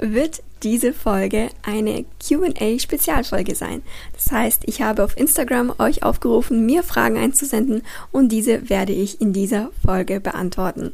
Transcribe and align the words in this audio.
wird 0.00 0.42
diese 0.62 0.92
Folge 0.92 1.50
eine 1.62 2.04
QA-Spezialfolge 2.26 3.54
sein. 3.54 3.82
Das 4.12 4.32
heißt, 4.32 4.62
ich 4.66 4.82
habe 4.82 5.04
auf 5.04 5.16
Instagram 5.16 5.74
euch 5.78 6.02
aufgerufen, 6.02 6.66
mir 6.66 6.82
Fragen 6.82 7.18
einzusenden 7.18 7.82
und 8.12 8.30
diese 8.30 8.68
werde 8.68 8.92
ich 8.92 9.20
in 9.20 9.32
dieser 9.32 9.70
Folge 9.84 10.20
beantworten. 10.20 10.92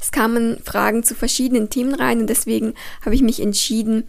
Es 0.00 0.10
kamen 0.10 0.58
Fragen 0.64 1.02
zu 1.02 1.14
verschiedenen 1.14 1.68
Themen 1.68 1.94
rein 1.94 2.20
und 2.20 2.28
deswegen 2.28 2.74
habe 3.04 3.14
ich 3.14 3.22
mich 3.22 3.40
entschieden, 3.40 4.04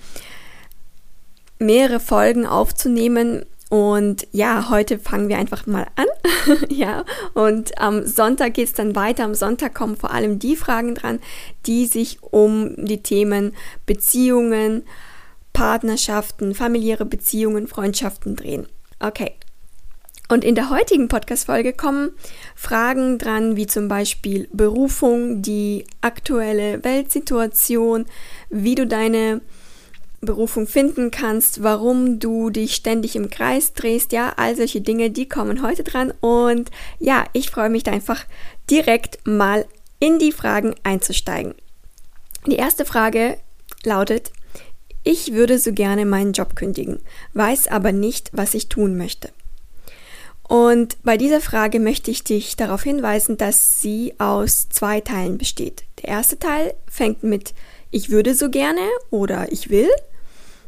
mehrere 1.60 2.00
Folgen 2.00 2.46
aufzunehmen, 2.46 3.46
und 3.70 4.28
ja, 4.32 4.70
heute 4.70 4.98
fangen 4.98 5.28
wir 5.28 5.38
einfach 5.38 5.66
mal 5.66 5.88
an. 5.96 6.06
ja, 6.70 7.04
und 7.34 7.78
am 7.80 8.06
Sonntag 8.06 8.54
geht 8.54 8.68
es 8.68 8.74
dann 8.74 8.96
weiter. 8.96 9.26
Am 9.26 9.36
Sonntag 9.36 9.74
kommen 9.74 9.98
vor 9.98 10.12
allem 10.12 10.40
die 10.40 10.56
Fragen 10.56 10.96
dran, 10.96 11.20
die 11.66 11.86
sich 11.86 12.24
um 12.24 12.76
die 12.78 13.04
Themen 13.04 13.54
Beziehungen, 13.86 14.84
Partnerschaften, 15.52 16.56
familiäre 16.56 17.06
Beziehungen, 17.06 17.68
Freundschaften 17.68 18.36
drehen. 18.38 18.68
Okay. 19.00 19.34
Und 20.30 20.44
in 20.44 20.56
der 20.56 20.70
heutigen 20.70 21.08
Podcast-Folge 21.08 21.72
kommen 21.72 22.12
Fragen 22.54 23.18
dran, 23.18 23.56
wie 23.56 23.66
zum 23.66 23.88
Beispiel 23.88 24.50
Berufung, 24.52 25.42
die 25.42 25.86
aktuelle 26.02 26.84
Weltsituation, 26.84 28.06
wie 28.50 28.76
du 28.76 28.86
deine 28.86 29.42
Berufung 30.28 30.68
finden 30.68 31.10
kannst, 31.10 31.64
warum 31.64 32.20
du 32.20 32.52
dich 32.52 32.76
ständig 32.76 33.16
im 33.16 33.32
Kreis 33.32 33.74
drehst, 33.74 34.12
ja, 34.12 34.34
all 34.38 34.56
solche 34.56 34.82
Dinge, 34.82 35.10
die 35.10 35.28
kommen 35.28 35.64
heute 35.64 35.84
dran 35.84 36.14
und 36.22 36.70
ja, 37.00 37.26
ich 37.34 37.50
freue 37.50 37.72
mich 37.72 37.82
da 37.82 37.92
einfach 37.92 38.26
direkt 38.70 39.26
mal 39.26 39.66
in 40.00 40.20
die 40.20 40.32
Fragen 40.32 40.76
einzusteigen. 40.84 41.56
Die 42.46 42.58
erste 42.58 42.86
Frage 42.86 43.38
lautet, 43.84 44.32
ich 45.04 45.34
würde 45.34 45.58
so 45.58 45.74
gerne 45.74 46.06
meinen 46.06 46.34
Job 46.34 46.56
kündigen, 46.56 47.00
weiß 47.34 47.70
aber 47.70 47.92
nicht, 47.92 48.30
was 48.34 48.54
ich 48.54 48.70
tun 48.70 48.98
möchte. 48.98 49.30
Und 50.48 51.02
bei 51.04 51.18
dieser 51.18 51.42
Frage 51.42 51.80
möchte 51.80 52.12
ich 52.12 52.24
dich 52.24 52.56
darauf 52.56 52.84
hinweisen, 52.84 53.38
dass 53.38 53.82
sie 53.82 54.14
aus 54.18 54.70
zwei 54.70 55.02
Teilen 55.02 55.38
besteht. 55.38 55.84
Der 56.02 56.10
erste 56.10 56.40
Teil 56.40 56.74
fängt 56.88 57.24
mit 57.24 57.54
ich 57.92 58.10
würde 58.10 58.36
so 58.36 58.50
gerne 58.50 58.82
oder 59.10 59.52
ich 59.52 59.70
will. 59.70 59.90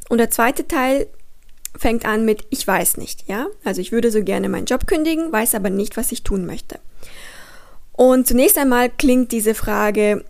Und 0.09 0.17
der 0.17 0.29
zweite 0.29 0.67
Teil 0.67 1.07
fängt 1.77 2.05
an 2.05 2.25
mit 2.25 2.45
ich 2.49 2.67
weiß 2.67 2.97
nicht, 2.97 3.27
ja? 3.27 3.47
Also 3.63 3.79
ich 3.79 3.91
würde 3.91 4.11
so 4.11 4.23
gerne 4.23 4.49
meinen 4.49 4.65
Job 4.65 4.87
kündigen, 4.87 5.31
weiß 5.31 5.55
aber 5.55 5.69
nicht, 5.69 5.95
was 5.95 6.11
ich 6.11 6.23
tun 6.23 6.45
möchte. 6.45 6.79
Und 7.93 8.27
zunächst 8.27 8.57
einmal 8.57 8.89
klingt 8.89 9.31
diese 9.31 9.53
Frage 9.53 10.25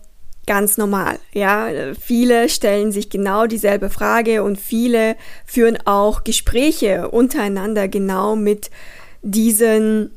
ganz 0.46 0.76
normal, 0.76 1.18
ja? 1.32 1.68
Viele 1.98 2.48
stellen 2.48 2.92
sich 2.92 3.08
genau 3.08 3.46
dieselbe 3.46 3.90
Frage 3.90 4.42
und 4.42 4.60
viele 4.60 5.16
führen 5.46 5.78
auch 5.86 6.24
Gespräche 6.24 7.10
untereinander 7.10 7.88
genau 7.88 8.36
mit 8.36 8.70
diesen 9.22 10.10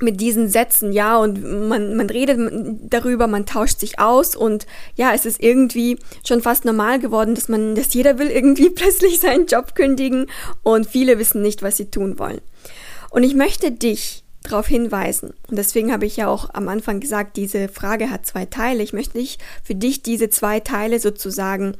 mit 0.00 0.20
diesen 0.20 0.48
Sätzen, 0.48 0.92
ja, 0.92 1.18
und 1.18 1.68
man, 1.68 1.96
man 1.96 2.08
redet 2.08 2.38
darüber, 2.88 3.26
man 3.26 3.46
tauscht 3.46 3.80
sich 3.80 3.98
aus 3.98 4.36
und 4.36 4.66
ja, 4.94 5.12
es 5.12 5.26
ist 5.26 5.42
irgendwie 5.42 5.98
schon 6.26 6.40
fast 6.40 6.64
normal 6.64 6.98
geworden, 6.98 7.34
dass 7.34 7.48
man, 7.48 7.74
dass 7.74 7.94
jeder 7.94 8.18
will 8.18 8.28
irgendwie 8.28 8.70
plötzlich 8.74 9.20
seinen 9.20 9.46
Job 9.46 9.74
kündigen 9.74 10.26
und 10.62 10.86
viele 10.86 11.18
wissen 11.18 11.42
nicht, 11.42 11.62
was 11.62 11.76
sie 11.76 11.90
tun 11.90 12.18
wollen. 12.18 12.40
Und 13.10 13.22
ich 13.24 13.34
möchte 13.34 13.72
dich 13.72 14.22
darauf 14.42 14.66
hinweisen, 14.66 15.34
und 15.48 15.56
deswegen 15.56 15.92
habe 15.92 16.06
ich 16.06 16.16
ja 16.16 16.28
auch 16.28 16.50
am 16.54 16.68
Anfang 16.68 17.00
gesagt, 17.00 17.36
diese 17.36 17.68
Frage 17.68 18.10
hat 18.10 18.24
zwei 18.24 18.46
Teile. 18.46 18.82
Ich 18.82 18.92
möchte 18.92 19.18
dich, 19.18 19.38
für 19.64 19.74
dich 19.74 20.02
diese 20.02 20.30
zwei 20.30 20.60
Teile 20.60 21.00
sozusagen 21.00 21.76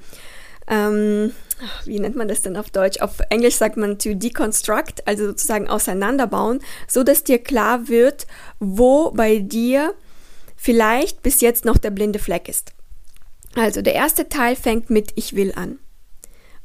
ähm, 0.69 1.33
wie 1.85 1.99
nennt 1.99 2.17
man 2.17 2.29
das 2.29 2.43
denn 2.43 2.57
auf 2.57 2.71
Deutsch? 2.71 3.01
Auf 3.01 3.21
Englisch 3.31 3.57
sagt 3.57 3.77
man 3.77 3.99
to 3.99 4.15
deconstruct, 4.15 5.07
also 5.07 5.27
sozusagen 5.27 5.69
auseinanderbauen, 5.69 6.61
so 6.87 7.03
dass 7.03 7.25
dir 7.25 7.39
klar 7.39 7.89
wird, 7.89 8.27
wo 8.61 9.11
bei 9.11 9.39
dir 9.39 9.95
vielleicht 10.57 11.23
bis 11.23 11.41
jetzt 11.41 11.65
noch 11.65 11.79
der 11.79 11.91
blinde 11.91 12.19
Fleck 12.19 12.49
ist. 12.49 12.73
Also 13.55 13.83
der 13.83 13.95
erste 13.95 14.29
Teil 14.29 14.57
fängt 14.57 14.91
mit 14.91 15.13
Ich 15.17 15.35
will 15.35 15.53
an. 15.57 15.79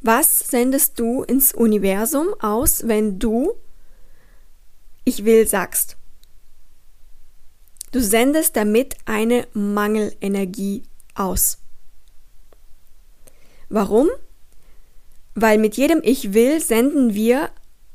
Was 0.01 0.39
sendest 0.39 0.99
du 0.99 1.23
ins 1.23 1.53
Universum 1.53 2.27
aus, 2.39 2.87
wenn 2.87 3.19
du 3.19 3.53
Ich 5.05 5.23
will 5.25 5.47
sagst? 5.47 5.97
Du 7.91 8.01
sendest 8.01 8.55
damit 8.55 8.95
eine 9.05 9.47
Mangelenergie 9.53 10.83
aus. 11.15 11.62
Warum? 13.73 14.07
Weil 15.33 15.57
mit 15.57 15.77
jedem 15.77 15.99
Ich 16.03 16.33
will 16.35 16.61
senden 16.61 17.15
wir 17.15 17.49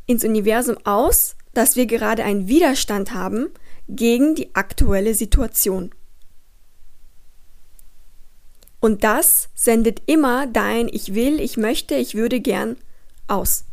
ins 0.07 0.25
Universum 0.25 0.77
aus, 0.83 1.37
dass 1.55 1.77
wir 1.77 1.87
gerade 1.87 2.25
einen 2.25 2.49
Widerstand 2.49 3.15
haben 3.15 3.51
gegen 3.89 4.35
die 4.35 4.57
aktuelle 4.57 5.15
Situation. 5.15 5.95
Und 8.81 9.05
das 9.05 9.51
sendet 9.55 10.03
immer 10.07 10.49
dein 10.49 10.89
Ich 10.89 11.15
will, 11.15 11.39
ich 11.41 11.57
möchte, 11.57 11.95
ich 11.95 12.17
würde 12.17 12.41
gern 12.41 12.77
aus. 13.29 13.65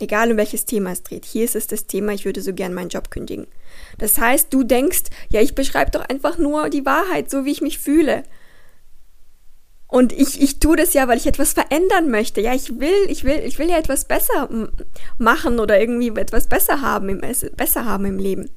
Egal 0.00 0.32
um 0.32 0.36
welches 0.36 0.64
Thema 0.64 0.90
es 0.90 1.04
dreht. 1.04 1.24
Hier 1.24 1.44
ist 1.44 1.54
es 1.54 1.68
das 1.68 1.86
Thema, 1.86 2.14
ich 2.14 2.24
würde 2.24 2.42
so 2.42 2.52
gern 2.52 2.74
meinen 2.74 2.88
Job 2.88 3.12
kündigen. 3.12 3.46
Das 3.98 4.18
heißt, 4.18 4.52
du 4.52 4.64
denkst, 4.64 5.04
ja, 5.28 5.40
ich 5.40 5.54
beschreibe 5.54 5.92
doch 5.92 6.04
einfach 6.08 6.36
nur 6.36 6.68
die 6.68 6.84
Wahrheit, 6.84 7.30
so 7.30 7.44
wie 7.44 7.52
ich 7.52 7.60
mich 7.60 7.78
fühle. 7.78 8.24
Und 9.86 10.12
ich, 10.12 10.40
ich 10.40 10.58
tue 10.58 10.76
das 10.76 10.92
ja, 10.94 11.06
weil 11.06 11.18
ich 11.18 11.26
etwas 11.26 11.52
verändern 11.52 12.10
möchte. 12.10 12.40
Ja, 12.40 12.54
ich 12.54 12.80
will, 12.80 13.06
ich 13.08 13.24
will, 13.24 13.40
ich 13.44 13.58
will 13.58 13.68
ja 13.70 13.78
etwas 13.78 14.06
besser 14.06 14.48
machen 15.18 15.60
oder 15.60 15.78
irgendwie 15.78 16.08
etwas 16.08 16.48
besser 16.48 16.80
haben 16.80 17.08
im, 17.08 17.20
besser 17.56 17.84
haben 17.84 18.04
im 18.06 18.18
Leben. 18.18 18.50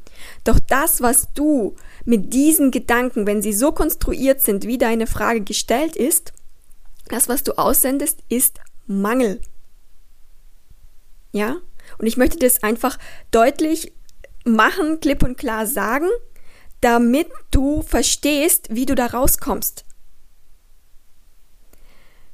Doch 0.43 0.57
das, 0.59 1.01
was 1.01 1.33
du 1.33 1.75
mit 2.05 2.33
diesen 2.33 2.71
Gedanken, 2.71 3.27
wenn 3.27 3.41
sie 3.41 3.53
so 3.53 3.71
konstruiert 3.71 4.41
sind, 4.41 4.65
wie 4.65 4.77
deine 4.77 5.05
Frage 5.05 5.41
gestellt 5.41 5.95
ist, 5.95 6.33
das, 7.09 7.29
was 7.29 7.43
du 7.43 7.57
aussendest, 7.57 8.19
ist 8.29 8.59
Mangel. 8.87 9.41
Ja? 11.33 11.57
Und 11.97 12.07
ich 12.07 12.17
möchte 12.17 12.39
das 12.39 12.63
einfach 12.63 12.97
deutlich 13.31 13.93
machen, 14.43 14.99
klipp 14.99 15.23
und 15.23 15.37
klar 15.37 15.67
sagen, 15.67 16.07
damit 16.81 17.27
du 17.51 17.81
verstehst, 17.81 18.67
wie 18.71 18.85
du 18.85 18.95
da 18.95 19.07
rauskommst. 19.07 19.85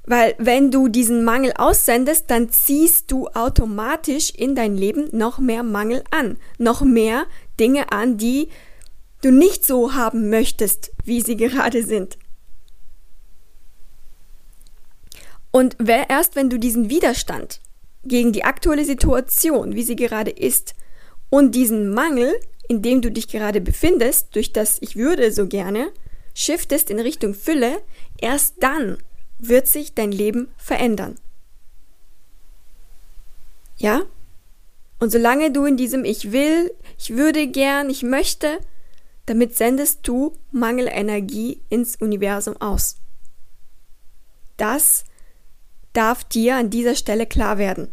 Weil 0.05 0.35
wenn 0.37 0.69
du 0.69 0.89
diesen 0.89 1.23
Mangel 1.23 1.53
aussendest, 1.55 2.29
dann 2.29 2.49
ziehst 2.49 3.09
du 3.11 3.27
automatisch 3.29 4.31
in 4.31 4.53
dein 4.53 4.75
Leben 4.75 5.07
noch 5.11 5.39
mehr 5.39 5.63
Mangel 5.63 6.03
an, 6.11 6.37
noch 6.57 6.81
mehr 6.81 7.25
Dinge 7.59 7.91
an, 7.91 8.17
die 8.17 8.49
du 9.21 9.31
nicht 9.31 9.65
so 9.65 9.93
haben 9.93 10.29
möchtest, 10.29 10.91
wie 11.05 11.21
sie 11.21 11.37
gerade 11.37 11.83
sind. 11.83 12.17
Und 15.51 15.77
erst 15.87 16.35
wenn 16.35 16.49
du 16.49 16.57
diesen 16.57 16.89
Widerstand 16.89 17.61
gegen 18.03 18.33
die 18.33 18.43
aktuelle 18.43 18.85
Situation, 18.85 19.75
wie 19.75 19.83
sie 19.83 19.95
gerade 19.95 20.31
ist, 20.31 20.73
und 21.29 21.55
diesen 21.55 21.89
Mangel, 21.89 22.33
in 22.67 22.81
dem 22.81 23.01
du 23.01 23.11
dich 23.11 23.27
gerade 23.27 23.61
befindest, 23.61 24.35
durch 24.35 24.51
das 24.51 24.77
ich 24.81 24.95
würde 24.95 25.31
so 25.31 25.47
gerne, 25.47 25.91
shiftest 26.33 26.89
in 26.89 26.99
Richtung 26.99 27.33
Fülle, 27.33 27.81
erst 28.19 28.55
dann 28.61 28.97
wird 29.47 29.67
sich 29.67 29.93
dein 29.93 30.11
Leben 30.11 30.47
verändern. 30.57 31.15
Ja? 33.77 34.01
Und 34.99 35.11
solange 35.11 35.51
du 35.51 35.65
in 35.65 35.77
diesem 35.77 36.05
Ich 36.05 36.31
will, 36.31 36.71
ich 36.97 37.15
würde 37.15 37.47
gern, 37.47 37.89
ich 37.89 38.03
möchte, 38.03 38.59
damit 39.25 39.55
sendest 39.57 40.07
du 40.07 40.33
Mangelenergie 40.51 41.61
ins 41.69 41.95
Universum 41.97 42.55
aus. 42.61 42.97
Das 44.57 45.03
darf 45.93 46.23
dir 46.23 46.55
an 46.55 46.69
dieser 46.69 46.95
Stelle 46.95 47.25
klar 47.25 47.57
werden. 47.57 47.89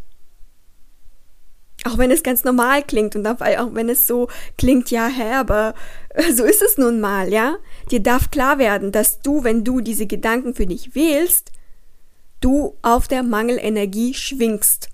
Auch 1.85 1.97
wenn 1.97 2.11
es 2.11 2.23
ganz 2.23 2.44
normal 2.44 2.82
klingt 2.82 3.17
und 3.17 3.26
auch 3.26 3.41
wenn 3.41 3.88
es 3.88 4.06
so 4.06 4.29
klingt, 4.58 4.91
ja, 4.91 5.08
hä, 5.08 5.32
aber 5.35 5.75
so 6.35 6.44
ist 6.44 6.62
es 6.62 6.76
nun 6.76 7.00
mal, 7.00 7.32
ja. 7.32 7.56
Dir 7.91 8.01
darf 8.01 8.31
klar 8.31 8.59
werden, 8.59 8.93
dass 8.93 9.21
du, 9.21 9.43
wenn 9.43 9.65
du 9.65 9.81
diese 9.81 10.07
Gedanken 10.07 10.55
für 10.55 10.67
dich 10.67 10.95
wählst, 10.95 11.51
du 12.41 12.77
auf 12.83 13.09
der 13.09 13.23
Mangelenergie 13.23 14.15
schwingst. 14.15 14.89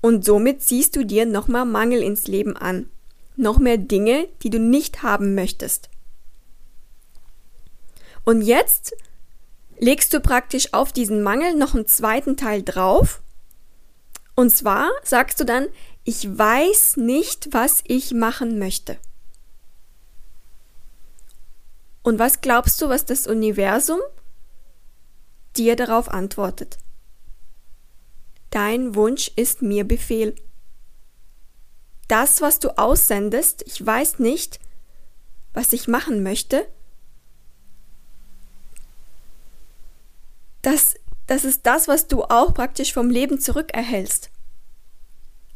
Und 0.00 0.24
somit 0.24 0.62
ziehst 0.62 0.96
du 0.96 1.04
dir 1.04 1.26
noch 1.26 1.46
mal 1.48 1.64
Mangel 1.64 2.02
ins 2.02 2.26
Leben 2.26 2.56
an. 2.56 2.90
Noch 3.36 3.58
mehr 3.58 3.78
Dinge, 3.78 4.28
die 4.42 4.50
du 4.50 4.58
nicht 4.58 5.02
haben 5.02 5.34
möchtest. 5.34 5.88
Und 8.24 8.42
jetzt 8.42 8.94
legst 9.78 10.12
du 10.12 10.20
praktisch 10.20 10.74
auf 10.74 10.92
diesen 10.92 11.22
Mangel 11.22 11.54
noch 11.54 11.74
einen 11.74 11.86
zweiten 11.86 12.36
Teil 12.36 12.62
drauf. 12.62 13.22
Und 14.34 14.50
zwar 14.50 14.90
sagst 15.02 15.40
du 15.40 15.44
dann, 15.44 15.68
ich 16.04 16.26
weiß 16.26 16.96
nicht, 16.96 17.48
was 17.52 17.82
ich 17.86 18.12
machen 18.12 18.58
möchte. 18.58 18.98
Und 22.02 22.18
was 22.18 22.40
glaubst 22.40 22.80
du, 22.80 22.88
was 22.88 23.04
das 23.04 23.26
Universum 23.26 24.00
dir 25.56 25.76
darauf 25.76 26.08
antwortet? 26.08 26.78
Dein 28.50 28.94
Wunsch 28.94 29.30
ist 29.36 29.62
mir 29.62 29.84
Befehl. 29.84 30.34
Das, 32.08 32.40
was 32.40 32.58
du 32.58 32.76
aussendest, 32.76 33.62
ich 33.66 33.84
weiß 33.84 34.18
nicht, 34.18 34.58
was 35.52 35.72
ich 35.72 35.86
machen 35.86 36.22
möchte, 36.22 36.66
das, 40.62 40.94
das 41.26 41.44
ist 41.44 41.66
das, 41.66 41.86
was 41.86 42.08
du 42.08 42.24
auch 42.24 42.52
praktisch 42.54 42.92
vom 42.92 43.10
Leben 43.10 43.40
zurückerhältst. 43.40 44.30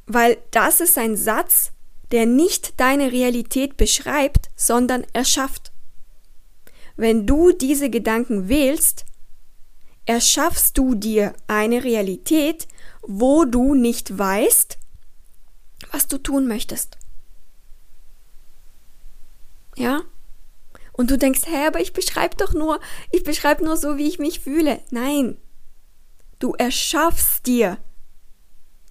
Weil 0.06 0.38
das 0.50 0.81
ist 0.81 0.99
ein 0.99 1.17
Satz, 1.17 1.73
der 2.12 2.26
nicht 2.26 2.79
deine 2.79 3.11
Realität 3.11 3.76
beschreibt, 3.76 4.50
sondern 4.55 5.05
erschafft. 5.12 5.73
Wenn 6.96 7.26
du 7.26 7.52
diese 7.52 7.91
Gedanken 7.91 8.49
wählst, 8.49 9.05
erschaffst 10.06 10.79
du 10.79 10.94
dir 10.94 11.35
eine 11.46 11.82
Realität, 11.82 12.69
wo 13.02 13.44
du 13.44 13.75
nicht 13.75 14.17
weißt, 14.17 14.79
was 15.91 16.06
du 16.08 16.19
tun 16.19 16.46
möchtest. 16.46 16.99
Ja? 19.76 20.02
Und 20.93 21.11
du 21.11 21.19
denkst, 21.19 21.43
hä, 21.46 21.67
aber 21.67 21.81
ich 21.81 21.93
beschreibe 21.93 22.37
doch 22.37 22.55
nur, 22.55 22.81
ich 23.11 23.25
beschreibe 23.25 23.64
nur 23.64 23.76
so, 23.76 23.99
wie 23.99 24.08
ich 24.08 24.19
mich 24.19 24.41
fühle. 24.41 24.81
Nein. 24.91 25.37
Du 26.38 26.52
erschaffst 26.52 27.46
dir 27.46 27.79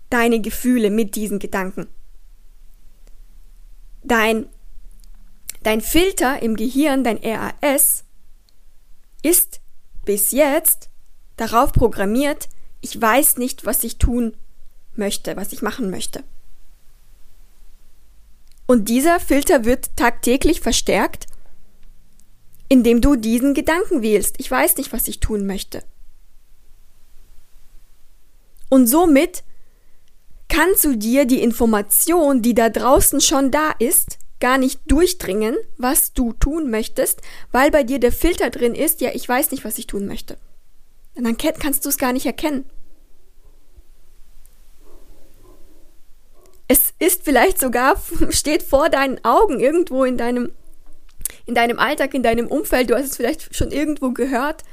deine 0.09 0.41
Gefühle 0.41 0.89
mit 0.89 1.15
diesen 1.15 1.39
Gedanken. 1.39 1.87
Dein, 4.03 4.47
dein 5.63 5.81
Filter 5.81 6.41
im 6.41 6.55
Gehirn, 6.55 7.03
dein 7.03 7.19
RAS, 7.23 8.03
ist 9.21 9.61
bis 10.05 10.31
jetzt 10.31 10.89
darauf 11.37 11.71
programmiert, 11.71 12.49
ich 12.81 12.99
weiß 12.99 13.37
nicht, 13.37 13.65
was 13.65 13.83
ich 13.83 13.97
tun 13.97 14.35
möchte, 14.95 15.35
was 15.35 15.53
ich 15.53 15.61
machen 15.61 15.89
möchte. 15.89 16.23
Und 18.67 18.89
dieser 18.89 19.19
Filter 19.19 19.65
wird 19.65 19.95
tagtäglich 19.95 20.61
verstärkt, 20.61 21.27
indem 22.69 23.01
du 23.01 23.15
diesen 23.15 23.53
Gedanken 23.53 24.01
wählst. 24.01 24.35
Ich 24.39 24.49
weiß 24.49 24.77
nicht, 24.77 24.93
was 24.93 25.07
ich 25.07 25.19
tun 25.19 25.45
möchte. 25.45 25.83
Und 28.69 28.87
somit 28.87 29.43
kannst 30.49 30.83
du 30.83 30.97
dir 30.97 31.25
die 31.25 31.41
Information, 31.41 32.41
die 32.41 32.53
da 32.53 32.69
draußen 32.69 33.21
schon 33.21 33.51
da 33.51 33.71
ist, 33.79 34.17
gar 34.39 34.57
nicht 34.57 34.79
durchdringen, 34.87 35.55
was 35.77 36.13
du 36.13 36.33
tun 36.33 36.69
möchtest, 36.69 37.21
weil 37.51 37.71
bei 37.71 37.83
dir 37.83 37.99
der 37.99 38.11
Filter 38.11 38.49
drin 38.49 38.75
ist, 38.75 39.01
ja, 39.01 39.11
ich 39.13 39.27
weiß 39.27 39.51
nicht, 39.51 39.63
was 39.63 39.77
ich 39.77 39.87
tun 39.87 40.05
möchte. 40.05 40.37
Und 41.15 41.23
dann 41.23 41.37
kannst 41.37 41.85
du 41.85 41.89
es 41.89 41.97
gar 41.97 42.13
nicht 42.13 42.25
erkennen. 42.25 42.65
Es 46.67 46.93
ist 46.99 47.23
vielleicht 47.23 47.59
sogar, 47.59 48.01
steht 48.29 48.63
vor 48.63 48.89
deinen 48.89 49.23
Augen 49.23 49.59
irgendwo 49.59 50.03
in 50.05 50.17
deinem, 50.17 50.51
in 51.45 51.55
deinem 51.55 51.79
Alltag, 51.79 52.13
in 52.13 52.23
deinem 52.23 52.47
Umfeld, 52.47 52.89
du 52.89 52.95
hast 52.95 53.05
es 53.05 53.17
vielleicht 53.17 53.55
schon 53.55 53.71
irgendwo 53.71 54.11
gehört. 54.11 54.63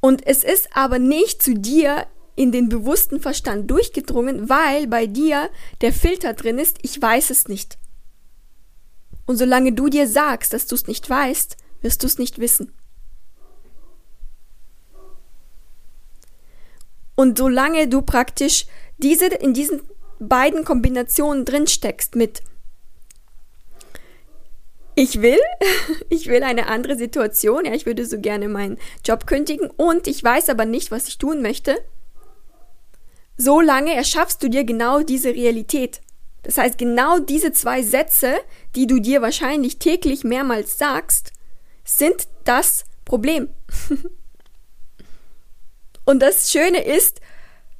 Und 0.00 0.26
es 0.26 0.44
ist 0.44 0.68
aber 0.76 0.98
nicht 0.98 1.42
zu 1.42 1.54
dir 1.54 2.06
in 2.36 2.50
den 2.52 2.68
bewussten 2.68 3.20
Verstand 3.20 3.70
durchgedrungen, 3.70 4.48
weil 4.48 4.86
bei 4.86 5.06
dir 5.06 5.48
der 5.80 5.92
Filter 5.92 6.34
drin 6.34 6.58
ist, 6.58 6.78
ich 6.82 7.00
weiß 7.00 7.30
es 7.30 7.48
nicht. 7.48 7.78
Und 9.26 9.36
solange 9.36 9.72
du 9.72 9.88
dir 9.88 10.06
sagst, 10.06 10.52
dass 10.52 10.66
du 10.66 10.74
es 10.74 10.86
nicht 10.86 11.08
weißt, 11.08 11.56
wirst 11.80 12.02
du 12.02 12.06
es 12.06 12.18
nicht 12.18 12.38
wissen. 12.38 12.72
Und 17.14 17.38
solange 17.38 17.88
du 17.88 18.02
praktisch 18.02 18.66
diese, 18.98 19.26
in 19.26 19.54
diesen 19.54 19.82
beiden 20.18 20.64
Kombinationen 20.64 21.44
drin 21.44 21.66
steckst 21.66 22.16
mit 22.16 22.42
ich 24.96 25.22
will, 25.22 25.40
ich 26.08 26.28
will 26.28 26.42
eine 26.42 26.68
andere 26.68 26.96
Situation, 26.96 27.64
ja, 27.64 27.74
ich 27.74 27.86
würde 27.86 28.06
so 28.06 28.20
gerne 28.20 28.48
meinen 28.48 28.78
Job 29.04 29.26
kündigen 29.26 29.70
und 29.70 30.06
ich 30.06 30.22
weiß 30.22 30.48
aber 30.48 30.66
nicht, 30.66 30.90
was 30.90 31.08
ich 31.08 31.18
tun 31.18 31.42
möchte, 31.42 31.76
so 33.36 33.60
lange 33.60 33.94
erschaffst 33.94 34.42
du 34.42 34.48
dir 34.48 34.64
genau 34.64 35.00
diese 35.00 35.30
Realität. 35.30 36.00
Das 36.44 36.58
heißt, 36.58 36.78
genau 36.78 37.18
diese 37.18 37.52
zwei 37.52 37.82
Sätze, 37.82 38.34
die 38.76 38.86
du 38.86 39.00
dir 39.00 39.22
wahrscheinlich 39.22 39.78
täglich 39.78 40.24
mehrmals 40.24 40.78
sagst, 40.78 41.32
sind 41.84 42.28
das 42.44 42.84
Problem. 43.04 43.48
Und 46.04 46.20
das 46.20 46.52
Schöne 46.52 46.84
ist, 46.84 47.20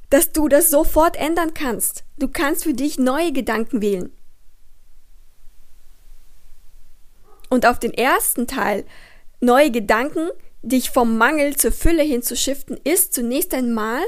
dass 0.09 0.31
du 0.31 0.47
das 0.47 0.69
sofort 0.69 1.15
ändern 1.15 1.53
kannst. 1.53 2.03
Du 2.17 2.27
kannst 2.27 2.63
für 2.63 2.73
dich 2.73 2.97
neue 2.97 3.31
Gedanken 3.31 3.81
wählen. 3.81 4.11
Und 7.49 7.67
auf 7.67 7.77
den 7.77 7.93
ersten 7.93 8.47
Teil, 8.47 8.85
neue 9.39 9.69
Gedanken, 9.69 10.29
dich 10.63 10.89
vom 10.89 11.17
Mangel 11.17 11.55
zur 11.55 11.71
Fülle 11.71 12.01
hinzuschiften, 12.01 12.79
ist 12.83 13.13
zunächst 13.13 13.53
einmal 13.53 14.01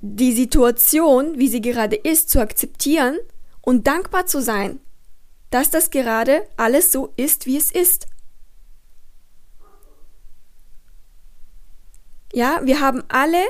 die 0.00 0.32
Situation, 0.32 1.38
wie 1.38 1.48
sie 1.48 1.60
gerade 1.60 1.96
ist, 1.96 2.30
zu 2.30 2.40
akzeptieren 2.40 3.18
und 3.60 3.86
dankbar 3.86 4.26
zu 4.26 4.40
sein, 4.40 4.80
dass 5.50 5.70
das 5.70 5.90
gerade 5.90 6.46
alles 6.56 6.92
so 6.92 7.12
ist, 7.16 7.46
wie 7.46 7.56
es 7.56 7.70
ist. 7.70 8.06
Ja, 12.32 12.60
wir 12.62 12.80
haben 12.80 13.02
alle 13.08 13.42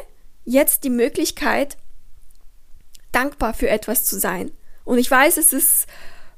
jetzt 0.44 0.84
die 0.84 0.90
Möglichkeit, 0.90 1.76
dankbar 3.12 3.52
für 3.52 3.68
etwas 3.68 4.04
zu 4.04 4.18
sein. 4.18 4.50
Und 4.84 4.98
ich 4.98 5.10
weiß, 5.10 5.36
es 5.36 5.52
ist 5.52 5.86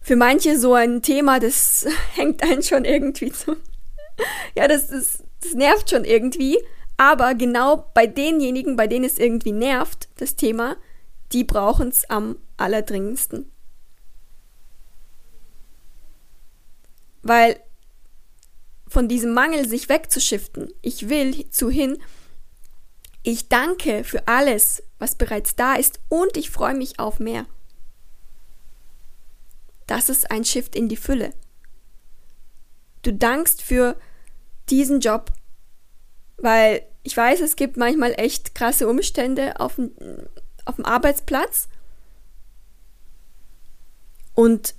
für 0.00 0.16
manche 0.16 0.58
so 0.58 0.74
ein 0.74 1.02
Thema, 1.02 1.38
das 1.38 1.86
hängt 2.14 2.42
einen 2.42 2.62
schon 2.62 2.84
irgendwie 2.84 3.32
zu. 3.32 3.56
Ja, 4.54 4.68
das, 4.68 4.90
ist, 4.90 5.24
das 5.40 5.54
nervt 5.54 5.88
schon 5.88 6.04
irgendwie. 6.04 6.58
Aber 7.00 7.34
genau 7.34 7.90
bei 7.94 8.06
denjenigen, 8.06 8.76
bei 8.76 8.86
denen 8.86 9.06
es 9.06 9.18
irgendwie 9.18 9.52
nervt, 9.52 10.10
das 10.16 10.36
Thema, 10.36 10.76
die 11.32 11.44
brauchen 11.44 11.88
es 11.88 12.04
am 12.10 12.36
allerdringendsten. 12.58 13.50
Weil 17.22 17.58
von 18.86 19.08
diesem 19.08 19.32
Mangel 19.32 19.66
sich 19.66 19.88
wegzuschiften, 19.88 20.74
ich 20.82 21.08
will 21.08 21.48
zu 21.48 21.70
hin, 21.70 21.96
ich 23.22 23.48
danke 23.48 24.04
für 24.04 24.28
alles, 24.28 24.82
was 24.98 25.14
bereits 25.14 25.56
da 25.56 25.76
ist 25.76 26.00
und 26.10 26.36
ich 26.36 26.50
freue 26.50 26.74
mich 26.74 26.98
auf 26.98 27.18
mehr. 27.18 27.46
Das 29.86 30.10
ist 30.10 30.30
ein 30.30 30.44
Shift 30.44 30.76
in 30.76 30.90
die 30.90 30.98
Fülle. 30.98 31.32
Du 33.00 33.10
dankst 33.10 33.62
für 33.62 33.98
diesen 34.68 35.00
Job, 35.00 35.32
weil 36.36 36.89
ich 37.02 37.16
weiß, 37.16 37.40
es 37.40 37.56
gibt 37.56 37.76
manchmal 37.76 38.14
echt 38.16 38.54
krasse 38.54 38.88
Umstände 38.88 39.58
auf 39.58 39.76
dem, 39.76 39.92
auf 40.64 40.76
dem 40.76 40.84
Arbeitsplatz. 40.84 41.68
Und 44.34 44.74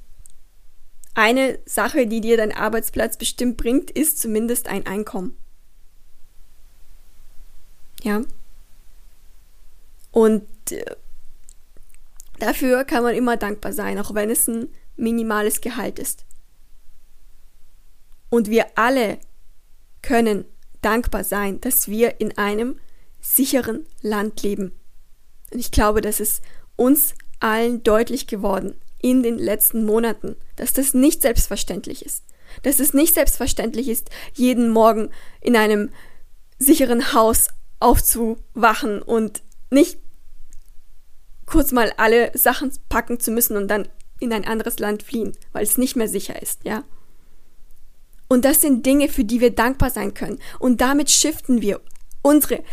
eine 1.13 1.59
Sache, 1.65 2.07
die 2.07 2.21
dir 2.21 2.37
dein 2.37 2.55
Arbeitsplatz 2.55 3.17
bestimmt 3.17 3.57
bringt, 3.57 3.91
ist 3.91 4.19
zumindest 4.19 4.67
ein 4.67 4.85
Einkommen. 4.85 5.35
Ja. 8.03 8.21
Und 10.11 10.47
äh, 10.71 10.95
dafür 12.39 12.83
kann 12.85 13.03
man 13.03 13.15
immer 13.15 13.37
dankbar 13.37 13.73
sein, 13.73 13.99
auch 13.99 14.13
wenn 14.13 14.29
es 14.29 14.47
ein 14.47 14.69
minimales 14.95 15.61
Gehalt 15.61 15.99
ist. 15.99 16.25
Und 18.29 18.49
wir 18.49 18.77
alle 18.77 19.19
können 20.01 20.45
dankbar 20.81 21.23
sein, 21.23 21.61
dass 21.61 21.87
wir 21.87 22.19
in 22.19 22.37
einem 22.37 22.79
sicheren 23.19 23.85
Land 24.01 24.41
leben. 24.43 24.73
Und 25.51 25.59
ich 25.59 25.71
glaube, 25.71 26.01
das 26.01 26.19
ist 26.19 26.41
uns 26.75 27.13
allen 27.39 27.83
deutlich 27.83 28.27
geworden 28.27 28.79
in 29.01 29.23
den 29.23 29.37
letzten 29.37 29.83
Monaten, 29.85 30.35
dass 30.55 30.73
das 30.73 30.93
nicht 30.93 31.21
selbstverständlich 31.21 32.05
ist. 32.05 32.23
Dass 32.63 32.79
es 32.79 32.93
nicht 32.93 33.13
selbstverständlich 33.13 33.87
ist, 33.87 34.09
jeden 34.33 34.69
Morgen 34.69 35.09
in 35.39 35.55
einem 35.55 35.89
sicheren 36.59 37.13
Haus 37.13 37.47
aufzuwachen 37.79 39.01
und 39.01 39.41
nicht 39.69 39.99
kurz 41.45 41.71
mal 41.71 41.91
alle 41.97 42.31
Sachen 42.37 42.71
packen 42.89 43.19
zu 43.19 43.31
müssen 43.31 43.57
und 43.57 43.67
dann 43.67 43.87
in 44.19 44.31
ein 44.31 44.45
anderes 44.45 44.79
Land 44.79 45.03
fliehen, 45.03 45.33
weil 45.51 45.63
es 45.63 45.77
nicht 45.77 45.95
mehr 45.95 46.07
sicher 46.07 46.41
ist, 46.41 46.63
ja. 46.63 46.83
Und 48.31 48.45
das 48.45 48.61
sind 48.61 48.85
Dinge, 48.85 49.09
für 49.09 49.25
die 49.25 49.41
wir 49.41 49.51
dankbar 49.51 49.89
sein 49.89 50.13
können. 50.13 50.39
Und 50.57 50.79
damit 50.79 51.09
shiften 51.09 51.61
wir 51.61 51.81
unsere 52.21 52.63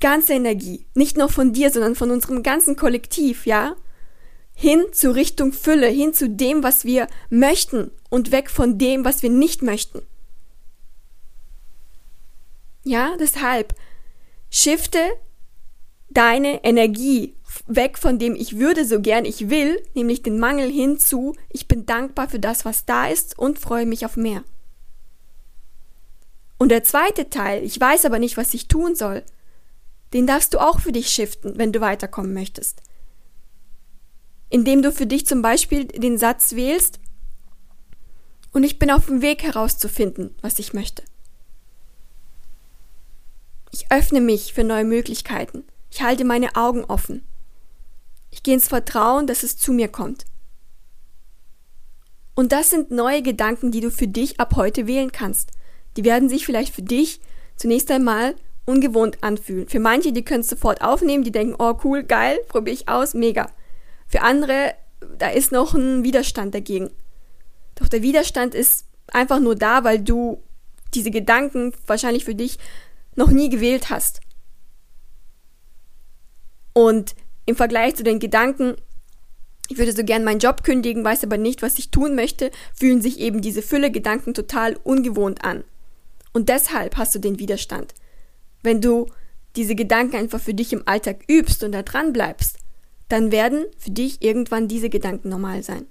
ganze 0.00 0.32
Energie, 0.32 0.86
nicht 0.94 1.16
nur 1.16 1.28
von 1.28 1.52
dir, 1.52 1.70
sondern 1.70 1.94
von 1.94 2.10
unserem 2.10 2.42
ganzen 2.42 2.74
Kollektiv, 2.74 3.46
ja, 3.46 3.76
hin 4.56 4.82
zu 4.90 5.14
Richtung 5.14 5.52
Fülle, 5.52 5.86
hin 5.86 6.14
zu 6.14 6.28
dem, 6.28 6.64
was 6.64 6.84
wir 6.84 7.06
möchten 7.30 7.92
und 8.10 8.32
weg 8.32 8.50
von 8.50 8.76
dem, 8.76 9.04
was 9.04 9.22
wir 9.22 9.30
nicht 9.30 9.62
möchten. 9.62 10.02
Ja, 12.82 13.16
deshalb 13.16 13.72
shifte 14.50 14.98
deine 16.10 16.64
Energie 16.64 17.36
weg 17.68 17.98
von 17.98 18.18
dem 18.18 18.34
ich 18.34 18.58
würde 18.58 18.84
so 18.84 19.00
gern 19.00 19.24
ich 19.24 19.48
will, 19.48 19.80
nämlich 19.94 20.24
den 20.24 20.40
Mangel 20.40 20.68
hin 20.68 20.98
zu 20.98 21.36
ich 21.50 21.68
bin 21.68 21.86
dankbar 21.86 22.28
für 22.28 22.40
das, 22.40 22.64
was 22.64 22.84
da 22.84 23.06
ist 23.06 23.38
und 23.38 23.60
freue 23.60 23.86
mich 23.86 24.04
auf 24.04 24.16
mehr. 24.16 24.42
Und 26.58 26.68
der 26.70 26.84
zweite 26.84 27.30
Teil, 27.30 27.62
ich 27.62 27.80
weiß 27.80 28.04
aber 28.04 28.18
nicht, 28.18 28.36
was 28.36 28.54
ich 28.54 28.68
tun 28.68 28.94
soll, 28.94 29.24
den 30.12 30.26
darfst 30.26 30.54
du 30.54 30.58
auch 30.58 30.80
für 30.80 30.92
dich 30.92 31.10
shiften, 31.10 31.58
wenn 31.58 31.72
du 31.72 31.80
weiterkommen 31.80 32.32
möchtest. 32.32 32.82
Indem 34.50 34.82
du 34.82 34.92
für 34.92 35.06
dich 35.06 35.26
zum 35.26 35.42
Beispiel 35.42 35.86
den 35.86 36.18
Satz 36.18 36.54
wählst, 36.54 37.00
und 38.52 38.62
ich 38.62 38.78
bin 38.78 38.92
auf 38.92 39.06
dem 39.06 39.20
Weg 39.20 39.42
herauszufinden, 39.42 40.32
was 40.40 40.60
ich 40.60 40.72
möchte. 40.72 41.02
Ich 43.72 43.90
öffne 43.90 44.20
mich 44.20 44.54
für 44.54 44.62
neue 44.62 44.84
Möglichkeiten. 44.84 45.64
Ich 45.90 46.02
halte 46.02 46.24
meine 46.24 46.54
Augen 46.54 46.84
offen. 46.84 47.26
Ich 48.30 48.44
gehe 48.44 48.54
ins 48.54 48.68
Vertrauen, 48.68 49.26
dass 49.26 49.42
es 49.42 49.56
zu 49.56 49.72
mir 49.72 49.88
kommt. 49.88 50.24
Und 52.36 52.52
das 52.52 52.70
sind 52.70 52.92
neue 52.92 53.22
Gedanken, 53.22 53.72
die 53.72 53.80
du 53.80 53.90
für 53.90 54.06
dich 54.06 54.38
ab 54.38 54.54
heute 54.54 54.86
wählen 54.86 55.10
kannst. 55.10 55.50
Die 55.96 56.04
werden 56.04 56.28
sich 56.28 56.46
vielleicht 56.46 56.74
für 56.74 56.82
dich 56.82 57.20
zunächst 57.56 57.90
einmal 57.90 58.34
ungewohnt 58.64 59.22
anfühlen. 59.22 59.68
Für 59.68 59.80
manche, 59.80 60.12
die 60.12 60.24
können 60.24 60.40
es 60.40 60.48
sofort 60.48 60.82
aufnehmen, 60.82 61.24
die 61.24 61.32
denken, 61.32 61.56
oh 61.58 61.78
cool, 61.84 62.02
geil, 62.02 62.38
probiere 62.48 62.74
ich 62.74 62.88
aus, 62.88 63.14
mega. 63.14 63.50
Für 64.06 64.22
andere, 64.22 64.74
da 65.18 65.28
ist 65.28 65.52
noch 65.52 65.74
ein 65.74 66.02
Widerstand 66.04 66.54
dagegen. 66.54 66.90
Doch 67.74 67.88
der 67.88 68.02
Widerstand 68.02 68.54
ist 68.54 68.86
einfach 69.08 69.40
nur 69.40 69.54
da, 69.54 69.84
weil 69.84 70.00
du 70.00 70.42
diese 70.94 71.10
Gedanken 71.10 71.72
wahrscheinlich 71.86 72.24
für 72.24 72.34
dich 72.34 72.58
noch 73.16 73.30
nie 73.30 73.48
gewählt 73.48 73.90
hast. 73.90 74.20
Und 76.72 77.14
im 77.46 77.56
Vergleich 77.56 77.96
zu 77.96 78.02
den 78.02 78.18
Gedanken, 78.18 78.76
ich 79.68 79.78
würde 79.78 79.92
so 79.92 80.04
gern 80.04 80.24
meinen 80.24 80.40
Job 80.40 80.62
kündigen, 80.62 81.04
weiß 81.04 81.24
aber 81.24 81.38
nicht, 81.38 81.62
was 81.62 81.78
ich 81.78 81.90
tun 81.90 82.14
möchte, 82.14 82.50
fühlen 82.74 83.00
sich 83.00 83.20
eben 83.20 83.40
diese 83.40 83.62
Fülle 83.62 83.90
Gedanken 83.90 84.34
total 84.34 84.76
ungewohnt 84.82 85.44
an. 85.44 85.64
Und 86.34 86.48
deshalb 86.48 86.96
hast 86.96 87.14
du 87.14 87.20
den 87.20 87.38
Widerstand. 87.38 87.94
Wenn 88.62 88.80
du 88.80 89.06
diese 89.56 89.76
Gedanken 89.76 90.16
einfach 90.16 90.40
für 90.40 90.52
dich 90.52 90.72
im 90.72 90.86
Alltag 90.86 91.22
übst 91.30 91.62
und 91.62 91.72
da 91.72 91.82
dran 91.82 92.12
bleibst, 92.12 92.58
dann 93.08 93.30
werden 93.30 93.66
für 93.78 93.92
dich 93.92 94.20
irgendwann 94.20 94.66
diese 94.66 94.90
Gedanken 94.90 95.28
normal 95.28 95.62
sein. 95.62 95.86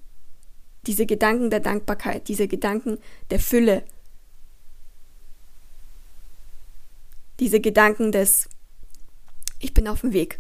Diese 0.86 1.06
Gedanken 1.06 1.50
der 1.50 1.62
Dankbarkeit, 1.62 2.28
diese 2.28 2.50
Gedanken 2.50 2.98
der 3.30 3.40
Fülle, 3.40 3.86
diese 7.40 7.62
Gedanken 7.62 8.12
des 8.12 8.50
Ich 9.60 9.74
bin 9.74 9.88
auf 9.88 10.02
dem 10.02 10.12
Weg. 10.12 10.38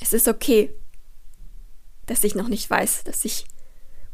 Es 0.00 0.12
ist 0.12 0.26
okay, 0.26 0.74
dass 2.06 2.24
ich 2.24 2.34
noch 2.34 2.48
nicht 2.48 2.68
weiß, 2.68 3.04
dass 3.04 3.24
ich, 3.24 3.44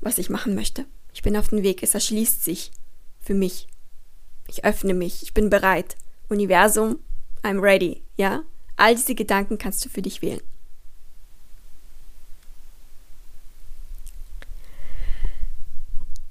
was 0.03 0.19
ich 0.19 0.29
machen 0.29 0.55
möchte. 0.55 0.85
Ich 1.15 1.23
bin 1.23 1.39
auf 1.39 1.49
dem 1.49 1.63
Weg, 1.63 1.83
es 1.83 1.95
erschließt 1.95 2.45
sich 2.45 2.71
für 3.27 3.35
mich. 3.35 3.67
Ich 4.49 4.65
öffne 4.65 4.95
mich, 4.95 5.23
ich 5.23 5.35
bin 5.35 5.51
bereit. 5.51 5.97
Universum, 6.29 7.01
I'm 7.43 7.61
ready, 7.61 8.03
ja? 8.17 8.45
All 8.77 8.95
diese 8.95 9.15
Gedanken 9.15 9.59
kannst 9.59 9.85
du 9.85 9.89
für 9.89 10.03
dich 10.03 10.23
wählen. 10.23 10.41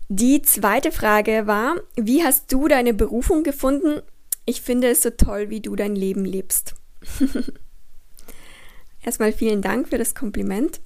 Die 0.07 0.41
zweite 0.41 0.91
Frage 0.91 1.47
war, 1.47 1.75
wie 1.95 2.23
hast 2.23 2.53
du 2.53 2.67
deine 2.67 2.93
Berufung 2.93 3.43
gefunden? 3.43 4.01
Ich 4.45 4.61
finde 4.61 4.89
es 4.89 5.01
so 5.01 5.09
toll, 5.09 5.49
wie 5.49 5.61
du 5.61 5.75
dein 5.75 5.95
Leben 5.95 6.23
lebst. 6.23 6.75
Erstmal 9.03 9.33
vielen 9.33 9.61
Dank 9.61 9.89
für 9.89 9.97
das 9.97 10.15
Kompliment. 10.15 10.79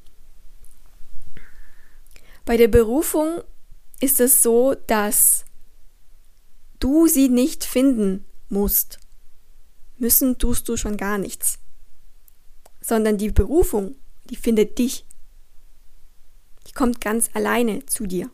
Bei 2.45 2.57
der 2.57 2.69
Berufung 2.69 3.41
ist 3.99 4.19
es 4.21 4.41
so, 4.41 4.75
dass 4.87 5.45
du 6.79 7.07
sie 7.07 7.29
nicht 7.29 7.65
finden 7.65 8.25
musst. 8.47 8.99
Müssen 9.97 10.37
tust 10.37 10.67
du 10.69 10.77
schon 10.77 10.97
gar 10.97 11.17
nichts. 11.17 11.59
Sondern 12.81 13.17
die 13.17 13.31
Berufung, 13.31 13.95
die 14.29 14.35
findet 14.35 14.77
dich. 14.79 15.05
Die 16.67 16.71
kommt 16.71 17.01
ganz 17.01 17.29
alleine 17.33 17.85
zu 17.85 18.05
dir. 18.05 18.31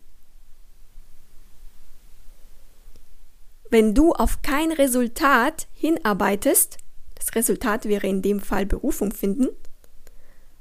Wenn 3.72 3.96
du 3.96 4.14
auf 4.14 4.42
kein 4.42 4.72
Resultat 4.72 5.68
hinarbeitest, 5.74 6.78
das 7.16 7.34
Resultat 7.34 7.86
wäre 7.86 8.08
in 8.08 8.22
dem 8.22 8.40
Fall 8.40 8.66
Berufung 8.66 9.12
finden, 9.12 9.48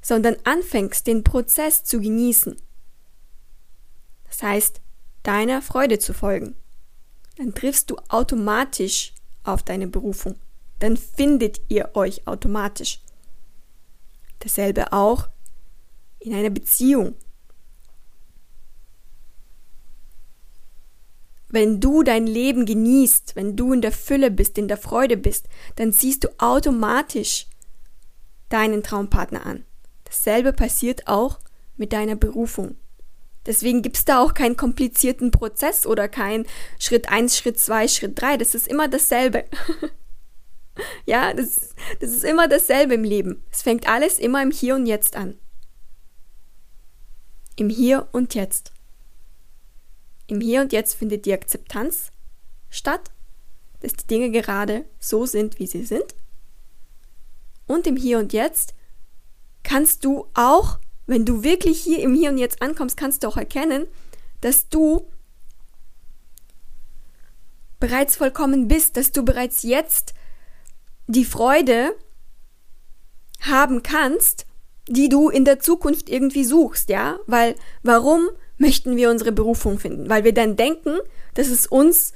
sondern 0.01 0.35
anfängst, 0.43 1.05
den 1.05 1.23
Prozess 1.23 1.83
zu 1.83 1.99
genießen. 1.99 2.57
Das 4.25 4.41
heißt, 4.41 4.81
deiner 5.23 5.61
Freude 5.61 5.99
zu 5.99 6.13
folgen 6.13 6.55
dann 7.35 7.53
triffst 7.53 7.89
du 7.89 7.97
automatisch 8.09 9.13
auf 9.43 9.63
deine 9.63 9.87
Berufung. 9.87 10.35
Dann 10.79 10.97
findet 10.97 11.61
ihr 11.69 11.91
euch 11.95 12.27
automatisch. 12.27 13.01
Dasselbe 14.39 14.93
auch 14.93 15.29
in 16.19 16.33
einer 16.33 16.49
Beziehung. 16.49 17.15
Wenn 21.49 21.79
du 21.79 22.03
dein 22.03 22.27
Leben 22.27 22.65
genießt, 22.65 23.35
wenn 23.35 23.55
du 23.55 23.71
in 23.71 23.81
der 23.81 23.93
Fülle 23.93 24.29
bist, 24.29 24.57
in 24.57 24.67
der 24.67 24.77
Freude 24.77 25.15
bist, 25.15 25.47
dann 25.77 25.93
ziehst 25.93 26.23
du 26.23 26.29
automatisch 26.37 27.47
deinen 28.49 28.83
Traumpartner 28.83 29.45
an. 29.45 29.63
Dasselbe 30.03 30.51
passiert 30.51 31.07
auch 31.07 31.39
mit 31.77 31.93
deiner 31.93 32.15
Berufung. 32.15 32.75
Deswegen 33.45 33.81
gibt 33.81 33.97
es 33.97 34.05
da 34.05 34.21
auch 34.21 34.33
keinen 34.33 34.57
komplizierten 34.57 35.31
Prozess 35.31 35.85
oder 35.85 36.07
kein 36.07 36.45
Schritt 36.79 37.09
1, 37.09 37.37
Schritt 37.37 37.59
2, 37.59 37.87
Schritt 37.87 38.19
3. 38.19 38.37
Das 38.37 38.55
ist 38.55 38.67
immer 38.67 38.87
dasselbe. 38.87 39.45
ja, 41.05 41.33
das, 41.33 41.75
das 41.99 42.11
ist 42.11 42.23
immer 42.23 42.47
dasselbe 42.47 42.95
im 42.95 43.03
Leben. 43.03 43.43
Es 43.51 43.61
fängt 43.61 43.87
alles 43.87 44.19
immer 44.19 44.41
im 44.41 44.51
Hier 44.51 44.75
und 44.75 44.87
Jetzt 44.87 45.15
an. 45.15 45.37
Im 47.55 47.69
Hier 47.69 48.07
und 48.11 48.33
Jetzt. 48.33 48.73
Im 50.27 50.41
Hier 50.41 50.61
und 50.61 50.73
Jetzt 50.73 50.95
findet 50.95 51.25
die 51.25 51.33
Akzeptanz 51.33 52.11
statt, 52.69 53.11
dass 53.81 53.93
die 53.93 54.07
Dinge 54.07 54.31
gerade 54.31 54.85
so 54.99 55.25
sind, 55.25 55.59
wie 55.59 55.67
sie 55.67 55.85
sind. 55.85 56.15
Und 57.67 57.85
im 57.85 57.95
Hier 57.95 58.17
und 58.17 58.33
Jetzt 58.33 58.73
kannst 59.63 60.03
du 60.03 60.27
auch 60.33 60.79
wenn 61.07 61.25
du 61.25 61.43
wirklich 61.43 61.81
hier 61.81 61.99
im 61.99 62.13
Hier 62.13 62.29
und 62.29 62.37
Jetzt 62.37 62.61
ankommst, 62.61 62.97
kannst 62.97 63.23
du 63.23 63.27
auch 63.27 63.37
erkennen, 63.37 63.87
dass 64.41 64.69
du 64.69 65.07
bereits 67.79 68.15
vollkommen 68.15 68.67
bist, 68.67 68.97
dass 68.97 69.11
du 69.11 69.23
bereits 69.23 69.63
jetzt 69.63 70.13
die 71.07 71.25
Freude 71.25 71.95
haben 73.41 73.83
kannst, 73.83 74.45
die 74.87 75.09
du 75.09 75.29
in 75.29 75.45
der 75.45 75.59
Zukunft 75.59 76.09
irgendwie 76.09 76.43
suchst, 76.43 76.89
ja? 76.89 77.19
Weil 77.27 77.55
warum 77.83 78.29
möchten 78.57 78.95
wir 78.95 79.09
unsere 79.09 79.31
Berufung 79.31 79.79
finden? 79.79 80.09
Weil 80.09 80.23
wir 80.23 80.33
dann 80.33 80.55
denken, 80.55 80.97
dass 81.33 81.47
es 81.47 81.67
uns 81.67 82.13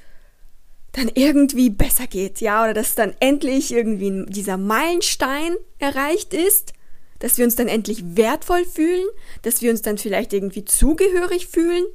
dann 0.92 1.12
irgendwie 1.14 1.70
besser 1.70 2.08
geht, 2.08 2.42
ja? 2.42 2.64
Oder 2.64 2.74
dass 2.74 2.96
dann 2.96 3.14
endlich 3.20 3.72
irgendwie 3.72 4.26
dieser 4.28 4.58
Meilenstein 4.58 5.56
erreicht 5.78 6.34
ist 6.34 6.74
dass 7.20 7.38
wir 7.38 7.46
uns 7.46 7.56
dann 7.56 7.68
endlich 7.68 8.16
wertvoll 8.16 8.66
fühlen, 8.66 9.08
dass 9.42 9.62
wir 9.62 9.72
uns 9.72 9.82
dann 9.82 9.98
vielleicht 9.98 10.34
irgendwie 10.34 10.66
zugehörig 10.66 11.48
fühlen. 11.48 11.86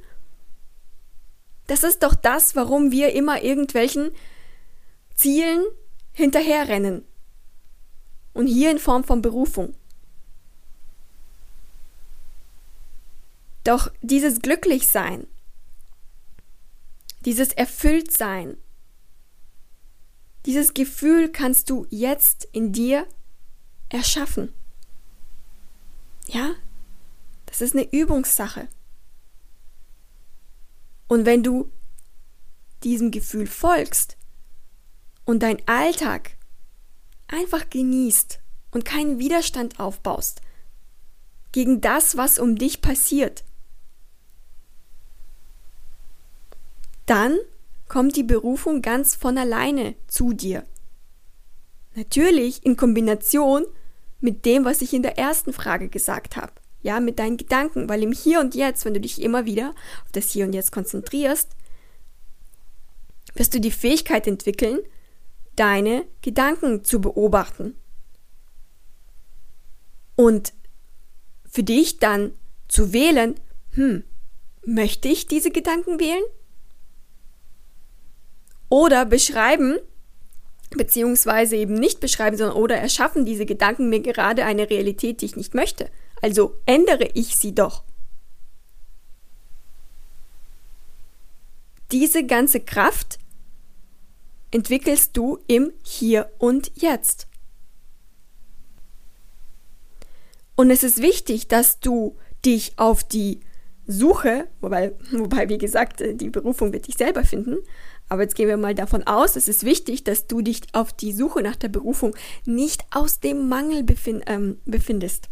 Das 1.67 1.83
ist 1.83 2.03
doch 2.03 2.15
das, 2.15 2.55
warum 2.55 2.91
wir 2.91 3.13
immer 3.13 3.43
irgendwelchen 3.43 4.11
Zielen 5.15 5.63
hinterherrennen. 6.13 7.03
Und 8.33 8.47
hier 8.47 8.69
in 8.71 8.79
Form 8.79 9.03
von 9.03 9.21
Berufung. 9.21 9.75
Doch 13.63 13.91
dieses 14.01 14.41
Glücklichsein, 14.41 15.25
dieses 17.21 17.51
Erfülltsein, 17.53 18.57
Dieses 20.45 20.75
Gefühl 20.75 21.29
kannst 21.29 21.71
du 21.71 21.87
jetzt 21.89 22.47
in 22.51 22.71
dir 22.71 23.07
erschaffen. 23.89 24.53
Ja, 26.27 26.55
das 27.45 27.61
ist 27.61 27.73
eine 27.73 27.91
Übungssache. 27.91 28.67
Und 31.07 31.25
wenn 31.25 31.43
du 31.43 31.71
diesem 32.83 33.11
Gefühl 33.11 33.47
folgst 33.47 34.17
und 35.23 35.41
dein 35.41 35.65
Alltag 35.67 36.37
einfach 37.27 37.69
genießt 37.69 38.39
und 38.71 38.85
keinen 38.85 39.19
Widerstand 39.19 39.79
aufbaust 39.79 40.41
gegen 41.51 41.81
das, 41.81 42.17
was 42.17 42.39
um 42.39 42.57
dich 42.57 42.81
passiert, 42.81 43.43
dann 47.05 47.37
kommt 47.87 48.15
die 48.15 48.23
Berufung 48.23 48.81
ganz 48.81 49.15
von 49.15 49.37
alleine 49.37 49.95
zu 50.07 50.33
dir. 50.33 50.65
Natürlich 51.93 52.65
in 52.65 52.75
Kombination 52.75 53.65
mit 54.19 54.45
dem, 54.45 54.65
was 54.65 54.81
ich 54.81 54.93
in 54.93 55.03
der 55.03 55.17
ersten 55.17 55.53
Frage 55.53 55.89
gesagt 55.89 56.35
habe. 56.35 56.53
Ja, 56.81 56.99
mit 56.99 57.19
deinen 57.19 57.37
Gedanken, 57.37 57.89
weil 57.89 58.03
im 58.03 58.11
Hier 58.11 58.39
und 58.39 58.55
Jetzt, 58.55 58.85
wenn 58.85 58.93
du 58.93 58.99
dich 58.99 59.21
immer 59.21 59.45
wieder 59.45 59.69
auf 60.03 60.11
das 60.11 60.29
Hier 60.29 60.45
und 60.45 60.53
Jetzt 60.53 60.71
konzentrierst, 60.71 61.49
wirst 63.33 63.53
du 63.53 63.59
die 63.59 63.71
Fähigkeit 63.71 64.27
entwickeln, 64.27 64.79
deine 65.55 66.05
Gedanken 66.21 66.83
zu 66.83 67.01
beobachten. 67.01 67.75
Und 70.15 70.53
für 71.49 71.63
dich 71.63 71.99
dann 71.99 72.33
zu 72.67 72.93
wählen, 72.93 73.35
hm, 73.71 74.03
möchte 74.65 75.07
ich 75.07 75.27
diese 75.27 75.51
Gedanken 75.51 75.99
wählen? 75.99 76.23
Oder 78.69 79.05
beschreiben, 79.05 79.77
beziehungsweise 80.71 81.55
eben 81.55 81.73
nicht 81.73 81.99
beschreiben, 81.99 82.37
sondern 82.37 82.57
oder 82.57 82.77
erschaffen 82.77 83.25
diese 83.25 83.45
Gedanken 83.45 83.89
mir 83.89 84.01
gerade 84.01 84.45
eine 84.45 84.69
Realität, 84.69 85.21
die 85.21 85.25
ich 85.25 85.35
nicht 85.35 85.53
möchte. 85.53 85.89
Also 86.21 86.55
ändere 86.65 87.09
ich 87.13 87.37
sie 87.37 87.53
doch. 87.53 87.83
Diese 91.91 92.25
ganze 92.25 92.59
Kraft 92.59 93.19
entwickelst 94.51 95.15
du 95.15 95.39
im 95.47 95.71
Hier 95.83 96.31
und 96.39 96.71
Jetzt. 96.75 97.27
Und 100.55 100.71
es 100.71 100.83
ist 100.83 101.01
wichtig, 101.01 101.47
dass 101.47 101.79
du 101.79 102.17
dich 102.45 102.73
auf 102.77 103.03
die 103.03 103.41
Suche, 103.87 104.47
wobei, 104.61 104.93
wobei, 105.11 105.49
wie 105.49 105.57
gesagt, 105.57 106.01
die 106.01 106.29
Berufung 106.29 106.73
wird 106.73 106.87
dich 106.87 106.95
selber 106.95 107.23
finden, 107.23 107.57
aber 108.07 108.21
jetzt 108.21 108.35
gehen 108.35 108.47
wir 108.47 108.57
mal 108.57 108.75
davon 108.75 109.03
aus, 109.03 109.35
es 109.35 109.47
ist 109.47 109.63
wichtig, 109.63 110.03
dass 110.03 110.27
du 110.27 110.41
dich 110.41 110.61
auf 110.73 110.93
die 110.93 111.11
Suche 111.11 111.41
nach 111.41 111.55
der 111.55 111.69
Berufung 111.69 112.15
nicht 112.45 112.85
aus 112.91 113.19
dem 113.19 113.49
Mangel 113.49 113.83
befind, 113.83 114.23
ähm, 114.27 114.59
befindest. 114.65 115.29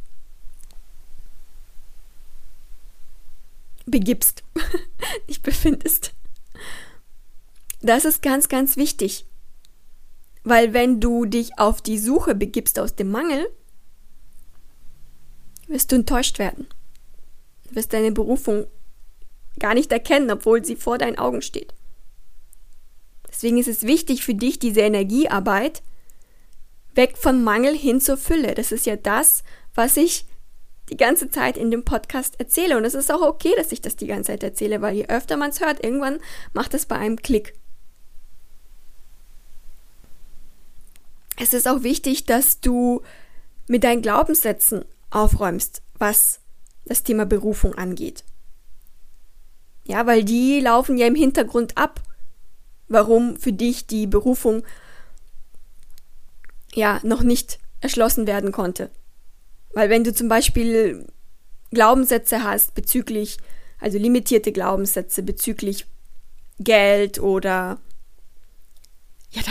Begibst, 3.85 4.43
nicht 5.27 5.43
befindest. 5.43 6.13
Das 7.81 8.05
ist 8.05 8.21
ganz, 8.21 8.49
ganz 8.49 8.75
wichtig. 8.77 9.25
Weil 10.43 10.73
wenn 10.73 10.99
du 10.99 11.25
dich 11.25 11.59
auf 11.59 11.81
die 11.81 11.99
Suche 11.99 12.33
begibst 12.33 12.79
aus 12.79 12.95
dem 12.95 13.11
Mangel, 13.11 13.47
wirst 15.67 15.91
du 15.91 15.97
enttäuscht 15.97 16.39
werden. 16.39 16.67
Du 17.67 17.75
wirst 17.75 17.93
deine 17.93 18.11
Berufung 18.11 18.65
gar 19.59 19.73
nicht 19.73 19.91
erkennen, 19.91 20.31
obwohl 20.31 20.65
sie 20.65 20.75
vor 20.75 20.97
deinen 20.97 21.17
Augen 21.17 21.41
steht. 21.41 21.73
Deswegen 23.33 23.57
ist 23.57 23.67
es 23.67 23.81
wichtig 23.81 24.23
für 24.23 24.35
dich, 24.35 24.59
diese 24.59 24.81
Energiearbeit 24.81 25.81
weg 26.93 27.17
von 27.17 27.43
Mangel 27.43 27.75
hin 27.75 27.99
zur 27.99 28.15
Fülle. 28.15 28.53
Das 28.53 28.71
ist 28.71 28.85
ja 28.85 28.95
das, 28.95 29.43
was 29.73 29.97
ich 29.97 30.25
die 30.89 30.97
ganze 30.97 31.31
Zeit 31.31 31.57
in 31.57 31.71
dem 31.71 31.83
Podcast 31.83 32.39
erzähle. 32.39 32.77
Und 32.77 32.85
es 32.85 32.93
ist 32.93 33.11
auch 33.11 33.21
okay, 33.21 33.51
dass 33.57 33.71
ich 33.71 33.81
das 33.81 33.95
die 33.95 34.05
ganze 34.05 34.31
Zeit 34.31 34.43
erzähle, 34.43 34.81
weil 34.81 34.95
je 34.95 35.07
öfter 35.07 35.35
man 35.35 35.49
es 35.49 35.61
hört, 35.61 35.83
irgendwann 35.83 36.19
macht 36.53 36.75
es 36.75 36.85
bei 36.85 36.95
einem 36.95 37.17
Klick. 37.17 37.55
Es 41.37 41.55
ist 41.55 41.67
auch 41.67 41.81
wichtig, 41.81 42.25
dass 42.25 42.61
du 42.61 43.01
mit 43.67 43.83
deinen 43.83 44.03
Glaubenssätzen 44.03 44.85
aufräumst, 45.09 45.81
was 45.97 46.39
das 46.85 47.01
Thema 47.01 47.25
Berufung 47.25 47.73
angeht. 47.73 48.23
Ja, 49.85 50.05
weil 50.05 50.23
die 50.23 50.59
laufen 50.59 50.97
ja 50.97 51.07
im 51.07 51.15
Hintergrund 51.15 51.77
ab 51.79 51.99
warum 52.93 53.37
für 53.37 53.53
dich 53.53 53.87
die 53.87 54.07
Berufung 54.07 54.63
ja 56.73 56.99
noch 57.03 57.23
nicht 57.23 57.59
erschlossen 57.81 58.27
werden 58.27 58.51
konnte. 58.51 58.89
Weil 59.73 59.89
wenn 59.89 60.03
du 60.03 60.13
zum 60.13 60.29
Beispiel 60.29 61.07
Glaubenssätze 61.71 62.43
hast 62.43 62.75
bezüglich, 62.75 63.37
also 63.79 63.97
limitierte 63.97 64.51
Glaubenssätze 64.51 65.23
bezüglich 65.23 65.85
Geld 66.59 67.19
oder 67.19 67.79
ja, 69.31 69.41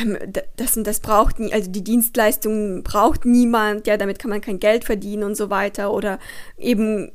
das 0.56 0.76
und 0.76 0.86
das 0.86 1.00
braucht 1.00 1.40
nie, 1.40 1.52
also 1.52 1.68
die 1.68 1.82
Dienstleistung 1.82 2.84
braucht 2.84 3.24
niemand, 3.24 3.88
ja, 3.88 3.96
damit 3.96 4.20
kann 4.20 4.30
man 4.30 4.40
kein 4.40 4.60
Geld 4.60 4.84
verdienen 4.84 5.24
und 5.24 5.34
so 5.34 5.50
weiter 5.50 5.92
oder 5.92 6.20
eben 6.56 7.10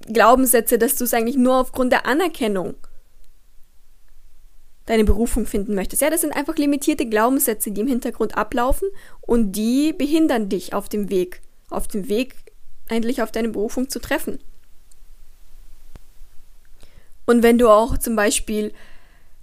Glaubenssätze, 0.00 0.78
dass 0.78 0.96
du 0.96 1.04
es 1.04 1.14
eigentlich 1.14 1.36
nur 1.36 1.56
aufgrund 1.56 1.92
der 1.92 2.04
Anerkennung 2.04 2.74
deine 4.90 5.04
Berufung 5.04 5.46
finden 5.46 5.76
möchtest. 5.76 6.02
Ja, 6.02 6.10
das 6.10 6.22
sind 6.22 6.34
einfach 6.34 6.56
limitierte 6.56 7.06
Glaubenssätze, 7.06 7.70
die 7.70 7.80
im 7.80 7.86
Hintergrund 7.86 8.36
ablaufen 8.36 8.88
und 9.20 9.52
die 9.52 9.92
behindern 9.92 10.48
dich 10.48 10.74
auf 10.74 10.88
dem 10.88 11.10
Weg, 11.10 11.42
auf 11.70 11.86
dem 11.86 12.08
Weg 12.08 12.34
endlich 12.88 13.22
auf 13.22 13.30
deine 13.30 13.50
Berufung 13.50 13.88
zu 13.88 14.00
treffen. 14.00 14.40
Und 17.24 17.44
wenn 17.44 17.56
du 17.56 17.68
auch 17.68 17.98
zum 17.98 18.16
Beispiel 18.16 18.72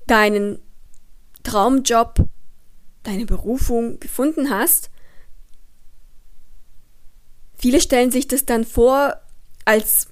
deinen 0.06 0.60
Traumjob, 1.44 2.16
deine 3.04 3.26
Berufung 3.26 4.02
gefunden 4.02 4.50
hast, 4.50 4.90
viele 7.56 7.80
stellen 7.80 8.12
sich 8.12 8.28
das 8.28 8.44
dann 8.44 8.66
vor, 8.66 9.16
als, 9.64 10.10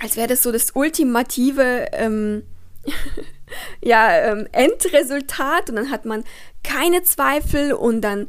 als 0.00 0.16
wäre 0.16 0.28
das 0.28 0.42
so 0.42 0.50
das 0.50 0.70
ultimative 0.70 1.88
ähm, 1.92 2.44
ja, 3.82 4.10
ähm, 4.10 4.48
Endresultat 4.52 5.70
und 5.70 5.76
dann 5.76 5.90
hat 5.90 6.04
man 6.04 6.24
keine 6.62 7.02
Zweifel 7.02 7.72
und 7.72 8.00
dann 8.00 8.28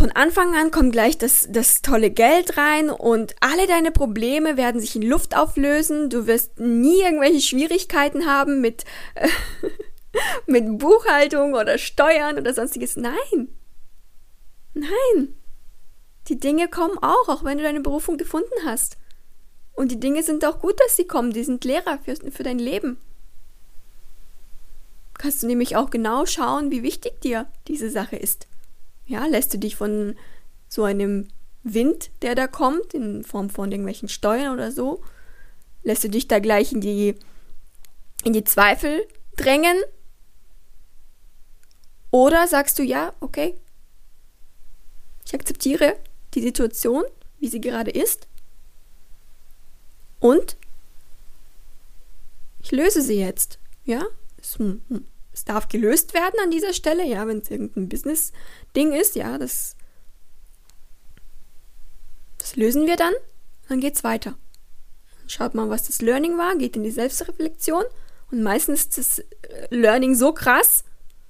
von 0.00 0.12
Anfang 0.12 0.54
an 0.54 0.70
kommt 0.70 0.92
gleich 0.92 1.18
das, 1.18 1.48
das 1.50 1.82
tolle 1.82 2.10
Geld 2.10 2.56
rein 2.56 2.88
und 2.88 3.34
alle 3.40 3.66
deine 3.66 3.90
Probleme 3.90 4.56
werden 4.56 4.80
sich 4.80 4.96
in 4.96 5.02
Luft 5.02 5.36
auflösen. 5.36 6.08
Du 6.08 6.26
wirst 6.26 6.58
nie 6.58 7.02
irgendwelche 7.02 7.42
Schwierigkeiten 7.42 8.24
haben 8.24 8.62
mit, 8.62 8.86
äh, 9.14 9.28
mit 10.46 10.78
Buchhaltung 10.78 11.52
oder 11.52 11.76
Steuern 11.76 12.38
oder 12.38 12.54
sonstiges. 12.54 12.96
Nein. 12.96 13.48
Nein. 14.72 15.34
Die 16.28 16.40
Dinge 16.40 16.68
kommen 16.68 16.96
auch, 17.02 17.28
auch 17.28 17.44
wenn 17.44 17.58
du 17.58 17.64
deine 17.64 17.80
Berufung 17.80 18.16
gefunden 18.16 18.64
hast. 18.64 18.96
Und 19.72 19.90
die 19.90 20.00
Dinge 20.00 20.22
sind 20.22 20.46
auch 20.46 20.60
gut, 20.60 20.80
dass 20.80 20.96
sie 20.96 21.06
kommen. 21.06 21.34
Die 21.34 21.44
sind 21.44 21.62
Lehrer 21.64 21.98
für, 22.02 22.16
für 22.30 22.42
dein 22.42 22.58
Leben 22.58 22.96
kannst 25.20 25.42
du 25.42 25.46
nämlich 25.46 25.76
auch 25.76 25.90
genau 25.90 26.24
schauen, 26.24 26.70
wie 26.70 26.82
wichtig 26.82 27.20
dir 27.20 27.46
diese 27.68 27.90
Sache 27.90 28.16
ist. 28.16 28.46
Ja, 29.04 29.26
lässt 29.26 29.52
du 29.52 29.58
dich 29.58 29.76
von 29.76 30.16
so 30.66 30.84
einem 30.84 31.28
Wind, 31.62 32.10
der 32.22 32.34
da 32.34 32.46
kommt, 32.46 32.94
in 32.94 33.22
Form 33.22 33.50
von 33.50 33.70
irgendwelchen 33.70 34.08
Steuern 34.08 34.54
oder 34.54 34.72
so, 34.72 35.02
lässt 35.82 36.04
du 36.04 36.08
dich 36.08 36.26
da 36.26 36.38
gleich 36.38 36.72
in 36.72 36.80
die, 36.80 37.16
in 38.24 38.32
die 38.32 38.44
Zweifel 38.44 39.06
drängen? 39.36 39.76
Oder 42.10 42.48
sagst 42.48 42.78
du, 42.78 42.82
ja, 42.82 43.12
okay, 43.20 43.54
ich 45.26 45.34
akzeptiere 45.34 45.96
die 46.32 46.40
Situation, 46.40 47.04
wie 47.40 47.48
sie 47.48 47.60
gerade 47.60 47.90
ist, 47.90 48.26
und 50.18 50.56
ich 52.62 52.72
löse 52.72 53.02
sie 53.02 53.20
jetzt, 53.20 53.58
ja? 53.84 54.06
Es, 54.40 54.58
hm, 54.58 54.82
hm, 54.88 55.04
es 55.32 55.44
darf 55.44 55.68
gelöst 55.68 56.14
werden 56.14 56.40
an 56.42 56.50
dieser 56.50 56.72
Stelle, 56.72 57.04
ja, 57.06 57.26
wenn 57.26 57.38
es 57.38 57.50
irgendein 57.50 57.88
Business-Ding 57.88 58.92
ist, 58.92 59.14
ja, 59.14 59.38
das, 59.38 59.76
das 62.38 62.56
lösen 62.56 62.86
wir 62.86 62.96
dann, 62.96 63.14
dann 63.68 63.80
geht 63.80 63.96
es 63.96 64.04
weiter. 64.04 64.36
Schaut 65.26 65.54
mal, 65.54 65.70
was 65.70 65.86
das 65.86 66.02
Learning 66.02 66.36
war, 66.38 66.56
geht 66.56 66.76
in 66.76 66.82
die 66.82 66.90
Selbstreflexion 66.90 67.84
und 68.30 68.42
meistens 68.42 68.80
ist 68.80 68.98
das 68.98 69.18
äh, 69.18 69.24
Learning 69.70 70.14
so 70.14 70.32
krass, 70.32 70.84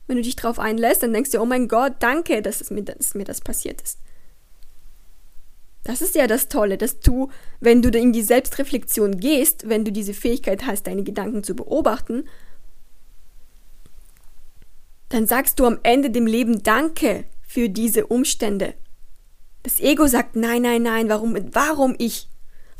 wenn 0.06 0.16
du 0.16 0.22
dich 0.22 0.36
darauf 0.36 0.58
einlässt, 0.58 1.02
dann 1.02 1.12
denkst 1.12 1.30
du, 1.30 1.38
oh 1.40 1.46
mein 1.46 1.68
Gott, 1.68 1.94
danke, 2.00 2.42
dass, 2.42 2.60
es 2.60 2.70
mir, 2.70 2.82
dass 2.82 3.14
mir 3.14 3.24
das 3.24 3.40
passiert 3.40 3.80
ist. 3.80 3.98
Das 5.84 6.02
ist 6.02 6.14
ja 6.14 6.26
das 6.26 6.48
Tolle, 6.48 6.76
dass 6.76 7.00
du, 7.00 7.30
wenn 7.60 7.80
du 7.80 7.96
in 7.96 8.12
die 8.12 8.22
Selbstreflexion 8.22 9.18
gehst, 9.18 9.68
wenn 9.68 9.84
du 9.84 9.92
diese 9.92 10.12
Fähigkeit 10.12 10.66
hast, 10.66 10.86
deine 10.86 11.04
Gedanken 11.04 11.44
zu 11.44 11.54
beobachten, 11.54 12.24
dann 15.10 15.26
sagst 15.26 15.60
du 15.60 15.66
am 15.66 15.78
Ende 15.82 16.10
dem 16.10 16.26
Leben 16.26 16.62
Danke 16.62 17.24
für 17.42 17.68
diese 17.68 18.06
Umstände. 18.06 18.74
Das 19.62 19.80
Ego 19.80 20.06
sagt, 20.06 20.36
nein, 20.36 20.62
nein, 20.62 20.82
nein, 20.82 21.08
warum, 21.08 21.36
warum 21.52 21.94
ich? 21.98 22.28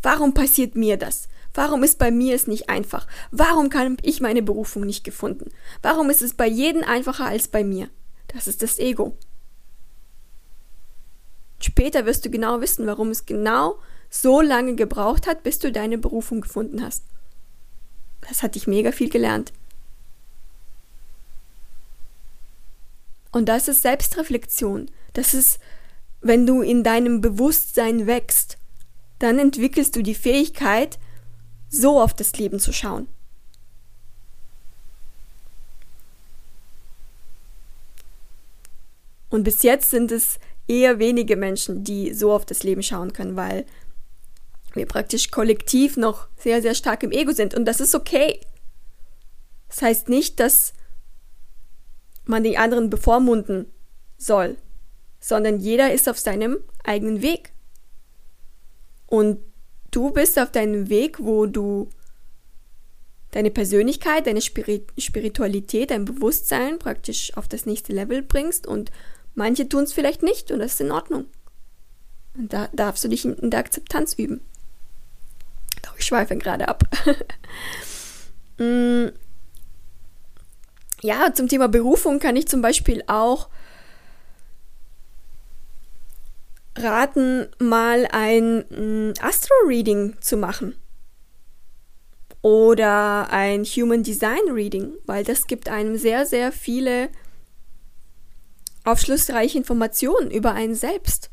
Warum 0.02 0.32
passiert 0.32 0.76
mir 0.76 0.96
das? 0.96 1.28
Warum 1.52 1.82
ist 1.82 1.98
bei 1.98 2.10
mir 2.10 2.34
es 2.34 2.46
nicht 2.46 2.70
einfach? 2.70 3.06
Warum 3.32 3.68
kann 3.68 3.96
ich 4.02 4.20
meine 4.20 4.42
Berufung 4.42 4.86
nicht 4.86 5.04
gefunden? 5.04 5.50
Warum 5.82 6.08
ist 6.08 6.22
es 6.22 6.34
bei 6.34 6.46
jedem 6.46 6.84
einfacher 6.84 7.26
als 7.26 7.48
bei 7.48 7.64
mir? 7.64 7.90
Das 8.28 8.46
ist 8.46 8.62
das 8.62 8.78
Ego. 8.78 9.18
Später 11.60 12.06
wirst 12.06 12.24
du 12.24 12.30
genau 12.30 12.60
wissen, 12.60 12.86
warum 12.86 13.10
es 13.10 13.26
genau 13.26 13.80
so 14.08 14.40
lange 14.40 14.76
gebraucht 14.76 15.26
hat, 15.26 15.42
bis 15.42 15.58
du 15.58 15.72
deine 15.72 15.98
Berufung 15.98 16.40
gefunden 16.40 16.82
hast. 16.82 17.04
Das 18.26 18.42
hat 18.42 18.54
dich 18.54 18.66
mega 18.66 18.92
viel 18.92 19.10
gelernt. 19.10 19.52
Und 23.32 23.48
das 23.48 23.68
ist 23.68 23.82
Selbstreflexion. 23.82 24.90
Das 25.12 25.34
ist, 25.34 25.60
wenn 26.20 26.46
du 26.46 26.62
in 26.62 26.82
deinem 26.82 27.20
Bewusstsein 27.20 28.06
wächst, 28.06 28.58
dann 29.18 29.38
entwickelst 29.38 29.94
du 29.96 30.02
die 30.02 30.14
Fähigkeit, 30.14 30.98
so 31.68 32.00
auf 32.00 32.14
das 32.14 32.36
Leben 32.36 32.58
zu 32.58 32.72
schauen. 32.72 33.06
Und 39.28 39.44
bis 39.44 39.62
jetzt 39.62 39.90
sind 39.90 40.10
es 40.10 40.40
eher 40.66 40.98
wenige 40.98 41.36
Menschen, 41.36 41.84
die 41.84 42.12
so 42.12 42.32
auf 42.32 42.44
das 42.44 42.64
Leben 42.64 42.82
schauen 42.82 43.12
können, 43.12 43.36
weil 43.36 43.64
wir 44.74 44.86
praktisch 44.86 45.30
kollektiv 45.30 45.96
noch 45.96 46.28
sehr, 46.36 46.62
sehr 46.62 46.74
stark 46.74 47.02
im 47.02 47.12
Ego 47.12 47.32
sind. 47.32 47.54
Und 47.54 47.64
das 47.64 47.80
ist 47.80 47.94
okay. 47.94 48.40
Das 49.68 49.82
heißt 49.82 50.08
nicht, 50.08 50.40
dass 50.40 50.72
man 52.30 52.44
die 52.44 52.56
anderen 52.56 52.88
bevormunden 52.88 53.66
soll, 54.16 54.56
sondern 55.18 55.60
jeder 55.60 55.92
ist 55.92 56.08
auf 56.08 56.18
seinem 56.18 56.58
eigenen 56.84 57.22
Weg. 57.22 57.52
Und 59.06 59.38
du 59.90 60.10
bist 60.10 60.38
auf 60.38 60.50
deinem 60.50 60.88
Weg, 60.88 61.18
wo 61.20 61.46
du 61.46 61.90
deine 63.32 63.50
Persönlichkeit, 63.50 64.26
deine 64.26 64.40
Spiritualität, 64.40 65.90
dein 65.90 66.04
Bewusstsein 66.04 66.78
praktisch 66.78 67.36
auf 67.36 67.48
das 67.48 67.66
nächste 67.66 67.92
Level 67.92 68.22
bringst 68.22 68.66
und 68.66 68.90
manche 69.34 69.68
tun 69.68 69.84
es 69.84 69.92
vielleicht 69.92 70.22
nicht 70.22 70.50
und 70.50 70.58
das 70.58 70.74
ist 70.74 70.80
in 70.80 70.90
Ordnung. 70.90 71.26
Und 72.36 72.52
da 72.52 72.68
darfst 72.72 73.04
du 73.04 73.08
dich 73.08 73.24
in, 73.24 73.50
der 73.50 73.60
Akzeptanz 73.60 74.14
üben. 74.14 74.40
Doch, 75.82 75.96
ich 75.98 76.04
schweife 76.04 76.36
gerade 76.36 76.68
ab. 76.68 76.84
Ja, 81.02 81.32
zum 81.32 81.48
Thema 81.48 81.68
Berufung 81.68 82.18
kann 82.18 82.36
ich 82.36 82.46
zum 82.48 82.60
Beispiel 82.60 83.02
auch 83.06 83.48
raten, 86.76 87.48
mal 87.58 88.06
ein 88.10 88.64
mm, 88.68 89.14
Astro-Reading 89.20 90.16
zu 90.20 90.36
machen. 90.36 90.74
Oder 92.42 93.30
ein 93.30 93.64
Human 93.64 94.02
Design 94.02 94.50
Reading, 94.50 94.92
weil 95.04 95.24
das 95.24 95.46
gibt 95.46 95.68
einem 95.68 95.96
sehr, 95.98 96.24
sehr 96.24 96.52
viele 96.52 97.10
aufschlussreiche 98.84 99.58
Informationen 99.58 100.30
über 100.30 100.52
einen 100.52 100.74
selbst. 100.74 101.29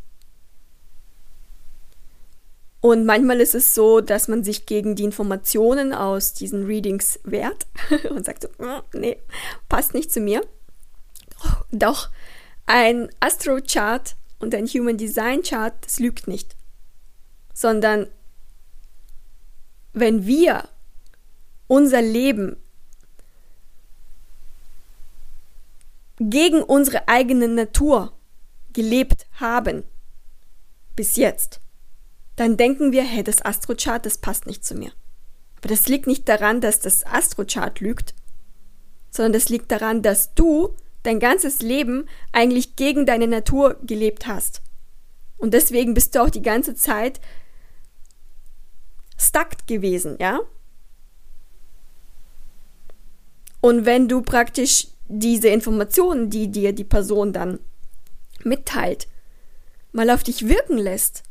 Und 2.87 3.05
manchmal 3.05 3.41
ist 3.41 3.53
es 3.53 3.75
so, 3.75 3.99
dass 3.99 4.29
man 4.29 4.45
sich 4.45 4.65
gegen 4.65 4.95
die 4.95 5.03
Informationen 5.03 5.91
aus 5.93 6.33
diesen 6.33 6.65
Readings 6.65 7.19
wehrt 7.25 7.67
und 8.09 8.25
sagt 8.25 8.43
so, 8.43 8.63
mm, 8.63 8.81
nee, 8.93 9.17
passt 9.67 9.93
nicht 9.93 10.09
zu 10.09 10.21
mir. 10.21 10.41
Doch 11.69 12.09
ein 12.65 13.09
Astro-Chart 13.19 14.15
und 14.39 14.55
ein 14.55 14.67
Human 14.67 14.95
Design 14.95 15.41
Chart, 15.41 15.73
das 15.81 15.99
lügt 15.99 16.29
nicht. 16.29 16.55
Sondern 17.53 18.07
wenn 19.91 20.25
wir 20.25 20.69
unser 21.67 22.01
Leben 22.01 22.55
gegen 26.21 26.63
unsere 26.63 27.09
eigene 27.09 27.49
Natur 27.49 28.13
gelebt 28.71 29.27
haben, 29.33 29.83
bis 30.95 31.17
jetzt, 31.17 31.59
dann 32.37 32.55
denken 32.55 32.91
wir, 32.91 33.03
hey, 33.03 33.23
das 33.23 33.43
Astrochart, 33.43 34.05
das 34.05 34.19
passt 34.19 34.45
nicht 34.45 34.63
zu 34.63 34.75
mir. 34.75 34.91
Aber 35.57 35.67
das 35.69 35.87
liegt 35.87 36.07
nicht 36.07 36.29
daran, 36.29 36.61
dass 36.61 36.79
das 36.79 37.05
Astrochart 37.05 37.81
lügt, 37.81 38.13
sondern 39.09 39.33
das 39.33 39.49
liegt 39.49 39.71
daran, 39.71 40.03
dass 40.03 40.35
du 40.35 40.75
dein 41.01 41.19
ganzes 41.19 41.61
Leben 41.61 42.07
eigentlich 42.31 42.75
gegen 42.75 43.07
deine 43.07 43.27
Natur 43.27 43.77
gelebt 43.81 44.27
hast. 44.27 44.61
Und 45.37 45.53
deswegen 45.55 45.95
bist 45.95 46.13
du 46.13 46.21
auch 46.21 46.29
die 46.29 46.43
ganze 46.43 46.75
Zeit 46.75 47.19
stuck 49.17 49.65
gewesen, 49.65 50.17
ja? 50.19 50.39
Und 53.61 53.85
wenn 53.85 54.07
du 54.07 54.21
praktisch 54.21 54.89
diese 55.07 55.47
Informationen, 55.47 56.29
die 56.29 56.51
dir 56.51 56.71
die 56.73 56.83
Person 56.83 57.33
dann 57.33 57.59
mitteilt, 58.43 59.07
mal 59.91 60.11
auf 60.11 60.23
dich 60.23 60.47
wirken 60.47 60.77
lässt 60.77 61.23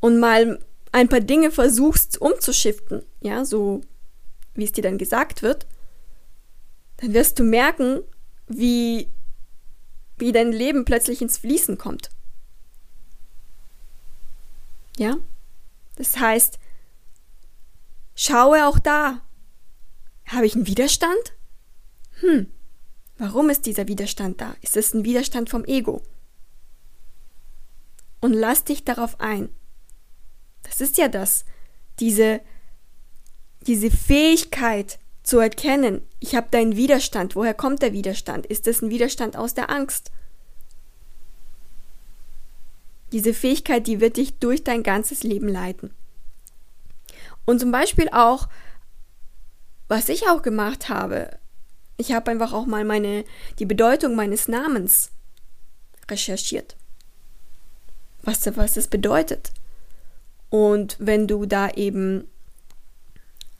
und 0.00 0.18
mal 0.18 0.58
ein 0.92 1.08
paar 1.08 1.20
Dinge 1.20 1.50
versuchst 1.50 2.20
umzuschiften, 2.20 3.02
ja, 3.20 3.44
so 3.44 3.82
wie 4.54 4.64
es 4.64 4.72
dir 4.72 4.82
dann 4.82 4.98
gesagt 4.98 5.42
wird, 5.42 5.66
dann 6.98 7.14
wirst 7.14 7.38
du 7.38 7.44
merken, 7.44 8.02
wie, 8.48 9.08
wie 10.16 10.32
dein 10.32 10.52
Leben 10.52 10.84
plötzlich 10.84 11.22
ins 11.22 11.38
Fließen 11.38 11.78
kommt. 11.78 12.10
Ja? 14.96 15.16
Das 15.96 16.18
heißt, 16.18 16.58
schaue 18.14 18.66
auch 18.66 18.78
da. 18.78 19.22
Habe 20.26 20.46
ich 20.46 20.54
einen 20.54 20.66
Widerstand? 20.66 21.34
Hm, 22.20 22.50
warum 23.16 23.48
ist 23.48 23.66
dieser 23.66 23.86
Widerstand 23.86 24.40
da? 24.40 24.54
Ist 24.60 24.76
es 24.76 24.92
ein 24.92 25.04
Widerstand 25.04 25.50
vom 25.50 25.64
Ego? 25.64 26.02
Und 28.20 28.32
lass 28.32 28.64
dich 28.64 28.84
darauf 28.84 29.20
ein. 29.20 29.50
Das 30.68 30.80
ist 30.80 30.98
ja 30.98 31.08
das, 31.08 31.44
diese, 31.98 32.40
diese 33.66 33.90
Fähigkeit, 33.90 34.98
zu 35.28 35.38
erkennen, 35.40 36.00
ich 36.20 36.34
habe 36.34 36.48
deinen 36.50 36.74
Widerstand. 36.74 37.36
Woher 37.36 37.52
kommt 37.52 37.82
der 37.82 37.92
Widerstand? 37.92 38.46
Ist 38.46 38.66
es 38.66 38.80
ein 38.80 38.88
Widerstand 38.88 39.36
aus 39.36 39.52
der 39.52 39.68
Angst? 39.68 40.10
Diese 43.12 43.34
Fähigkeit, 43.34 43.86
die 43.86 44.00
wird 44.00 44.16
dich 44.16 44.38
durch 44.38 44.64
dein 44.64 44.82
ganzes 44.82 45.24
Leben 45.24 45.48
leiten. 45.48 45.94
Und 47.44 47.60
zum 47.60 47.70
Beispiel 47.70 48.08
auch, 48.10 48.48
was 49.86 50.08
ich 50.08 50.28
auch 50.28 50.40
gemacht 50.40 50.88
habe, 50.88 51.38
ich 51.98 52.12
habe 52.12 52.30
einfach 52.30 52.54
auch 52.54 52.64
mal 52.64 52.86
meine, 52.86 53.26
die 53.58 53.66
Bedeutung 53.66 54.14
meines 54.14 54.48
Namens 54.48 55.10
recherchiert. 56.10 56.76
Was, 58.22 58.46
was 58.56 58.74
das 58.74 58.88
bedeutet. 58.88 59.52
Und 60.50 60.96
wenn 60.98 61.26
du 61.26 61.46
da 61.46 61.70
eben, 61.70 62.26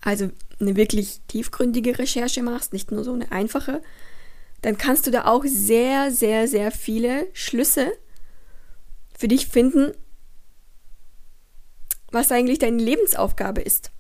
also 0.01 0.31
eine 0.61 0.77
wirklich 0.77 1.21
tiefgründige 1.29 1.99
Recherche 1.99 2.43
machst, 2.43 2.73
nicht 2.73 2.91
nur 2.91 3.05
so 3.05 3.13
eine 3.13 3.31
einfache, 3.31 3.83
dann 4.63 4.77
kannst 4.77 5.07
du 5.07 5.11
da 5.11 5.27
auch 5.27 5.45
sehr, 5.45 6.11
sehr, 6.11 6.49
sehr 6.49 6.71
viele 6.73 7.29
Schlüsse 7.33 7.93
für 9.17 9.29
dich 9.29 9.47
finden, 9.47 9.93
was 12.11 12.33
eigentlich 12.33 12.59
deine 12.59 12.83
Lebensaufgabe 12.83 13.61
ist. 13.61 13.93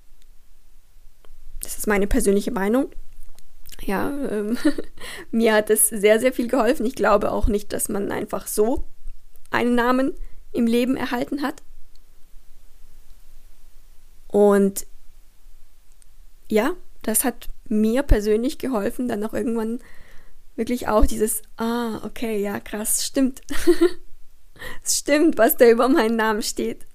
Das 1.60 1.76
ist 1.76 1.86
meine 1.86 2.06
persönliche 2.06 2.50
Meinung. 2.50 2.90
Ja, 3.82 4.10
ähm, 4.10 4.56
mir 5.30 5.54
hat 5.54 5.70
es 5.70 5.88
sehr, 5.88 6.18
sehr 6.18 6.32
viel 6.32 6.48
geholfen. 6.48 6.86
Ich 6.86 6.94
glaube 6.94 7.30
auch 7.30 7.46
nicht, 7.46 7.72
dass 7.72 7.88
man 7.88 8.10
einfach 8.10 8.46
so 8.46 8.84
einen 9.50 9.74
Namen 9.74 10.14
im 10.52 10.66
Leben 10.66 10.96
erhalten 10.96 11.42
hat. 11.42 11.62
Und 14.28 14.86
ja, 16.48 16.74
das 17.02 17.24
hat 17.24 17.48
mir 17.68 18.02
persönlich 18.02 18.58
geholfen, 18.58 19.08
dann 19.08 19.24
auch 19.24 19.34
irgendwann 19.34 19.80
wirklich 20.56 20.88
auch 20.88 21.06
dieses, 21.06 21.42
ah, 21.56 22.04
okay, 22.04 22.40
ja, 22.40 22.60
krass, 22.60 23.04
stimmt. 23.04 23.42
es 24.84 24.98
stimmt, 24.98 25.38
was 25.38 25.56
da 25.56 25.68
über 25.68 25.88
meinen 25.88 26.16
Namen 26.16 26.42
steht. 26.42 26.86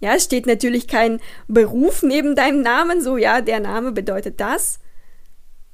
Ja, 0.00 0.14
es 0.14 0.24
steht 0.24 0.46
natürlich 0.46 0.88
kein 0.88 1.20
Beruf 1.46 2.02
neben 2.02 2.34
deinem 2.34 2.62
Namen, 2.62 3.02
so, 3.02 3.16
ja, 3.16 3.40
der 3.40 3.60
Name 3.60 3.92
bedeutet 3.92 4.40
das, 4.40 4.78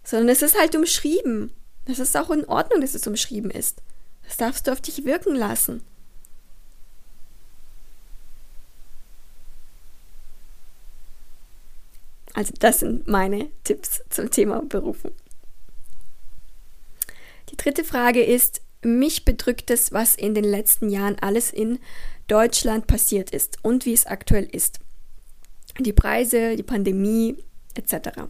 sondern 0.03 0.29
es 0.29 0.43
ist 0.43 0.59
halt 0.59 0.75
umschrieben. 0.75 1.53
Das 1.85 1.99
ist 1.99 2.17
auch 2.17 2.31
in 2.31 2.45
Ordnung, 2.45 2.81
dass 2.81 2.95
es 2.95 3.07
umschrieben 3.07 3.51
ist. 3.51 3.83
Das 4.25 4.37
darfst 4.37 4.67
du 4.67 4.73
auf 4.73 4.81
dich 4.81 5.05
wirken 5.05 5.37
lassen. 5.37 5.83
Also 12.37 12.53
das 12.59 12.81
sind 12.81 13.09
meine 13.09 13.49
Tipps 13.65 14.03
zum 14.11 14.31
Thema 14.31 14.61
Berufen. 14.61 15.11
Die 17.49 17.57
dritte 17.57 17.83
Frage 17.83 18.23
ist, 18.23 18.61
mich 18.83 19.25
bedrückt 19.25 19.71
es, 19.71 19.91
was 19.91 20.15
in 20.15 20.35
den 20.35 20.45
letzten 20.45 20.91
Jahren 20.91 21.19
alles 21.19 21.51
in 21.51 21.79
Deutschland 22.29 22.87
passiert 22.87 23.31
ist 23.31 23.57
und 23.65 23.87
wie 23.87 23.95
es 23.95 24.05
aktuell 24.05 24.45
ist. 24.45 24.81
Die 25.79 25.95
Preise, 25.95 26.57
die 26.57 26.63
Pandemie 26.63 27.43
etc. 27.73 28.29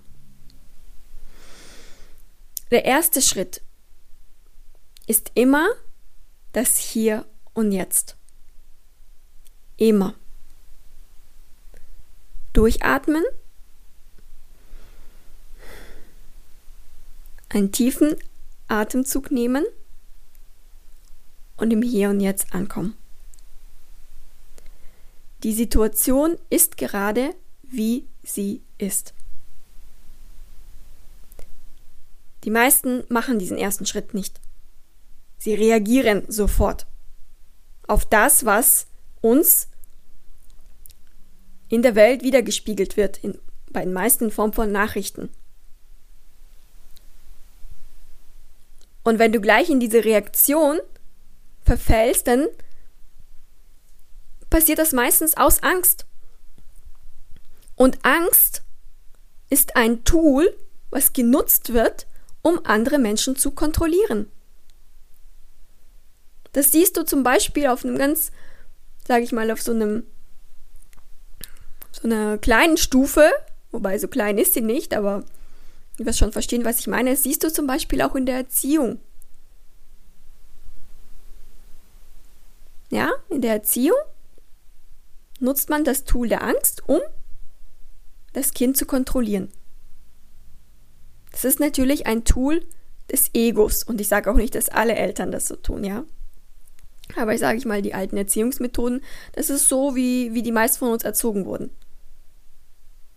Der 2.70 2.84
erste 2.84 3.20
Schritt 3.20 3.60
ist 5.08 5.32
immer 5.34 5.66
das 6.52 6.78
Hier 6.78 7.26
und 7.54 7.72
Jetzt. 7.72 8.16
Immer. 9.76 10.14
Durchatmen. 12.52 13.24
Einen 17.48 17.72
tiefen 17.72 18.16
Atemzug 18.68 19.30
nehmen 19.30 19.64
und 21.56 21.72
im 21.72 21.82
Hier 21.82 22.10
und 22.10 22.20
Jetzt 22.20 22.54
ankommen. 22.54 22.96
Die 25.42 25.52
Situation 25.52 26.38
ist 26.50 26.76
gerade, 26.76 27.34
wie 27.62 28.06
sie 28.22 28.62
ist. 28.78 29.14
Die 32.44 32.50
meisten 32.50 33.04
machen 33.08 33.38
diesen 33.38 33.58
ersten 33.58 33.86
Schritt 33.86 34.14
nicht. 34.14 34.40
Sie 35.38 35.54
reagieren 35.54 36.24
sofort 36.28 36.86
auf 37.86 38.04
das, 38.04 38.44
was 38.44 38.86
uns 39.20 39.68
in 41.68 41.82
der 41.82 41.94
Welt 41.94 42.22
wiedergespiegelt 42.22 42.96
wird, 42.96 43.22
in, 43.22 43.38
bei 43.70 43.82
den 43.82 43.92
meisten 43.92 44.24
in 44.24 44.30
Form 44.30 44.52
von 44.52 44.70
Nachrichten. 44.70 45.30
Und 49.06 49.20
wenn 49.20 49.30
du 49.30 49.40
gleich 49.40 49.70
in 49.70 49.78
diese 49.78 50.04
Reaktion 50.04 50.80
verfällst, 51.62 52.26
dann 52.26 52.48
passiert 54.50 54.80
das 54.80 54.90
meistens 54.90 55.36
aus 55.36 55.62
Angst. 55.62 56.06
Und 57.76 58.04
Angst 58.04 58.64
ist 59.48 59.76
ein 59.76 60.02
Tool, 60.02 60.52
was 60.90 61.12
genutzt 61.12 61.72
wird, 61.72 62.08
um 62.42 62.58
andere 62.64 62.98
Menschen 62.98 63.36
zu 63.36 63.52
kontrollieren. 63.52 64.28
Das 66.50 66.72
siehst 66.72 66.96
du 66.96 67.04
zum 67.04 67.22
Beispiel 67.22 67.68
auf 67.68 67.84
einem 67.84 67.98
ganz, 67.98 68.32
sage 69.06 69.22
ich 69.22 69.30
mal, 69.30 69.52
auf 69.52 69.62
so 69.62 69.70
einem 69.70 70.02
so 71.92 72.08
einer 72.08 72.38
kleinen 72.38 72.76
Stufe, 72.76 73.30
wobei 73.70 73.98
so 73.98 74.08
klein 74.08 74.36
ist 74.36 74.54
sie 74.54 74.62
nicht, 74.62 74.94
aber 74.94 75.22
du 75.96 76.06
wirst 76.06 76.18
schon 76.18 76.32
verstehen, 76.32 76.64
was 76.64 76.80
ich 76.80 76.86
meine. 76.86 77.10
Das 77.10 77.22
siehst 77.22 77.42
du 77.44 77.52
zum 77.52 77.66
Beispiel 77.66 78.02
auch 78.02 78.14
in 78.14 78.26
der 78.26 78.36
Erziehung. 78.36 79.00
Ja, 82.90 83.10
in 83.28 83.40
der 83.40 83.52
Erziehung 83.52 83.98
nutzt 85.40 85.68
man 85.70 85.84
das 85.84 86.04
Tool 86.04 86.28
der 86.28 86.42
Angst, 86.42 86.88
um 86.88 87.00
das 88.32 88.52
Kind 88.52 88.76
zu 88.76 88.86
kontrollieren. 88.86 89.50
Das 91.32 91.44
ist 91.44 91.60
natürlich 91.60 92.06
ein 92.06 92.24
Tool 92.24 92.64
des 93.10 93.30
Egos 93.34 93.82
und 93.82 94.00
ich 94.00 94.08
sage 94.08 94.30
auch 94.30 94.36
nicht, 94.36 94.54
dass 94.54 94.68
alle 94.68 94.94
Eltern 94.94 95.30
das 95.30 95.48
so 95.48 95.56
tun, 95.56 95.84
ja. 95.84 96.04
Aber 97.14 97.34
ich 97.34 97.40
sage 97.40 97.58
ich 97.58 97.64
mal, 97.64 97.82
die 97.82 97.94
alten 97.94 98.16
Erziehungsmethoden, 98.16 99.02
das 99.32 99.50
ist 99.50 99.68
so, 99.68 99.94
wie, 99.94 100.34
wie 100.34 100.42
die 100.42 100.52
meisten 100.52 100.78
von 100.78 100.92
uns 100.92 101.04
erzogen 101.04 101.44
wurden. 101.44 101.70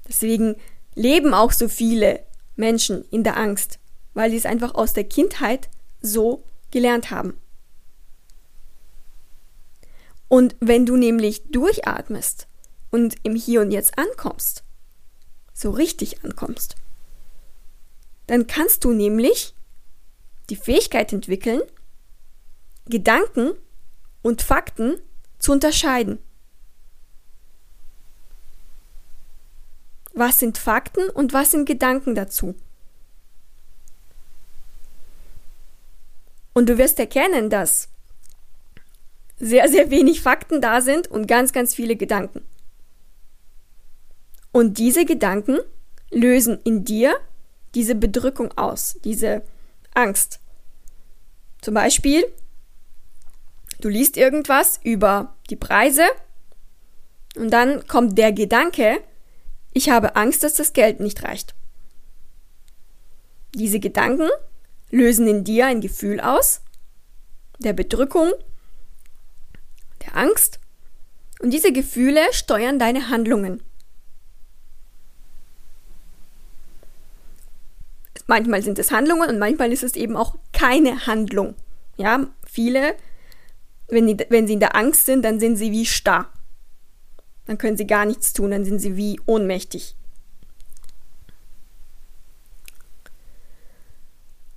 Deswegen 0.08 0.56
leben 0.96 1.34
auch 1.34 1.52
so 1.52 1.68
viele 1.68 2.24
Menschen 2.60 3.06
in 3.10 3.24
der 3.24 3.38
Angst, 3.38 3.80
weil 4.13 4.30
sie 4.30 4.38
es 4.38 4.45
einfach 4.45 4.76
aus 4.76 4.93
der 4.93 5.06
Kindheit 5.06 5.69
so 6.02 6.43
gelernt 6.72 7.10
haben. 7.10 7.39
Und 10.28 10.56
wenn 10.60 10.86
du 10.86 10.95
nämlich 10.95 11.50
durchatmest 11.50 12.48
und 12.91 13.15
im 13.24 13.36
Hier 13.36 13.62
und 13.62 13.72
Jetzt 13.72 13.98
ankommst, 13.98 14.63
so 15.54 15.72
richtig 15.72 16.24
ankommst, 16.24 16.76
dann 18.28 18.45
kannst 18.45 18.84
du 18.84 18.91
nämlich 18.91 19.56
die 20.52 20.56
Fähigkeit 20.56 21.12
entwickeln, 21.13 21.62
Gedanken 22.86 23.54
und 24.22 24.41
Fakten 24.41 25.02
zu 25.39 25.52
unterscheiden. 25.52 26.19
Was 30.13 30.39
sind 30.39 30.58
Fakten 30.58 31.10
und 31.10 31.34
was 31.34 31.52
sind 31.52 31.65
Gedanken 31.65 32.15
dazu? 32.15 32.56
Und 36.54 36.67
du 36.67 36.78
wirst 36.78 37.00
erkennen, 37.00 37.50
dass 37.50 37.89
sehr, 39.38 39.69
sehr 39.69 39.89
wenig 39.89 40.22
Fakten 40.22 40.62
da 40.62 40.82
sind 40.82 41.08
und 41.08 41.28
ganz, 41.28 41.54
ganz 41.54 41.74
viele 41.74 41.95
Gedanken. 41.95 42.45
Und 44.52 44.78
diese 44.78 45.06
Gedanken 45.06 45.60
lösen 46.12 46.60
in 46.63 46.84
dir 46.84 47.15
diese 47.76 47.95
Bedrückung 47.95 48.52
aus, 48.58 48.98
diese 49.04 49.43
Angst. 49.93 50.39
Zum 51.62 51.74
Beispiel, 51.74 52.26
du 53.80 53.89
liest 53.89 54.17
irgendwas 54.17 54.80
über 54.84 55.36
die 55.50 55.56
Preise 55.56 56.04
und 57.36 57.52
dann 57.52 57.88
kommt 57.88 58.17
der 58.17 58.34
Gedanke, 58.34 59.02
ich 59.74 59.90
habe 59.90 60.16
Angst, 60.16 60.44
dass 60.44 60.56
das 60.56 60.74
Geld 60.74 61.00
nicht 61.00 61.24
reicht. 61.24 61.56
Diese 63.56 63.80
Gedanken 63.80 64.30
lösen 64.92 65.28
in 65.28 65.44
dir 65.44 65.68
ein 65.68 65.82
Gefühl 65.82 66.20
aus, 66.20 66.62
der 67.60 67.74
Bedrückung, 67.74 68.32
der 70.06 70.16
Angst 70.16 70.60
und 71.42 71.52
diese 71.52 71.72
Gefühle 71.72 72.22
steuern 72.32 72.80
deine 72.80 73.10
Handlungen. 73.10 73.64
Manchmal 78.28 78.62
sind 78.62 78.78
es 78.78 78.92
Handlungen 78.92 79.28
und 79.28 79.40
manchmal 79.40 79.72
ist 79.72 79.84
es 79.84 79.96
eben 79.96 80.16
auch 80.16 80.36
keine 80.54 81.08
Handlung. 81.08 81.56
Ja, 81.98 82.28
viele, 82.46 82.96
wenn, 83.88 84.06
die, 84.06 84.24
wenn 84.30 84.46
sie 84.46 84.54
in 84.54 84.60
der 84.60 84.76
Angst 84.76 85.08
sind, 85.08 85.24
dann 85.24 85.40
sind 85.40 85.56
sie 85.56 85.72
wie 85.72 85.86
starr. 85.86 86.32
Dann 87.50 87.58
können 87.58 87.78
sie 87.78 87.88
gar 87.88 88.06
nichts 88.06 88.32
tun, 88.34 88.52
dann 88.52 88.64
sind 88.64 88.78
sie 88.78 88.96
wie 88.96 89.20
ohnmächtig. 89.26 89.96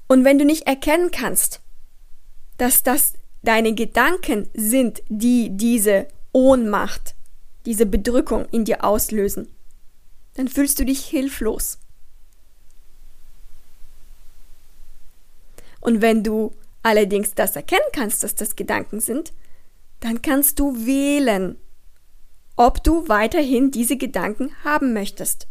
Und 0.08 0.26
wenn 0.26 0.38
du 0.38 0.44
nicht 0.44 0.66
erkennen 0.66 1.10
kannst, 1.10 1.62
dass 2.58 2.82
das 2.82 3.14
deine 3.40 3.74
Gedanken 3.74 4.50
sind, 4.52 5.02
die 5.08 5.56
diese 5.56 6.06
Ohnmacht, 6.32 7.14
diese 7.64 7.86
Bedrückung 7.86 8.44
in 8.50 8.66
dir 8.66 8.84
auslösen, 8.84 9.48
dann 10.34 10.48
fühlst 10.48 10.78
du 10.78 10.84
dich 10.84 11.02
hilflos. 11.06 11.78
Und 15.80 16.02
wenn 16.02 16.22
du 16.22 16.54
allerdings 16.82 17.32
das 17.32 17.56
erkennen 17.56 17.88
kannst, 17.94 18.22
dass 18.22 18.34
das 18.34 18.54
Gedanken 18.54 19.00
sind, 19.00 19.32
dann 20.00 20.20
kannst 20.20 20.58
du 20.58 20.84
wählen, 20.84 21.56
ob 22.62 22.84
du 22.84 23.08
weiterhin 23.08 23.72
diese 23.72 23.96
Gedanken 23.96 24.54
haben 24.62 24.92
möchtest. 24.92 25.48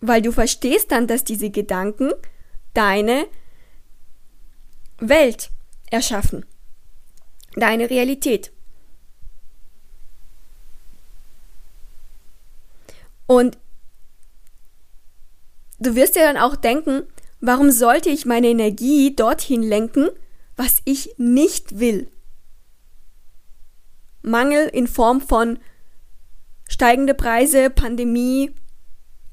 Weil 0.00 0.22
du 0.22 0.32
verstehst 0.32 0.90
dann, 0.90 1.06
dass 1.06 1.22
diese 1.22 1.50
Gedanken 1.50 2.10
deine 2.74 3.26
Welt 4.98 5.50
erschaffen, 5.88 6.44
deine 7.54 7.88
Realität. 7.88 8.50
Und 13.28 13.56
du 15.78 15.94
wirst 15.94 16.16
dir 16.16 16.22
dann 16.22 16.36
auch 16.36 16.56
denken, 16.56 17.04
warum 17.40 17.70
sollte 17.70 18.10
ich 18.10 18.26
meine 18.26 18.48
Energie 18.48 19.14
dorthin 19.14 19.62
lenken, 19.62 20.10
was 20.56 20.82
ich 20.84 21.14
nicht 21.18 21.78
will? 21.78 22.10
Mangel 24.22 24.68
in 24.68 24.86
Form 24.86 25.20
von 25.20 25.58
steigende 26.68 27.14
Preise, 27.14 27.70
Pandemie, 27.70 28.54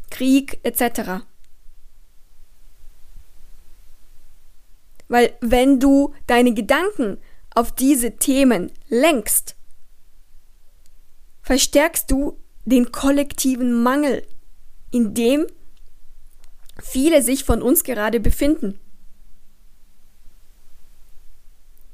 Krieg 0.10 0.60
etc. 0.63 1.23
Weil 5.08 5.34
wenn 5.41 5.79
du 5.79 6.13
deine 6.27 6.53
Gedanken 6.53 7.17
auf 7.53 7.71
diese 7.73 8.17
Themen 8.17 8.71
lenkst, 8.88 9.55
verstärkst 11.41 12.12
du 12.12 12.39
den 12.65 12.91
kollektiven 12.91 13.82
Mangel, 13.82 14.25
in 14.91 15.13
dem 15.13 15.47
viele 16.82 17.21
sich 17.21 17.43
von 17.43 17.62
uns 17.62 17.84
gerade 17.84 18.19
befinden. 18.19 18.79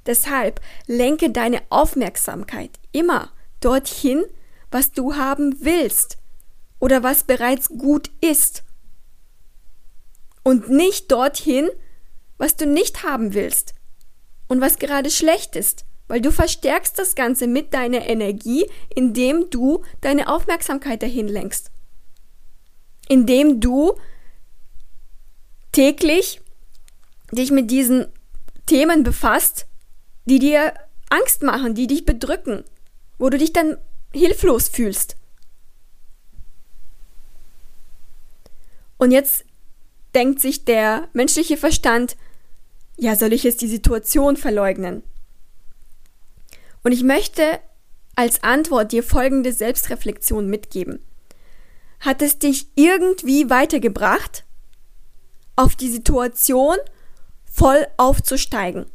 Deshalb 0.06 0.62
lenke 0.88 1.32
deine 1.32 1.62
Aufmerksamkeit 1.70 2.72
immer 2.92 3.32
dorthin, 3.60 4.24
was 4.72 4.92
du 4.92 5.16
haben 5.16 5.58
willst 5.62 6.18
oder 6.80 7.04
was 7.04 7.24
bereits 7.24 7.70
gut 7.70 8.12
ist. 8.22 8.64
Und 10.44 10.70
nicht 10.70 11.12
dorthin, 11.12 11.70
was 12.38 12.56
du 12.56 12.68
nicht 12.68 13.04
haben 13.04 13.34
willst 13.34 13.74
und 14.48 14.62
was 14.62 14.78
gerade 14.78 15.10
schlecht 15.10 15.56
ist, 15.56 15.86
weil 16.08 16.22
du 16.22 16.32
verstärkst 16.32 17.00
das 17.00 17.16
Ganze 17.16 17.48
mit 17.48 17.74
deiner 17.74 18.08
Energie, 18.08 18.70
indem 18.94 19.50
du 19.50 19.84
deine 20.02 20.28
Aufmerksamkeit 20.28 21.02
dahin 21.02 21.28
lenkst, 21.28 21.72
indem 23.08 23.60
du 23.60 23.98
täglich 25.72 26.42
dich 27.32 27.52
mit 27.52 27.72
diesen 27.72 28.06
Themen 28.68 29.04
befasst, 29.04 29.66
die 30.26 30.40
dir 30.40 30.74
Angst 31.10 31.44
machen, 31.44 31.76
die 31.76 31.88
dich 31.88 32.06
bedrücken, 32.06 32.64
wo 33.18 33.30
du 33.30 33.38
dich 33.38 33.54
dann 33.54 33.78
hilflos 34.14 34.68
fühlst. 34.68 35.16
Und 38.98 39.12
jetzt 39.12 39.46
denkt 40.14 40.40
sich 40.40 40.66
der 40.66 41.10
menschliche 41.14 41.58
Verstand, 41.58 42.16
ja, 42.98 43.16
soll 43.16 43.34
ich 43.34 43.44
jetzt 43.44 43.62
die 43.62 43.68
Situation 43.68 44.38
verleugnen? 44.38 45.04
Und 46.84 46.92
ich 46.92 47.04
möchte 47.04 47.60
als 48.16 48.44
Antwort 48.44 48.92
dir 48.92 49.04
folgende 49.04 49.52
Selbstreflexion 49.52 50.48
mitgeben. 50.48 51.00
Hat 52.00 52.22
es 52.22 52.40
dich 52.40 52.68
irgendwie 52.76 53.50
weitergebracht, 53.50 54.46
auf 55.56 55.76
die 55.76 55.90
Situation 55.90 56.78
voll 57.46 57.88
aufzusteigen, 57.98 58.86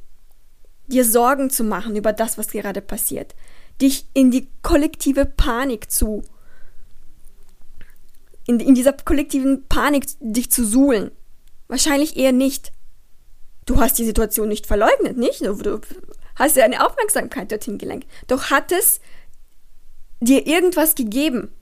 dir 0.90 1.04
Sorgen 1.04 1.50
zu 1.50 1.64
machen 1.64 1.96
über 1.96 2.12
das, 2.12 2.38
was 2.38 2.48
gerade 2.48 2.80
passiert, 2.80 3.34
dich 3.80 4.06
in 4.12 4.30
die 4.30 4.48
kollektive 4.62 5.24
Panik 5.24 5.90
zu, 5.90 6.22
in, 8.46 8.60
in 8.60 8.74
dieser 8.74 8.92
kollektiven 8.92 9.66
Panik 9.68 10.06
dich 10.20 10.50
zu 10.50 10.64
suhlen? 10.64 11.10
Wahrscheinlich 11.68 12.16
eher 12.16 12.32
nicht. 12.32 12.72
Du 13.64 13.80
hast 13.80 13.98
die 13.98 14.04
Situation 14.04 14.48
nicht 14.48 14.66
verleugnet, 14.66 15.16
nicht? 15.16 15.42
Du, 15.42 15.80
hast 16.34 16.56
ja 16.56 16.64
eine 16.64 16.84
Aufmerksamkeit 16.84 17.52
dorthin 17.52 17.78
gelenkt. 17.78 18.08
Doch 18.26 18.50
hat 18.50 18.72
es 18.72 19.00
dir 20.20 20.46
irgendwas 20.46 20.94
gegeben? 20.94 21.52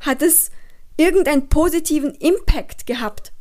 Hat 0.00 0.22
es 0.22 0.50
irgendeinen 0.96 1.48
positiven 1.48 2.14
Impact 2.14 2.86
gehabt? 2.86 3.32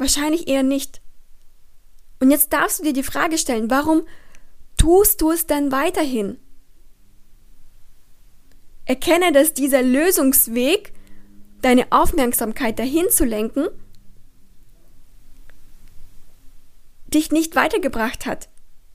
Wahrscheinlich 0.00 0.48
eher 0.48 0.62
nicht. 0.62 1.02
Und 2.20 2.30
jetzt 2.30 2.54
darfst 2.54 2.78
du 2.78 2.84
dir 2.84 2.94
die 2.94 3.02
Frage 3.02 3.36
stellen, 3.36 3.70
warum 3.70 4.06
tust 4.78 5.20
du 5.20 5.30
es 5.30 5.46
dann 5.46 5.72
weiterhin? 5.72 6.38
Erkenne, 8.86 9.30
dass 9.30 9.52
dieser 9.52 9.82
Lösungsweg, 9.82 10.94
deine 11.60 11.92
Aufmerksamkeit 11.92 12.78
dahin 12.78 13.10
zu 13.10 13.26
lenken, 13.26 13.68
dich 17.08 17.30
nicht 17.30 17.54
weitergebracht 17.54 18.24
hat. 18.24 18.48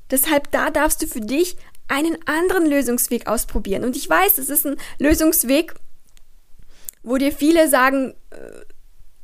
Deshalb 0.10 0.50
da 0.50 0.72
darfst 0.72 1.04
du 1.04 1.08
für 1.08 1.22
dich 1.22 1.56
einen 1.88 2.18
anderen 2.26 2.66
Lösungsweg 2.66 3.28
ausprobieren. 3.28 3.84
Und 3.84 3.96
ich 3.96 4.10
weiß, 4.10 4.40
es 4.40 4.50
ist 4.50 4.66
ein 4.66 4.78
Lösungsweg, 4.98 5.76
wo 7.04 7.18
dir 7.18 7.32
viele 7.32 7.70
sagen, 7.70 8.16
äh, 8.32 8.66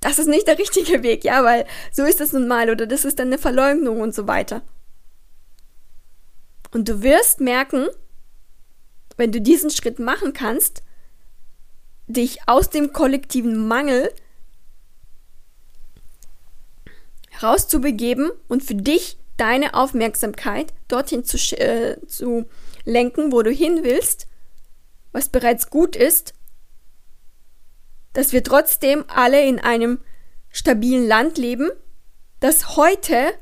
das 0.02 0.20
ist 0.20 0.28
nicht 0.28 0.48
der 0.48 0.58
richtige 0.58 1.04
Weg, 1.04 1.24
ja, 1.24 1.44
weil 1.44 1.66
so 1.92 2.04
ist 2.04 2.20
es 2.20 2.34
nun 2.34 2.48
mal 2.48 2.70
oder 2.70 2.86
das 2.88 3.06
ist 3.06 3.20
dann 3.20 3.28
eine 3.28 3.38
Verleumdung 3.38 4.02
und 4.02 4.14
so 4.14 4.28
weiter. 4.28 4.62
Und 6.72 6.90
du 6.90 7.04
wirst 7.04 7.40
merken, 7.40 7.88
wenn 9.16 9.32
du 9.32 9.40
diesen 9.40 9.70
Schritt 9.70 10.00
machen 10.00 10.34
kannst, 10.34 10.84
dich 12.08 12.40
aus 12.48 12.70
dem 12.70 12.92
kollektiven 12.92 13.68
Mangel 13.68 14.12
rauszubegeben 17.42 18.32
und 18.48 18.64
für 18.64 18.76
dich 18.76 19.18
deine 19.38 19.76
Aufmerksamkeit 19.76 20.74
dorthin 20.88 21.24
zu, 21.24 21.38
äh, 21.58 21.98
zu 22.08 22.46
lenken, 22.86 23.32
wo 23.32 23.44
du 23.44 23.52
hin 23.52 23.84
willst, 23.84 24.28
was 25.12 25.30
bereits 25.30 25.70
gut 25.70 25.96
ist 25.96 26.34
dass 28.14 28.34
wir 28.34 28.44
trotzdem 28.44 29.06
alle 29.08 29.46
in 29.46 29.60
einem 29.60 30.00
stabilen 30.50 31.08
Land 31.08 31.38
leben, 31.38 31.72
dass 32.40 32.76
heute 32.76 33.34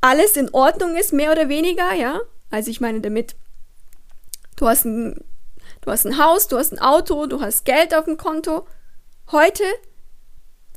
alles 0.00 0.36
in 0.36 0.50
Ordnung 0.50 0.96
ist, 0.96 1.12
mehr 1.12 1.32
oder 1.32 1.48
weniger, 1.48 1.94
ja? 1.94 2.20
Also 2.50 2.70
ich 2.70 2.80
meine 2.80 3.00
damit, 3.00 3.34
du 4.56 4.68
hast 4.68 4.84
ein, 4.84 5.24
du 5.80 5.90
hast 5.90 6.06
ein 6.06 6.18
Haus, 6.18 6.48
du 6.48 6.58
hast 6.58 6.72
ein 6.72 6.78
Auto, 6.78 7.26
du 7.26 7.40
hast 7.40 7.64
Geld 7.64 7.94
auf 7.94 8.04
dem 8.04 8.16
Konto. 8.16 8.66
Heute, 9.32 9.64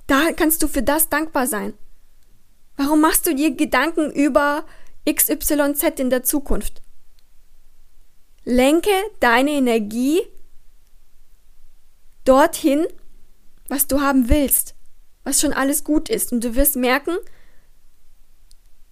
da 0.07 0.31
kannst 0.31 0.63
du 0.63 0.67
für 0.67 0.81
das 0.81 1.09
dankbar 1.09 1.47
sein. 1.47 1.73
Warum 2.77 3.01
machst 3.01 3.27
du 3.27 3.35
dir 3.35 3.55
Gedanken 3.55 4.11
über 4.11 4.65
XYZ 5.07 5.99
in 5.99 6.09
der 6.09 6.23
Zukunft? 6.23 6.81
Lenke 8.45 8.89
deine 9.19 9.51
Energie 9.51 10.21
dorthin, 12.29 12.85
was 13.69 13.87
du 13.87 14.01
haben 14.01 14.29
willst, 14.29 14.75
was 15.23 15.41
schon 15.41 15.51
alles 15.51 15.83
gut 15.83 16.09
ist. 16.09 16.31
Und 16.31 16.43
du 16.43 16.55
wirst 16.55 16.75
merken, 16.75 17.17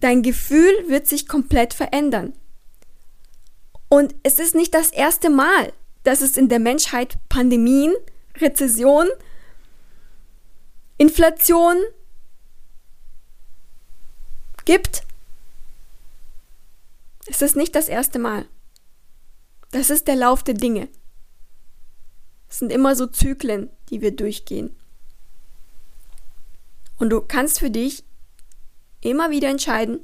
dein 0.00 0.22
Gefühl 0.22 0.72
wird 0.88 1.06
sich 1.06 1.28
komplett 1.28 1.72
verändern. 1.72 2.32
Und 3.88 4.16
es 4.24 4.40
ist 4.40 4.56
nicht 4.56 4.74
das 4.74 4.90
erste 4.90 5.30
Mal, 5.30 5.72
dass 6.02 6.20
es 6.20 6.36
in 6.36 6.48
der 6.48 6.58
Menschheit 6.58 7.16
Pandemien, 7.28 7.94
Rezession, 8.36 9.06
Inflation 10.96 11.76
gibt. 14.64 15.04
Es 17.26 17.40
ist 17.40 17.54
nicht 17.54 17.76
das 17.76 17.88
erste 17.88 18.18
Mal. 18.18 18.46
Das 19.70 19.90
ist 19.90 20.08
der 20.08 20.16
Lauf 20.16 20.42
der 20.42 20.54
Dinge. 20.54 20.88
Es 22.48 22.58
sind 22.58 22.72
immer 22.72 22.96
so 22.96 23.06
Zyklen, 23.06 23.70
die 23.90 24.00
wir 24.00 24.14
durchgehen. 24.14 24.74
Und 26.98 27.10
du 27.10 27.20
kannst 27.20 27.58
für 27.58 27.70
dich 27.70 28.04
immer 29.00 29.30
wieder 29.30 29.48
entscheiden, 29.48 30.00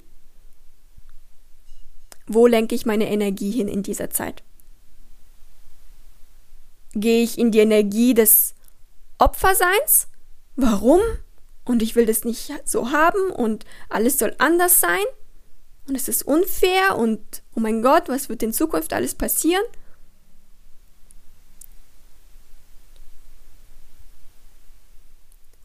wo 2.26 2.46
lenke 2.46 2.74
ich 2.74 2.86
meine 2.86 3.10
Energie 3.10 3.50
hin 3.50 3.68
in 3.68 3.82
dieser 3.82 4.10
Zeit? 4.10 4.42
Gehe 6.92 7.22
ich 7.22 7.38
in 7.38 7.50
die 7.50 7.58
Energie 7.58 8.14
des 8.14 8.54
Opferseins? 9.18 10.08
Warum? 10.56 11.00
Und 11.64 11.82
ich 11.82 11.96
will 11.96 12.06
das 12.06 12.24
nicht 12.24 12.52
so 12.64 12.92
haben 12.92 13.30
und 13.30 13.64
alles 13.88 14.18
soll 14.18 14.34
anders 14.38 14.80
sein 14.80 15.04
und 15.88 15.96
es 15.96 16.08
ist 16.08 16.22
unfair 16.22 16.96
und 16.96 17.42
oh 17.54 17.60
mein 17.60 17.82
Gott, 17.82 18.08
was 18.08 18.28
wird 18.28 18.42
in 18.42 18.52
Zukunft 18.52 18.92
alles 18.92 19.14
passieren? 19.14 19.64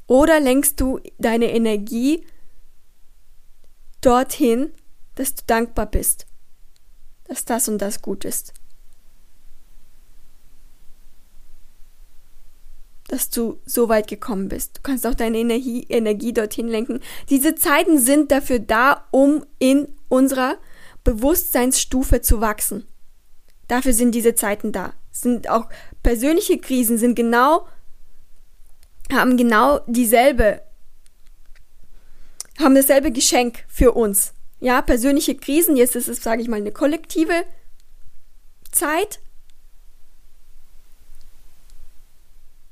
Oder 0.09 0.39
lenkst 0.39 0.81
du 0.81 0.99
deine 1.19 1.51
Energie 1.51 2.25
dorthin, 4.01 4.71
dass 5.13 5.35
du 5.35 5.43
dankbar 5.45 5.85
bist, 5.85 6.25
dass 7.25 7.45
das 7.45 7.69
und 7.69 7.77
das 7.77 8.01
gut 8.01 8.25
ist? 8.25 8.55
Dass 13.07 13.29
du 13.29 13.59
so 13.67 13.87
weit 13.87 14.07
gekommen 14.07 14.49
bist. 14.49 14.79
Du 14.79 14.81
kannst 14.81 15.05
auch 15.05 15.13
deine 15.13 15.37
Energie, 15.37 15.85
Energie 15.89 16.33
dorthin 16.33 16.67
lenken. 16.67 17.01
Diese 17.29 17.53
Zeiten 17.53 17.99
sind 17.99 18.31
dafür 18.31 18.57
da, 18.57 19.05
um 19.11 19.45
in 19.59 19.89
unserer 20.07 20.57
Bewusstseinsstufe 21.03 22.21
zu 22.21 22.41
wachsen. 22.41 22.87
Dafür 23.67 23.93
sind 23.93 24.15
diese 24.15 24.33
Zeiten 24.33 24.71
da. 24.71 24.93
Sind 25.11 25.51
auch 25.51 25.69
persönliche 26.01 26.57
Krisen 26.57 26.97
sind 26.97 27.13
genau 27.13 27.67
haben 29.11 29.37
genau 29.37 29.79
dieselbe, 29.87 30.61
haben 32.59 32.75
dasselbe 32.75 33.11
Geschenk 33.11 33.65
für 33.67 33.93
uns. 33.93 34.33
Ja, 34.59 34.81
persönliche 34.81 35.35
Krisen, 35.35 35.75
jetzt 35.75 35.95
ist 35.95 36.09
es, 36.09 36.21
sage 36.21 36.41
ich 36.41 36.47
mal, 36.47 36.57
eine 36.57 36.71
kollektive 36.71 37.45
Zeit. 38.71 39.19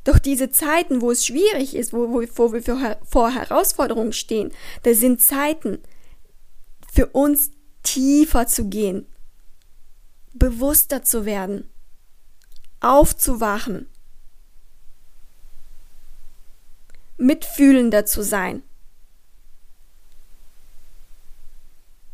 Doch 0.03 0.19
diese 0.19 0.51
Zeiten, 0.51 1.01
wo 1.01 1.11
es 1.11 1.25
schwierig 1.25 1.75
ist, 1.75 1.91
wo, 1.91 2.09
wo, 2.09 2.23
wo 2.35 2.53
wir 2.53 2.97
vor, 3.09 3.31
Herausforderungen 3.31 4.13
stehen, 4.13 4.51
das 4.83 4.99
sind 4.99 5.21
Zeiten 5.21 5.79
für 6.93 7.07
uns 7.07 7.51
tiefer 7.83 8.47
zu 8.47 8.69
gehen, 8.69 9.05
bewusster 10.33 11.03
zu 11.03 11.25
werden, 11.25 11.69
aufzuwachen 12.79 13.89
mitfühlender 17.17 18.05
zu 18.05 18.21
sein. 18.23 18.63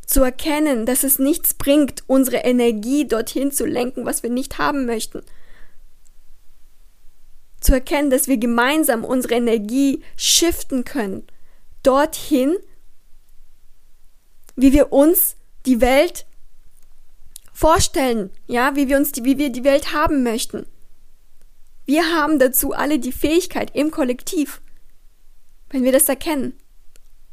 Zu 0.06 0.22
erkennen, 0.22 0.86
dass 0.86 1.04
es 1.04 1.20
nichts 1.20 1.54
bringt, 1.54 2.04
unsere 2.08 2.38
Energie 2.38 3.08
dorthin 3.08 3.52
zu 3.52 3.66
lenken, 3.66 4.06
was 4.06 4.24
wir 4.24 4.30
nicht 4.30 4.58
haben 4.58 4.86
möchten. 4.86 5.22
zu 7.62 7.72
erkennen, 7.72 8.10
dass 8.10 8.28
wir 8.28 8.38
gemeinsam 8.38 9.06
unsere 9.06 9.36
Energie 9.36 10.04
shiften 10.18 10.84
können, 10.84 11.26
dorthin, 11.82 12.58
wie 14.58 14.74
wir 14.74 14.92
uns 14.92 15.38
die 15.66 15.80
Welt 15.80 16.26
vorstellen, 17.54 18.32
ja, 18.48 18.76
wie 18.76 18.90
wir 18.90 18.98
uns 18.98 19.14
die, 19.14 19.24
wie 19.24 19.38
wir 19.38 19.50
die 19.50 19.64
Welt 19.64 19.94
haben 19.94 20.24
möchten. 20.24 20.66
Wir 21.86 22.04
haben 22.14 22.38
dazu 22.38 22.74
alle 22.74 23.00
die 23.00 23.12
Fähigkeit 23.12 23.74
im 23.74 23.92
Kollektiv, 23.92 24.62
wenn 25.74 25.84
wir 25.84 25.92
das 25.92 26.08
erkennen. 26.08 26.54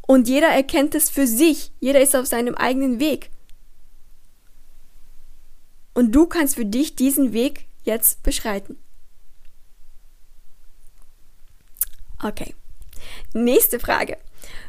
Und 0.00 0.26
jeder 0.26 0.48
erkennt 0.48 0.96
es 0.96 1.10
für 1.10 1.26
sich, 1.26 1.70
jeder 1.78 2.00
ist 2.00 2.16
auf 2.16 2.26
seinem 2.26 2.56
eigenen 2.56 2.98
Weg. 2.98 3.30
Und 5.94 6.12
du 6.12 6.26
kannst 6.26 6.56
für 6.56 6.64
dich 6.64 6.96
diesen 6.96 7.32
Weg 7.32 7.66
jetzt 7.84 8.22
beschreiten. 8.22 8.78
Okay. 12.22 12.54
Nächste 13.34 13.78
Frage. 13.78 14.16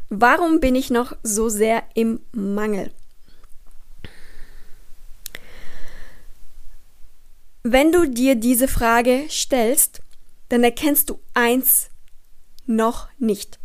Warum 0.10 0.60
bin 0.60 0.76
ich 0.76 0.90
noch 0.90 1.16
so 1.24 1.48
sehr 1.48 1.84
im 1.96 2.20
Mangel? 2.34 2.92
Wenn 7.64 7.92
du 7.92 8.10
dir 8.10 8.36
diese 8.36 8.68
Frage 8.68 9.28
stellst, 9.30 10.02
dann 10.50 10.64
erkennst 10.64 11.10
du 11.10 11.22
eins 11.34 11.90
noch 12.66 13.08
nicht. 13.18 13.61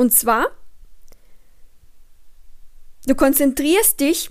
Und 0.00 0.14
zwar, 0.14 0.50
du 3.04 3.14
konzentrierst 3.14 4.00
dich 4.00 4.30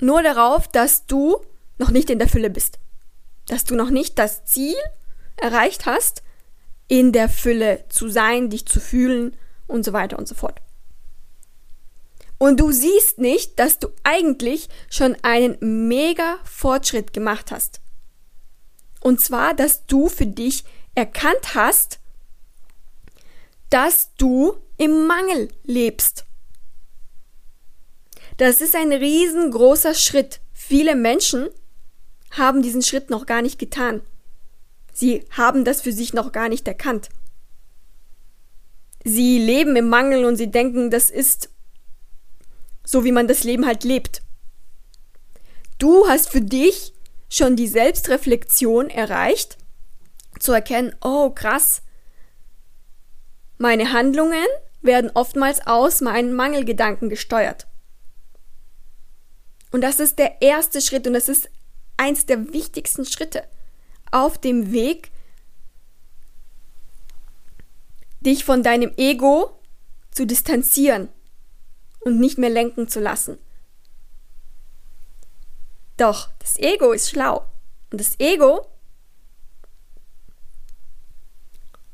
nur 0.00 0.24
darauf, 0.24 0.66
dass 0.66 1.06
du 1.06 1.36
noch 1.78 1.90
nicht 1.90 2.10
in 2.10 2.18
der 2.18 2.28
Fülle 2.28 2.50
bist. 2.50 2.80
Dass 3.46 3.62
du 3.62 3.76
noch 3.76 3.90
nicht 3.90 4.18
das 4.18 4.44
Ziel 4.44 4.74
erreicht 5.36 5.86
hast, 5.86 6.24
in 6.88 7.12
der 7.12 7.28
Fülle 7.28 7.84
zu 7.90 8.08
sein, 8.08 8.50
dich 8.50 8.66
zu 8.66 8.80
fühlen 8.80 9.36
und 9.68 9.84
so 9.84 9.92
weiter 9.92 10.18
und 10.18 10.26
so 10.26 10.34
fort. 10.34 10.60
Und 12.38 12.58
du 12.58 12.72
siehst 12.72 13.18
nicht, 13.18 13.60
dass 13.60 13.78
du 13.78 13.90
eigentlich 14.02 14.68
schon 14.90 15.16
einen 15.22 15.86
mega 15.86 16.38
Fortschritt 16.42 17.12
gemacht 17.12 17.52
hast. 17.52 17.80
Und 19.00 19.20
zwar, 19.20 19.54
dass 19.54 19.86
du 19.86 20.08
für 20.08 20.26
dich 20.26 20.64
erkannt 20.96 21.54
hast, 21.54 22.00
dass 23.74 24.14
du 24.18 24.54
im 24.76 25.08
Mangel 25.08 25.48
lebst. 25.64 26.26
Das 28.36 28.60
ist 28.60 28.76
ein 28.76 28.92
riesengroßer 28.92 29.94
Schritt. 29.94 30.38
Viele 30.52 30.94
Menschen 30.94 31.48
haben 32.30 32.62
diesen 32.62 32.82
Schritt 32.82 33.10
noch 33.10 33.26
gar 33.26 33.42
nicht 33.42 33.58
getan. 33.58 34.00
Sie 34.92 35.24
haben 35.30 35.64
das 35.64 35.80
für 35.80 35.90
sich 35.90 36.14
noch 36.14 36.30
gar 36.30 36.48
nicht 36.48 36.68
erkannt. 36.68 37.08
Sie 39.02 39.40
leben 39.40 39.74
im 39.74 39.88
Mangel 39.88 40.24
und 40.24 40.36
sie 40.36 40.52
denken, 40.52 40.92
das 40.92 41.10
ist 41.10 41.50
so, 42.84 43.02
wie 43.02 43.10
man 43.10 43.26
das 43.26 43.42
Leben 43.42 43.66
halt 43.66 43.82
lebt. 43.82 44.22
Du 45.80 46.06
hast 46.06 46.30
für 46.30 46.42
dich 46.42 46.92
schon 47.28 47.56
die 47.56 47.66
Selbstreflexion 47.66 48.88
erreicht, 48.88 49.58
zu 50.38 50.52
erkennen, 50.52 50.94
oh 51.02 51.30
krass, 51.30 51.82
meine 53.58 53.92
Handlungen 53.92 54.46
werden 54.82 55.10
oftmals 55.14 55.66
aus 55.66 56.00
meinen 56.00 56.34
Mangelgedanken 56.34 57.08
gesteuert. 57.08 57.66
Und 59.70 59.80
das 59.80 59.98
ist 59.98 60.18
der 60.18 60.40
erste 60.42 60.80
Schritt 60.80 61.06
und 61.06 61.14
das 61.14 61.28
ist 61.28 61.50
eins 61.96 62.26
der 62.26 62.52
wichtigsten 62.52 63.04
Schritte 63.04 63.44
auf 64.10 64.38
dem 64.38 64.72
Weg, 64.72 65.10
dich 68.20 68.44
von 68.44 68.62
deinem 68.62 68.92
Ego 68.96 69.60
zu 70.10 70.26
distanzieren 70.26 71.08
und 72.00 72.20
nicht 72.20 72.38
mehr 72.38 72.50
lenken 72.50 72.88
zu 72.88 73.00
lassen. 73.00 73.38
Doch 75.96 76.30
das 76.38 76.58
Ego 76.58 76.92
ist 76.92 77.10
schlau 77.10 77.44
und 77.90 78.00
das 78.00 78.18
Ego 78.18 78.66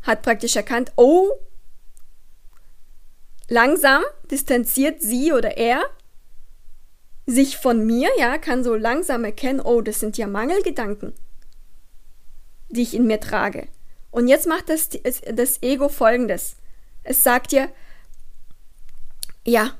hat 0.02 0.22
praktisch 0.22 0.56
erkannt, 0.56 0.92
oh, 0.96 1.30
langsam 3.50 4.02
distanziert 4.30 5.02
sie 5.02 5.32
oder 5.32 5.58
er 5.58 5.82
sich 7.26 7.58
von 7.58 7.84
mir, 7.84 8.08
ja, 8.16 8.38
kann 8.38 8.64
so 8.64 8.74
langsam 8.74 9.24
erkennen, 9.24 9.60
oh, 9.60 9.82
das 9.82 10.00
sind 10.00 10.16
ja 10.16 10.26
Mangelgedanken, 10.26 11.12
die 12.70 12.82
ich 12.82 12.94
in 12.94 13.06
mir 13.06 13.20
trage. 13.20 13.68
Und 14.10 14.28
jetzt 14.28 14.46
macht 14.46 14.68
das, 14.68 14.88
das 15.34 15.62
Ego 15.62 15.88
folgendes. 15.88 16.56
Es 17.02 17.22
sagt 17.22 17.52
dir, 17.52 17.70
ja, 19.44 19.78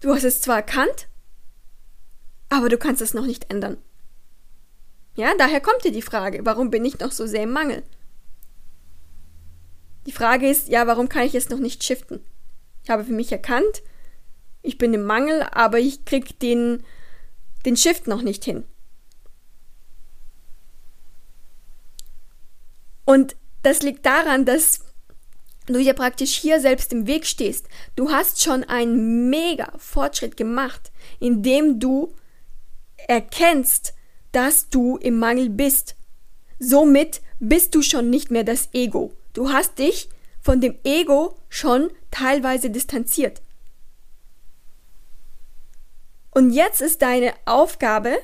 du 0.00 0.14
hast 0.14 0.24
es 0.24 0.40
zwar 0.40 0.56
erkannt, 0.56 1.08
aber 2.48 2.68
du 2.68 2.78
kannst 2.78 3.02
es 3.02 3.14
noch 3.14 3.26
nicht 3.26 3.50
ändern. 3.50 3.78
Ja, 5.16 5.32
daher 5.38 5.60
kommt 5.60 5.84
dir 5.84 5.92
die 5.92 6.02
Frage, 6.02 6.40
warum 6.44 6.70
bin 6.70 6.84
ich 6.84 6.98
noch 6.98 7.10
so 7.10 7.26
sehr 7.26 7.44
im 7.44 7.52
Mangel? 7.52 7.82
Die 10.06 10.12
Frage 10.12 10.48
ist, 10.48 10.68
ja, 10.68 10.86
warum 10.86 11.08
kann 11.08 11.24
ich 11.24 11.34
es 11.34 11.48
noch 11.48 11.58
nicht 11.58 11.82
shiften? 11.82 12.24
Habe 12.88 13.04
für 13.04 13.12
mich 13.12 13.32
erkannt, 13.32 13.82
ich 14.62 14.78
bin 14.78 14.94
im 14.94 15.04
Mangel, 15.04 15.42
aber 15.52 15.78
ich 15.78 16.04
krieg 16.04 16.38
den, 16.40 16.82
den 17.64 17.76
Shift 17.76 18.06
noch 18.06 18.22
nicht 18.22 18.44
hin. 18.44 18.64
Und 23.04 23.36
das 23.62 23.82
liegt 23.82 24.04
daran, 24.04 24.44
dass 24.44 24.80
du 25.66 25.78
ja 25.78 25.92
praktisch 25.92 26.36
hier 26.36 26.60
selbst 26.60 26.92
im 26.92 27.06
Weg 27.06 27.26
stehst. 27.26 27.68
Du 27.94 28.10
hast 28.10 28.42
schon 28.42 28.64
einen 28.64 29.30
mega 29.30 29.72
Fortschritt 29.78 30.36
gemacht, 30.36 30.92
indem 31.20 31.78
du 31.78 32.14
erkennst, 33.08 33.94
dass 34.32 34.68
du 34.68 34.96
im 34.96 35.18
Mangel 35.18 35.48
bist. 35.48 35.96
Somit 36.58 37.20
bist 37.38 37.74
du 37.74 37.82
schon 37.82 38.10
nicht 38.10 38.30
mehr 38.30 38.44
das 38.44 38.68
Ego. 38.72 39.12
Du 39.32 39.50
hast 39.50 39.78
dich 39.78 40.08
von 40.46 40.60
dem 40.60 40.78
Ego 40.84 41.36
schon 41.48 41.90
teilweise 42.12 42.70
distanziert. 42.70 43.42
Und 46.30 46.52
jetzt 46.52 46.80
ist 46.80 47.02
deine 47.02 47.34
Aufgabe 47.46 48.16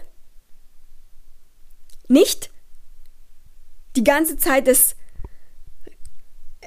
nicht 2.07 2.53
die 3.97 4.05
ganze 4.05 4.37
Zeit 4.37 4.69
das 4.69 4.95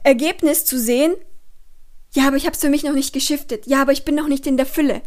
Ergebnis 0.04 0.66
zu 0.66 0.78
sehen, 0.78 1.16
ja, 2.14 2.28
aber 2.28 2.36
ich 2.36 2.46
habe 2.46 2.56
es 2.56 2.62
für 2.62 2.70
mich 2.70 2.84
noch 2.84 2.92
nicht 2.92 3.14
geschiftet, 3.14 3.66
ja, 3.66 3.82
aber 3.82 3.94
ich 3.94 4.04
bin 4.04 4.16
noch 4.16 4.28
nicht 4.28 4.46
in 4.48 4.58
der 4.58 4.66
Fülle. 4.66 5.02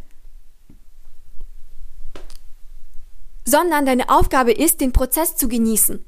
Sondern 3.44 3.84
deine 3.84 4.08
Aufgabe 4.08 4.52
ist, 4.52 4.80
den 4.80 4.92
Prozess 4.92 5.36
zu 5.36 5.46
genießen. 5.46 6.02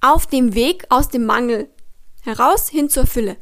Auf 0.00 0.26
dem 0.26 0.54
Weg 0.54 0.86
aus 0.88 1.10
dem 1.10 1.26
Mangel 1.26 1.70
heraus 2.26 2.68
hin 2.68 2.90
zur 2.90 3.06
Fülle. 3.06 3.36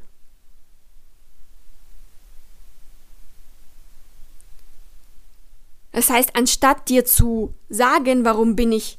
Das 5.93 6.11
heißt, 6.11 6.37
anstatt 6.37 6.89
dir 6.89 7.05
zu 7.05 7.55
sagen, 7.68 8.24
warum 8.24 8.57
bin 8.57 8.72
ich 8.72 8.99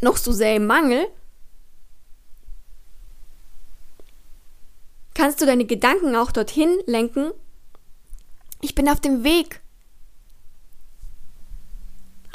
noch 0.00 0.16
so 0.16 0.32
sehr 0.32 0.56
im 0.56 0.66
Mangel, 0.66 1.08
kannst 5.14 5.40
du 5.40 5.46
deine 5.46 5.64
Gedanken 5.64 6.14
auch 6.14 6.30
dorthin 6.30 6.78
lenken. 6.86 7.32
Ich 8.60 8.74
bin 8.74 8.88
auf 8.88 9.00
dem 9.00 9.24
Weg, 9.24 9.62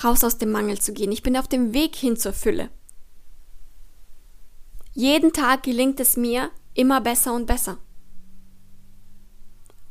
raus 0.03 0.23
aus 0.23 0.37
dem 0.37 0.51
Mangel 0.51 0.79
zu 0.79 0.93
gehen. 0.93 1.11
Ich 1.11 1.21
bin 1.21 1.37
auf 1.37 1.47
dem 1.47 1.73
Weg 1.73 1.95
hin 1.95 2.17
zur 2.17 2.33
Fülle. 2.33 2.69
Jeden 4.93 5.33
Tag 5.33 5.63
gelingt 5.63 5.99
es 5.99 6.17
mir 6.17 6.49
immer 6.73 7.01
besser 7.01 7.33
und 7.33 7.45
besser. 7.45 7.77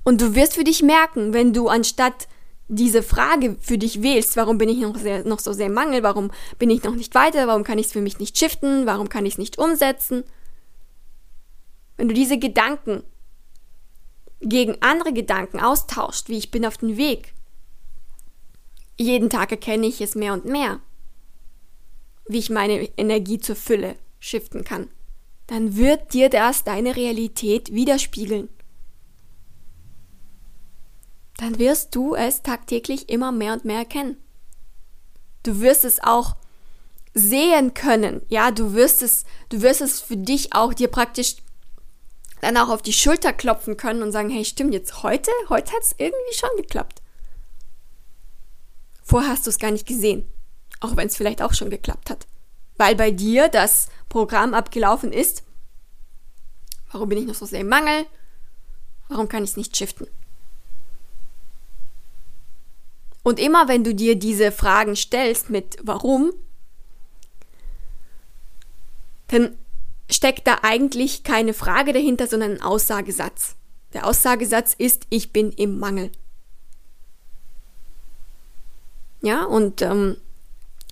Und 0.05 0.21
du 0.21 0.35
wirst 0.35 0.55
für 0.55 0.65
dich 0.65 0.83
merken, 0.83 1.33
wenn 1.33 1.53
du 1.53 1.69
anstatt 1.69 2.29
diese 2.69 3.03
Frage 3.03 3.57
für 3.61 3.79
dich 3.79 4.03
wählst, 4.03 4.37
warum 4.37 4.59
bin 4.59 4.69
ich 4.69 4.79
noch, 4.79 4.97
sehr, 4.97 5.25
noch 5.25 5.39
so 5.39 5.53
sehr 5.53 5.71
Mangel, 5.71 6.03
warum 6.03 6.31
bin 6.59 6.71
ich 6.71 6.83
noch 6.83 6.95
nicht 6.95 7.15
weiter, 7.15 7.47
warum 7.47 7.65
kann 7.65 7.79
ich 7.79 7.87
es 7.87 7.93
für 7.93 8.01
mich 8.01 8.19
nicht 8.19 8.39
shiften, 8.39 8.87
warum 8.87 9.09
kann 9.09 9.27
ich 9.27 9.35
es 9.35 9.39
nicht 9.39 9.59
umsetzen, 9.59 10.25
wenn 11.97 12.09
du 12.09 12.15
diese 12.15 12.39
Gedanken 12.39 13.03
gegen 14.41 14.81
andere 14.81 15.13
Gedanken 15.13 15.61
austauscht, 15.61 16.29
wie 16.29 16.39
ich 16.39 16.51
bin 16.51 16.65
auf 16.65 16.79
dem 16.79 16.97
Weg, 16.97 17.35
jeden 18.99 19.31
Tag 19.31 19.51
erkenne 19.51 19.87
ich 19.87 20.01
es 20.01 20.15
mehr 20.15 20.33
und 20.33 20.45
mehr, 20.45 20.81
wie 22.29 22.39
ich 22.39 22.51
meine 22.51 22.89
Energie 22.97 23.39
zur 23.39 23.57
Fülle 23.57 23.97
shiften 24.21 24.65
kann, 24.65 24.89
dann 25.47 25.77
wird 25.77 26.13
dir 26.13 26.29
das 26.29 26.65
deine 26.65 26.97
Realität 26.97 27.73
widerspiegeln 27.73 28.49
dann 31.39 31.59
wirst 31.59 31.95
du 31.95 32.15
es 32.15 32.43
tagtäglich 32.43 33.09
immer 33.09 33.33
mehr 33.33 33.55
und 33.55 33.65
mehr 33.65 33.79
erkennen. 33.79 34.17
Du 35.45 35.61
wirst 35.61 35.85
es 35.85 36.03
auch 36.03 36.37
sehen 37.15 37.75
können. 37.75 38.23
Ja, 38.29 38.51
du 38.51 38.75
wirst 38.75 39.03
es, 39.03 39.25
du 39.49 39.63
wirst 39.63 39.81
es 39.81 40.01
für 40.01 40.17
dich 40.17 40.53
auch 40.53 40.75
dir 40.75 40.89
praktisch 40.89 41.37
dann 42.41 42.57
auch 42.57 42.69
auf 42.69 42.83
die 42.83 42.93
Schulter 42.93 43.33
klopfen 43.33 43.77
können 43.77 44.03
und 44.03 44.13
sagen, 44.13 44.31
hey, 44.31 44.45
stimmt 44.45 44.75
jetzt 44.75 45.03
heute, 45.03 45.31
heute 45.49 45.73
hat 45.73 45.83
es 45.83 45.95
irgendwie 45.97 46.35
schon 46.35 46.51
geklappt. 46.57 47.03
Vorher 49.03 49.31
hast 49.31 49.47
du 49.47 49.51
es 49.51 49.59
gar 49.59 49.71
nicht 49.71 49.87
gesehen, 49.87 50.29
auch 50.81 50.97
wenn 50.97 51.07
es 51.07 51.17
vielleicht 51.17 51.41
auch 51.41 51.55
schon 51.55 51.71
geklappt 51.71 52.11
hat, 52.11 52.27
weil 52.77 52.95
bei 52.95 53.11
dir 53.11 53.49
das 53.49 53.89
Programm 54.09 54.55
abgelaufen 54.55 55.13
ist. 55.13 55.43
Warum 56.93 57.09
bin 57.09 57.19
ich 57.19 57.27
noch 57.27 57.35
so 57.35 57.47
sehr 57.47 57.61
im 57.61 57.69
Mangel? 57.69 58.07
Warum 59.09 59.29
kann 59.29 59.45
ich 59.45 59.51
es 59.51 59.57
nicht 59.57 59.77
shiften? 59.77 60.07
Und 63.23 63.39
immer 63.39 63.69
wenn 63.69 63.85
du 63.85 63.95
dir 63.95 64.17
diese 64.17 64.53
Fragen 64.53 64.97
stellst 64.97 65.51
mit 65.51 65.77
warum, 65.83 66.33
dann 69.29 69.59
steckt 70.11 70.47
da 70.47 70.61
eigentlich 70.63 71.25
keine 71.25 71.53
Frage 71.53 71.93
dahinter, 71.93 72.27
sondern 72.27 72.53
ein 72.53 72.63
Aussagesatz. 72.63 73.57
Der 73.93 74.07
Aussagesatz 74.07 74.75
ist, 74.77 75.07
ich 75.11 75.33
bin 75.33 75.53
im 75.53 75.79
Mangel. 75.79 76.11
Ja, 79.21 79.45
und 79.45 79.83
ähm, 79.83 80.17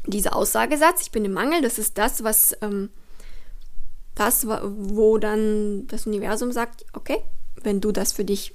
dieser 0.06 0.34
Aussagesatz, 0.34 1.02
ich 1.02 1.10
bin 1.10 1.24
im 1.24 1.32
Mangel, 1.32 1.62
das 1.62 1.78
ist 1.78 1.96
das, 1.96 2.24
was 2.24 2.56
ähm, 2.60 2.90
das, 4.16 4.46
wo 4.46 5.18
dann 5.18 5.86
das 5.86 6.06
Universum 6.06 6.50
sagt, 6.50 6.84
okay, 6.94 7.22
wenn 7.62 7.80
du 7.80 7.92
das 7.92 8.12
für 8.12 8.24
dich 8.24 8.54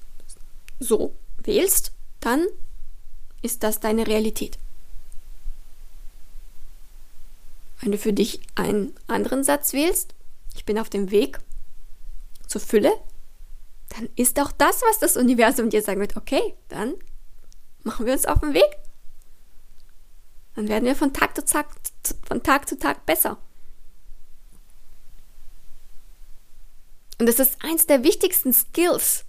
so 0.80 1.16
wählst, 1.38 1.94
dann 2.20 2.46
ist 3.42 3.64
das 3.64 3.80
deine 3.80 4.08
Realität. 4.08 4.58
Wenn 7.80 7.92
du 7.92 7.98
für 7.98 8.14
dich 8.14 8.42
einen 8.56 8.94
anderen 9.08 9.44
Satz 9.44 9.74
wählst, 9.74 10.14
ich 10.56 10.66
bin 10.66 10.78
auf 10.78 10.90
dem 10.90 11.12
Weg 11.12 11.40
zur 12.48 12.62
Fülle, 12.62 12.92
dann 13.90 14.10
ist 14.16 14.40
auch 14.40 14.52
das, 14.52 14.82
was 14.82 15.00
das 15.00 15.16
Universum 15.16 15.70
dir 15.70 15.82
sagen 15.82 16.00
wird, 16.00 16.18
okay, 16.18 16.56
dann 16.70 16.96
machen 17.84 18.06
wir 18.06 18.14
uns 18.14 18.26
auf 18.26 18.40
den 18.40 18.54
Weg. 18.54 18.78
Dann 20.56 20.68
werden 20.68 20.86
wir 20.86 20.96
von 20.96 21.14
Tag 21.14 21.36
zu 21.36 21.46
Tag, 21.46 21.68
von 22.24 22.42
Tag 22.42 22.68
zu 22.68 22.78
Tag 22.78 23.06
besser. 23.06 23.38
Und 27.22 27.28
das 27.28 27.38
ist 27.38 27.64
eins 27.64 27.86
der 27.86 28.04
wichtigsten 28.04 28.52
Skills, 28.52 29.26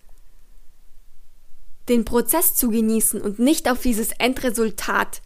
den 1.91 2.07
Prozess 2.07 2.55
zu 2.55 2.71
genießen 2.71 3.21
und 3.21 3.39
nicht 3.39 3.69
auf 3.69 3.83
dieses 3.83 4.13
Endresultat 4.13 5.21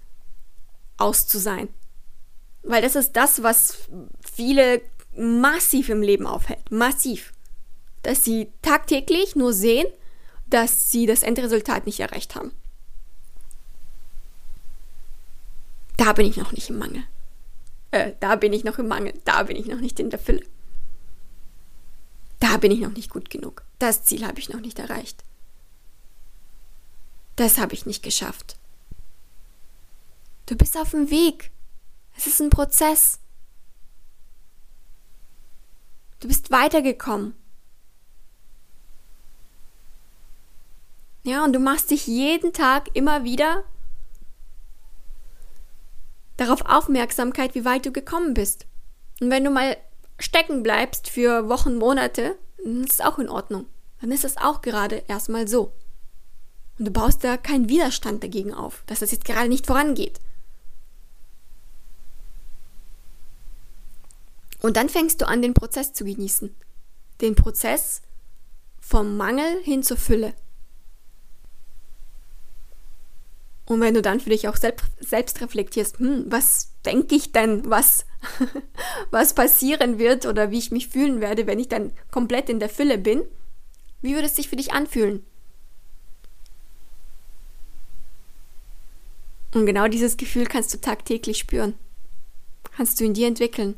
aus 0.96 1.28
zu 1.28 1.38
sein. 1.38 1.68
Weil 2.64 2.82
das 2.82 2.96
ist 2.96 3.12
das, 3.12 3.44
was 3.44 3.88
viele 4.28 4.82
massiv 5.16 5.90
im 5.90 6.02
Leben 6.02 6.26
aufhält. 6.26 6.72
Massiv. 6.72 7.32
Dass 8.02 8.24
sie 8.24 8.48
tagtäglich 8.62 9.36
nur 9.36 9.52
sehen, 9.52 9.86
dass 10.48 10.90
sie 10.90 11.06
das 11.06 11.22
Endresultat 11.22 11.86
nicht 11.86 12.00
erreicht 12.00 12.34
haben. 12.34 12.50
Da 15.98 16.14
bin 16.14 16.26
ich 16.26 16.36
noch 16.36 16.50
nicht 16.50 16.68
im 16.68 16.78
Mangel. 16.78 17.04
Äh, 17.92 18.14
da 18.18 18.34
bin 18.34 18.52
ich 18.52 18.64
noch 18.64 18.80
im 18.80 18.88
Mangel. 18.88 19.12
Da 19.24 19.44
bin 19.44 19.56
ich 19.56 19.66
noch 19.66 19.78
nicht 19.78 20.00
in 20.00 20.10
der 20.10 20.18
Fülle. 20.18 20.42
Da 22.40 22.56
bin 22.58 22.70
ich 22.70 22.80
noch 22.80 22.92
nicht 22.92 23.10
gut 23.10 23.30
genug. 23.30 23.64
Das 23.78 24.04
Ziel 24.04 24.26
habe 24.26 24.38
ich 24.38 24.48
noch 24.48 24.60
nicht 24.60 24.78
erreicht. 24.78 25.24
Das 27.36 27.58
habe 27.58 27.74
ich 27.74 27.86
nicht 27.86 28.02
geschafft. 28.02 28.56
Du 30.46 30.56
bist 30.56 30.76
auf 30.76 30.90
dem 30.90 31.10
Weg. 31.10 31.50
Es 32.16 32.26
ist 32.26 32.40
ein 32.40 32.50
Prozess. 32.50 33.18
Du 36.20 36.28
bist 36.28 36.50
weitergekommen. 36.50 37.34
Ja, 41.24 41.44
und 41.44 41.52
du 41.52 41.58
machst 41.58 41.90
dich 41.90 42.06
jeden 42.06 42.52
Tag 42.52 42.94
immer 42.94 43.24
wieder 43.24 43.64
darauf 46.36 46.62
Aufmerksamkeit, 46.62 47.54
wie 47.54 47.64
weit 47.64 47.84
du 47.84 47.92
gekommen 47.92 48.32
bist. 48.32 48.66
Und 49.20 49.30
wenn 49.30 49.44
du 49.44 49.50
mal 49.50 49.76
stecken 50.18 50.62
bleibst 50.62 51.08
für 51.08 51.48
Wochen, 51.48 51.76
Monate, 51.76 52.36
dann 52.62 52.84
ist 52.84 52.94
es 52.94 53.00
auch 53.00 53.18
in 53.18 53.28
Ordnung. 53.28 53.66
Dann 54.00 54.10
ist 54.12 54.24
es 54.24 54.36
auch 54.36 54.62
gerade 54.62 55.02
erstmal 55.08 55.48
so. 55.48 55.72
Und 56.78 56.86
du 56.86 56.90
baust 56.90 57.24
da 57.24 57.36
keinen 57.36 57.68
Widerstand 57.68 58.22
dagegen 58.22 58.52
auf, 58.52 58.82
dass 58.86 59.00
das 59.00 59.12
jetzt 59.12 59.24
gerade 59.24 59.48
nicht 59.48 59.66
vorangeht. 59.66 60.20
Und 64.60 64.76
dann 64.76 64.88
fängst 64.88 65.20
du 65.20 65.28
an, 65.28 65.42
den 65.42 65.54
Prozess 65.54 65.92
zu 65.92 66.04
genießen. 66.04 66.54
Den 67.20 67.34
Prozess 67.34 68.02
vom 68.80 69.16
Mangel 69.16 69.62
hin 69.62 69.82
zur 69.82 69.96
Fülle. 69.96 70.34
Und 73.66 73.80
wenn 73.80 73.94
du 73.94 74.02
dann 74.02 74.20
für 74.20 74.30
dich 74.30 74.48
auch 74.48 74.56
selbst, 74.56 74.86
selbst 75.00 75.40
reflektierst, 75.40 75.98
hm, 75.98 76.26
was 76.28 76.72
denke 76.84 77.16
ich 77.16 77.32
denn, 77.32 77.68
was, 77.68 78.06
was 79.10 79.34
passieren 79.34 79.98
wird 79.98 80.24
oder 80.24 80.52
wie 80.52 80.58
ich 80.58 80.70
mich 80.70 80.88
fühlen 80.88 81.20
werde, 81.20 81.46
wenn 81.46 81.58
ich 81.58 81.68
dann 81.68 81.90
komplett 82.12 82.48
in 82.48 82.60
der 82.60 82.68
Fülle 82.68 82.96
bin, 82.96 83.22
wie 84.02 84.14
würde 84.14 84.26
es 84.26 84.36
sich 84.36 84.48
für 84.48 84.56
dich 84.56 84.72
anfühlen? 84.72 85.26
Und 89.52 89.66
genau 89.66 89.88
dieses 89.88 90.16
Gefühl 90.16 90.46
kannst 90.46 90.72
du 90.72 90.80
tagtäglich 90.80 91.38
spüren. 91.38 91.74
Kannst 92.76 93.00
du 93.00 93.04
in 93.04 93.14
dir 93.14 93.26
entwickeln. 93.26 93.74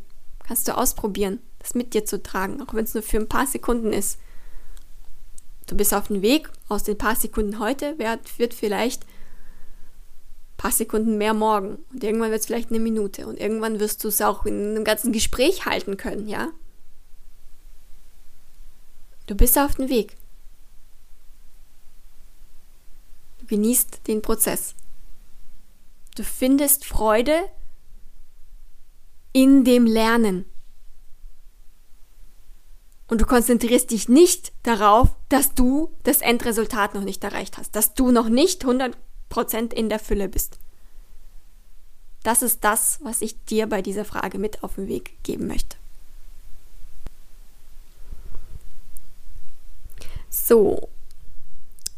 Kannst 0.46 0.68
du 0.68 0.76
ausprobieren, 0.76 1.40
das 1.60 1.74
mit 1.74 1.94
dir 1.94 2.04
zu 2.04 2.22
tragen, 2.22 2.60
auch 2.60 2.74
wenn 2.74 2.84
es 2.84 2.94
nur 2.94 3.02
für 3.02 3.18
ein 3.18 3.28
paar 3.28 3.46
Sekunden 3.46 3.92
ist. 3.92 4.18
Du 5.66 5.76
bist 5.76 5.94
auf 5.94 6.08
dem 6.08 6.20
Weg, 6.20 6.50
aus 6.68 6.82
den 6.82 6.98
paar 6.98 7.14
Sekunden 7.14 7.58
heute 7.58 7.98
wird, 7.98 8.38
wird 8.38 8.54
vielleicht 8.54 9.06
paar 10.58 10.72
Sekunden 10.72 11.16
mehr 11.16 11.32
morgen. 11.32 11.78
Und 11.90 12.04
irgendwann 12.04 12.30
wird 12.30 12.40
es 12.40 12.46
vielleicht 12.46 12.70
eine 12.70 12.80
Minute. 12.80 13.26
Und 13.26 13.38
irgendwann 13.38 13.80
wirst 13.80 14.04
du 14.04 14.08
es 14.08 14.20
auch 14.20 14.44
in 14.44 14.76
einem 14.76 14.84
ganzen 14.84 15.12
Gespräch 15.12 15.64
halten 15.64 15.96
können, 15.96 16.28
ja? 16.28 16.48
Du 19.26 19.34
bist 19.34 19.58
auf 19.58 19.76
dem 19.76 19.88
Weg. 19.88 20.16
Du 23.38 23.46
genießt 23.46 24.06
den 24.08 24.20
Prozess. 24.20 24.74
Du 26.16 26.24
findest 26.24 26.84
Freude 26.84 27.38
in 29.32 29.64
dem 29.64 29.86
Lernen. 29.86 30.44
Und 33.06 33.20
du 33.20 33.26
konzentrierst 33.26 33.90
dich 33.90 34.08
nicht 34.08 34.52
darauf, 34.64 35.14
dass 35.28 35.54
du 35.54 35.94
das 36.02 36.20
Endresultat 36.20 36.94
noch 36.94 37.04
nicht 37.04 37.22
erreicht 37.22 37.56
hast, 37.56 37.76
dass 37.76 37.94
du 37.94 38.10
noch 38.10 38.28
nicht 38.28 38.64
100% 38.64 38.94
in 39.74 39.88
der 39.88 39.98
Fülle 39.98 40.28
bist. 40.28 40.58
Das 42.22 42.42
ist 42.42 42.64
das, 42.64 42.98
was 43.02 43.22
ich 43.22 43.44
dir 43.44 43.66
bei 43.66 43.82
dieser 43.82 44.04
Frage 44.04 44.38
mit 44.38 44.62
auf 44.62 44.74
den 44.74 44.88
Weg 44.88 45.22
geben 45.22 45.46
möchte. 45.46 45.76
So, 50.28 50.88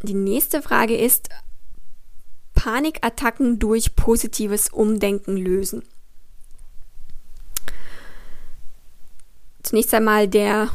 die 0.02 0.14
nächste 0.14 0.62
Frage 0.62 0.96
ist, 0.96 1.30
Panikattacken 2.54 3.58
durch 3.58 3.96
positives 3.96 4.68
Umdenken 4.68 5.36
lösen. 5.36 5.82
Zunächst 9.62 9.94
einmal 9.94 10.28
der 10.28 10.68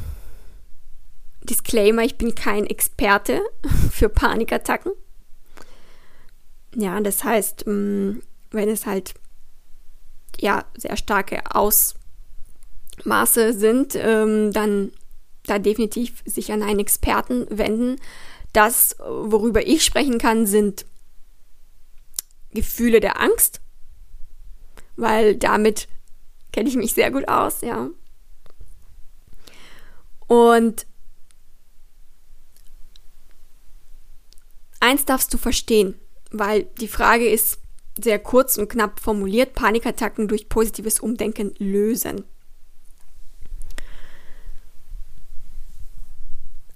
Disclaimer, 1.43 2.03
ich 2.03 2.17
bin 2.17 2.33
kein 2.33 2.65
Experte 2.65 3.41
für 3.91 4.09
Panikattacken. 4.09 4.93
Ja, 6.75 6.99
das 6.99 7.23
heißt, 7.23 7.65
mm, 7.67 8.19
wenn 8.51 8.69
es 8.69 8.85
halt 8.85 9.13
ja 10.39 10.65
sehr 10.77 10.97
starke 10.97 11.41
Ausmaße 11.55 11.95
sind, 13.53 13.95
ähm, 13.95 14.51
dann 14.51 14.91
da 15.45 15.57
definitiv 15.59 16.21
sich 16.25 16.51
an 16.51 16.61
einen 16.63 16.79
Experten 16.79 17.47
wenden. 17.49 17.95
Das, 18.51 18.97
worüber 18.99 19.65
ich 19.65 19.85
sprechen 19.85 20.17
kann, 20.17 20.45
sind 20.45 20.85
Gefühle 22.51 22.99
der 22.99 23.21
Angst, 23.21 23.61
weil 24.95 25.35
damit 25.35 25.87
kenne 26.51 26.69
ich 26.69 26.75
mich 26.75 26.93
sehr 26.93 27.11
gut 27.11 27.27
aus, 27.27 27.61
ja. 27.61 27.89
Und 30.27 30.87
eins 34.79 35.05
darfst 35.05 35.33
du 35.33 35.37
verstehen, 35.37 35.95
weil 36.39 36.63
die 36.79 36.87
Frage 36.87 37.27
ist 37.27 37.59
sehr 37.97 38.19
kurz 38.19 38.57
und 38.57 38.69
knapp 38.69 38.99
formuliert, 38.99 39.53
Panikattacken 39.53 40.27
durch 40.27 40.49
positives 40.49 40.99
Umdenken 40.99 41.53
lösen. 41.57 42.25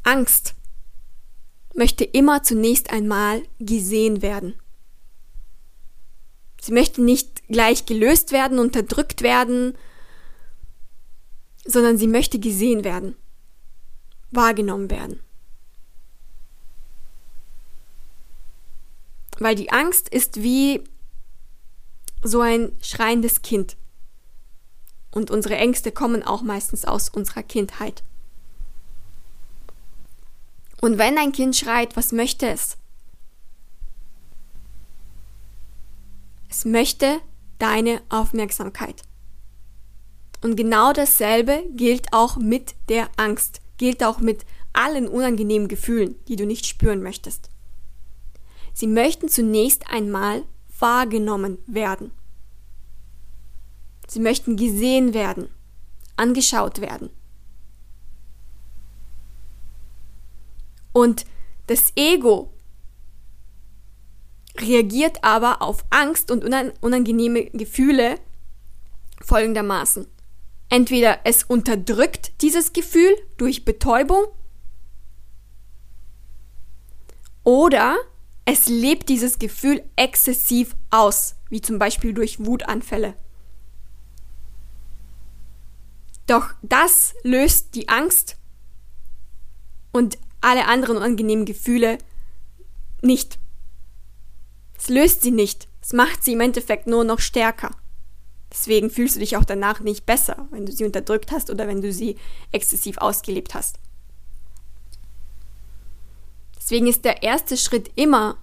Angst 0.04 0.56
möchte 1.76 2.04
immer 2.04 2.44
zunächst 2.44 2.92
einmal 2.92 3.44
gesehen 3.60 4.22
werden. 4.22 4.56
Sie 6.62 6.74
möchte 6.74 7.02
nicht 7.02 7.48
gleich 7.48 7.86
gelöst 7.86 8.32
werden, 8.32 8.60
unterdrückt 8.60 9.22
werden, 9.22 9.78
sondern 11.66 11.98
sie 11.98 12.08
möchte 12.08 12.40
gesehen 12.40 12.84
werden, 12.84 13.16
wahrgenommen 14.32 14.90
werden. 14.90 15.22
Weil 19.40 19.56
die 19.56 19.72
Angst 19.72 20.10
ist 20.10 20.44
wie 20.44 20.84
so 22.24 22.42
ein 22.42 22.72
schreiendes 22.82 23.42
Kind. 23.42 23.78
Und 25.12 25.32
unsere 25.32 25.56
Ängste 25.56 25.92
kommen 25.92 26.24
auch 26.24 26.42
meistens 26.42 26.86
aus 26.86 27.10
unserer 27.10 27.44
Kindheit. 27.44 28.04
Und 30.82 30.98
wenn 30.98 31.18
ein 31.18 31.32
Kind 31.32 31.56
schreit, 31.56 31.96
was 31.98 32.12
möchte 32.12 32.48
es? 32.48 32.78
Es 36.50 36.66
möchte 36.66 37.20
deine 37.58 38.02
Aufmerksamkeit. 38.10 39.04
Und 40.42 40.56
genau 40.56 40.94
dasselbe 40.94 41.64
gilt 41.76 42.14
auch 42.14 42.38
mit 42.38 42.76
der 42.88 43.10
Angst, 43.18 43.62
gilt 43.78 44.04
auch 44.04 44.20
mit 44.20 44.46
allen 44.74 45.08
unangenehmen 45.08 45.68
Gefühlen, 45.68 46.16
die 46.28 46.38
du 46.38 46.46
nicht 46.46 46.66
spüren 46.66 47.02
möchtest. 47.02 47.49
Sie 48.80 48.88
möchten 48.88 49.28
zunächst 49.28 49.92
einmal 49.92 50.46
wahrgenommen 50.80 51.58
werden. 51.68 52.12
Sie 54.08 54.22
möchten 54.22 54.56
gesehen 54.56 55.14
werden, 55.14 55.50
angeschaut 56.16 56.80
werden. 56.80 57.10
Und 60.94 61.26
das 61.68 61.92
Ego 61.98 62.54
reagiert 64.58 65.26
aber 65.26 65.62
auf 65.62 65.84
Angst 65.90 66.32
und 66.32 66.46
unangenehme 66.46 67.48
Gefühle 67.48 68.18
folgendermaßen. 69.20 70.08
Entweder 70.70 71.20
es 71.26 71.44
unterdrückt 71.44 72.42
dieses 72.42 72.72
Gefühl 72.72 73.14
durch 73.36 73.66
Betäubung 73.66 74.24
oder 77.44 77.98
es 78.52 78.68
lebt 78.68 79.10
dieses 79.10 79.38
Gefühl 79.38 79.84
exzessiv 79.96 80.76
aus, 80.90 81.36
wie 81.50 81.62
zum 81.62 81.78
Beispiel 81.78 82.16
durch 82.16 82.44
Wutanfälle. 82.44 83.14
Doch 86.26 86.50
das 86.64 87.14
löst 87.22 87.76
die 87.76 87.90
Angst 87.90 88.38
und 89.92 90.18
alle 90.42 90.66
anderen 90.66 90.98
unangenehmen 90.98 91.46
Gefühle 91.46 92.00
nicht. 93.04 93.38
Es 94.76 94.90
löst 94.90 95.22
sie 95.22 95.32
nicht. 95.32 95.68
Es 95.80 95.94
macht 95.94 96.24
sie 96.24 96.34
im 96.34 96.42
Endeffekt 96.42 96.88
nur 96.88 97.04
noch 97.04 97.20
stärker. 97.20 97.70
Deswegen 98.52 98.90
fühlst 98.90 99.16
du 99.16 99.20
dich 99.20 99.38
auch 99.38 99.46
danach 99.46 99.82
nicht 99.82 100.08
besser, 100.08 100.48
wenn 100.50 100.66
du 100.66 100.72
sie 100.72 100.86
unterdrückt 100.86 101.32
hast 101.32 101.52
oder 101.52 101.68
wenn 101.68 101.82
du 101.82 101.94
sie 101.94 102.18
exzessiv 102.52 102.98
ausgelebt 102.98 103.54
hast. 103.54 103.78
Deswegen 106.70 106.86
ist 106.86 107.04
der 107.04 107.24
erste 107.24 107.58
Schritt 107.58 107.90
immer, 107.96 108.38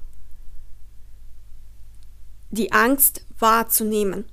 die 2.50 2.72
Angst 2.72 3.24
wahrzunehmen. 3.38 4.24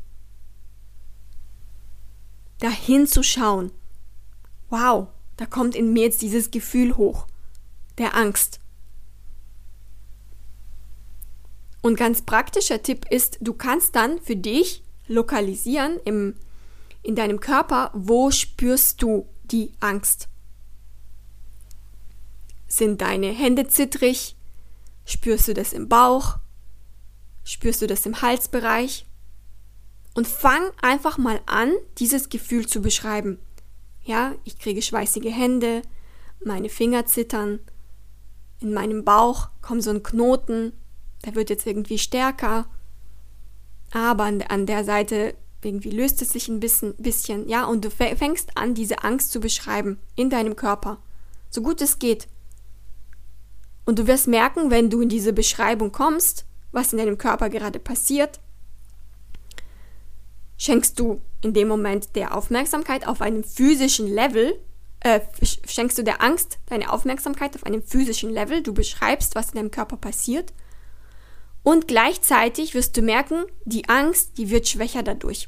Dahin 2.58 3.06
zu 3.06 3.22
schauen. 3.22 3.72
Wow, 4.72 5.10
da 5.38 5.46
kommt 5.46 5.76
in 5.76 5.94
mir 5.94 6.06
jetzt 6.06 6.24
dieses 6.24 6.50
Gefühl 6.50 6.98
hoch, 6.98 7.28
der 8.00 8.16
Angst. 8.16 8.60
Und 11.84 11.96
ganz 11.96 12.24
praktischer 12.24 12.82
Tipp 12.82 13.06
ist, 13.12 13.38
du 13.42 13.54
kannst 13.54 13.96
dann 13.96 14.20
für 14.20 14.36
dich 14.36 14.82
lokalisieren 15.08 16.00
im, 16.04 16.34
in 17.04 17.14
deinem 17.14 17.40
Körper, 17.40 17.92
wo 17.94 18.32
spürst 18.32 19.04
du 19.04 19.28
die 19.52 19.72
Angst. 19.82 20.30
Sind 22.76 23.02
deine 23.02 23.28
Hände 23.28 23.68
zittrig? 23.68 24.36
Spürst 25.06 25.48
du 25.48 25.54
das 25.54 25.74
im 25.74 25.90
Bauch? 25.90 26.40
Spürst 27.44 27.84
du 27.84 27.86
das 27.88 28.04
im 28.08 28.24
Halsbereich? 28.24 29.06
Und 30.16 30.26
fang 30.28 30.64
einfach 30.82 31.20
mal 31.20 31.40
an, 31.46 31.72
dieses 32.00 32.30
Gefühl 32.30 32.66
zu 32.66 32.82
beschreiben. 32.82 33.38
Ja, 34.02 34.34
ich 34.44 34.58
kriege 34.58 34.82
schweißige 34.82 35.30
Hände, 35.30 35.84
meine 36.44 36.68
Finger 36.68 37.06
zittern, 37.06 37.60
in 38.60 38.74
meinem 38.74 39.06
Bauch 39.06 39.50
kommt 39.62 39.84
so 39.84 39.92
ein 39.92 40.02
Knoten, 40.02 40.74
der 41.26 41.36
wird 41.36 41.52
jetzt 41.52 41.68
irgendwie 41.68 42.00
stärker, 42.00 42.66
aber 43.92 44.24
an, 44.24 44.66
der 44.66 44.84
Seite 44.84 45.36
irgendwie 45.64 45.92
löst 45.92 46.24
es 46.24 46.30
sich 46.30 46.48
ein 46.48 46.60
bisschen, 46.60 46.96
bisschen, 46.96 47.48
ja, 47.48 47.66
und 47.66 47.86
du 47.86 47.92
fängst 47.92 48.58
an, 48.58 48.74
diese 48.74 49.04
Angst 49.04 49.32
zu 49.32 49.40
beschreiben 49.40 50.00
in 50.16 50.32
deinem 50.32 50.56
Körper, 50.56 50.98
so 51.52 51.62
gut 51.62 51.80
es 51.80 52.00
geht. 52.00 52.28
Und 53.86 54.00
du 54.00 54.08
wirst 54.08 54.28
merken, 54.28 54.72
wenn 54.72 54.90
du 54.90 55.02
in 55.02 55.10
diese 55.10 55.34
Beschreibung 55.34 55.92
kommst, 55.92 56.46
was 56.72 56.94
in 56.94 57.00
deinem 57.00 57.18
Körper 57.18 57.50
gerade 57.50 57.80
passiert, 57.80 58.40
schenkst 60.58 61.00
du 61.00 61.22
in 61.42 61.54
dem 61.54 61.68
Moment 61.68 62.16
der 62.16 62.36
Aufmerksamkeit 62.36 63.08
auf 63.08 63.22
einem 63.22 63.44
physischen 63.44 64.08
Level, 64.08 64.58
äh, 65.02 65.20
schenkst 65.68 65.98
du 65.98 66.04
der 66.04 66.22
Angst 66.22 66.60
deine 66.68 66.92
Aufmerksamkeit 66.92 67.56
auf 67.56 67.66
einem 67.66 67.84
physischen 67.84 68.30
Level, 68.30 68.64
du 68.64 68.74
beschreibst, 68.74 69.36
was 69.36 69.50
in 69.50 69.56
deinem 69.56 69.72
Körper 69.72 69.98
passiert 69.98 70.54
und 71.64 71.88
gleichzeitig 71.88 72.74
wirst 72.74 72.96
du 72.98 73.02
merken, 73.02 73.46
die 73.64 73.88
Angst, 73.88 74.38
die 74.38 74.50
wird 74.50 74.68
schwächer 74.68 75.02
dadurch. 75.02 75.48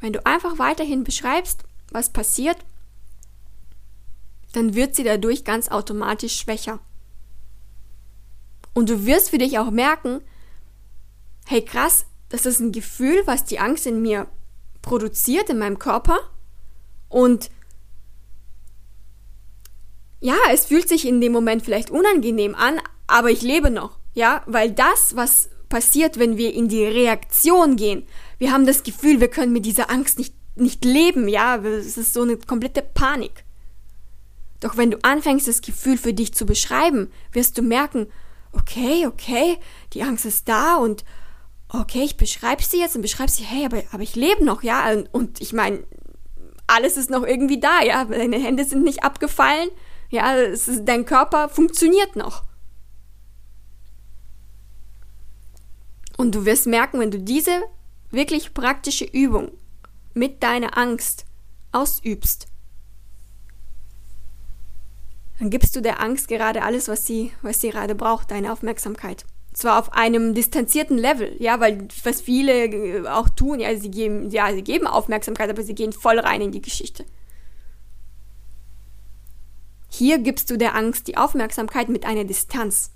Wenn 0.00 0.12
du 0.12 0.24
einfach 0.26 0.58
weiterhin 0.58 1.04
beschreibst, 1.04 1.64
was 1.90 2.10
passiert, 2.10 2.58
dann 4.52 4.74
wird 4.74 4.94
sie 4.94 5.04
dadurch 5.04 5.44
ganz 5.44 5.68
automatisch 5.68 6.36
schwächer. 6.36 6.80
Und 8.74 8.90
du 8.90 9.06
wirst 9.06 9.30
für 9.30 9.38
dich 9.38 9.58
auch 9.58 9.70
merken, 9.70 10.20
hey 11.46 11.64
krass, 11.64 12.06
das 12.28 12.46
ist 12.46 12.60
ein 12.60 12.72
Gefühl, 12.72 13.22
was 13.26 13.44
die 13.44 13.60
Angst 13.60 13.86
in 13.86 14.02
mir 14.02 14.26
produziert, 14.82 15.48
in 15.48 15.58
meinem 15.58 15.78
Körper. 15.78 16.18
Und 17.08 17.50
ja, 20.20 20.36
es 20.52 20.66
fühlt 20.66 20.88
sich 20.88 21.06
in 21.06 21.20
dem 21.20 21.32
Moment 21.32 21.62
vielleicht 21.62 21.90
unangenehm 21.90 22.54
an, 22.54 22.80
aber 23.06 23.30
ich 23.30 23.42
lebe 23.42 23.70
noch. 23.70 23.98
Ja, 24.14 24.42
weil 24.46 24.70
das, 24.72 25.16
was 25.16 25.48
passiert, 25.68 26.18
wenn 26.18 26.36
wir 26.36 26.54
in 26.54 26.68
die 26.68 26.84
Reaktion 26.84 27.76
gehen, 27.76 28.06
wir 28.38 28.52
haben 28.52 28.66
das 28.66 28.82
Gefühl, 28.82 29.20
wir 29.20 29.28
können 29.28 29.52
mit 29.52 29.66
dieser 29.66 29.90
Angst 29.90 30.18
nicht, 30.18 30.34
nicht 30.56 30.84
leben, 30.84 31.28
ja, 31.28 31.56
es 31.56 31.96
ist 31.96 32.14
so 32.14 32.22
eine 32.22 32.36
komplette 32.36 32.82
Panik. 32.82 33.44
Doch 34.60 34.76
wenn 34.76 34.90
du 34.90 34.98
anfängst, 35.02 35.46
das 35.46 35.60
Gefühl 35.60 35.98
für 35.98 36.14
dich 36.14 36.32
zu 36.32 36.46
beschreiben, 36.46 37.12
wirst 37.32 37.58
du 37.58 37.62
merken, 37.62 38.06
okay, 38.56 39.06
okay, 39.06 39.58
die 39.92 40.02
Angst 40.02 40.24
ist 40.24 40.48
da 40.48 40.76
und 40.76 41.04
okay, 41.68 42.02
ich 42.02 42.16
beschreibe 42.16 42.62
sie 42.62 42.80
jetzt 42.80 42.96
und 42.96 43.02
beschreibe 43.02 43.30
sie, 43.30 43.44
hey, 43.44 43.66
aber, 43.66 43.82
aber 43.92 44.02
ich 44.02 44.14
lebe 44.14 44.44
noch, 44.44 44.62
ja, 44.62 44.90
und, 44.92 45.12
und 45.12 45.40
ich 45.40 45.52
meine, 45.52 45.84
alles 46.66 46.96
ist 46.96 47.10
noch 47.10 47.24
irgendwie 47.24 47.60
da, 47.60 47.82
ja, 47.82 48.04
deine 48.04 48.38
Hände 48.38 48.64
sind 48.64 48.84
nicht 48.84 49.02
abgefallen, 49.02 49.70
ja, 50.10 50.34
ist, 50.34 50.70
dein 50.84 51.04
Körper 51.04 51.48
funktioniert 51.48 52.16
noch. 52.16 52.44
Und 56.16 56.34
du 56.34 56.44
wirst 56.46 56.66
merken, 56.66 57.00
wenn 57.00 57.10
du 57.10 57.18
diese 57.18 57.62
wirklich 58.10 58.54
praktische 58.54 59.04
Übung 59.04 59.50
mit 60.14 60.42
deiner 60.42 60.78
Angst 60.78 61.26
ausübst, 61.72 62.46
dann 65.38 65.50
gibst 65.50 65.74
du 65.74 65.80
der 65.80 66.00
Angst 66.00 66.28
gerade 66.28 66.62
alles, 66.62 66.88
was 66.88 67.06
sie, 67.06 67.32
was 67.42 67.60
sie 67.60 67.70
gerade 67.70 67.94
braucht, 67.94 68.30
deine 68.30 68.52
Aufmerksamkeit. 68.52 69.24
Zwar 69.52 69.78
auf 69.78 69.92
einem 69.92 70.34
distanzierten 70.34 70.98
Level, 70.98 71.36
ja, 71.38 71.60
weil 71.60 71.86
was 72.02 72.20
viele 72.20 72.66
äh, 72.66 73.06
auch 73.06 73.28
tun, 73.28 73.60
ja, 73.60 73.76
sie 73.76 73.90
geben, 73.90 74.30
ja, 74.30 74.52
sie 74.52 74.62
geben 74.62 74.86
Aufmerksamkeit, 74.86 75.50
aber 75.50 75.62
sie 75.62 75.74
gehen 75.74 75.92
voll 75.92 76.18
rein 76.18 76.40
in 76.40 76.52
die 76.52 76.62
Geschichte. 76.62 77.04
Hier 79.88 80.18
gibst 80.18 80.50
du 80.50 80.56
der 80.56 80.74
Angst 80.74 81.06
die 81.06 81.16
Aufmerksamkeit 81.16 81.88
mit 81.88 82.04
einer 82.04 82.24
Distanz. 82.24 82.90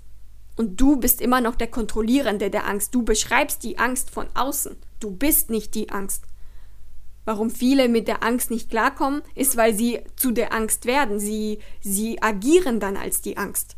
Und 0.57 0.81
du 0.81 0.97
bist 0.97 1.21
immer 1.21 1.39
noch 1.39 1.55
der 1.55 1.67
Kontrollierende 1.67 2.49
der 2.49 2.67
Angst. 2.67 2.93
Du 2.93 3.03
beschreibst 3.03 3.63
die 3.63 3.77
Angst 3.77 4.09
von 4.09 4.27
außen. 4.33 4.75
Du 4.99 5.11
bist 5.11 5.49
nicht 5.49 5.73
die 5.75 5.89
Angst. 5.89 6.25
Warum 7.25 7.49
viele 7.49 7.89
mit 7.89 8.07
der 8.07 8.23
Angst 8.23 8.49
nicht 8.49 8.69
klarkommen, 8.69 9.21
ist, 9.35 9.57
weil 9.57 9.73
sie 9.73 10.01
zu 10.15 10.31
der 10.31 10.53
Angst 10.53 10.85
werden. 10.85 11.19
Sie, 11.19 11.59
sie 11.81 12.21
agieren 12.21 12.79
dann 12.79 12.97
als 12.97 13.21
die 13.21 13.37
Angst. 13.37 13.75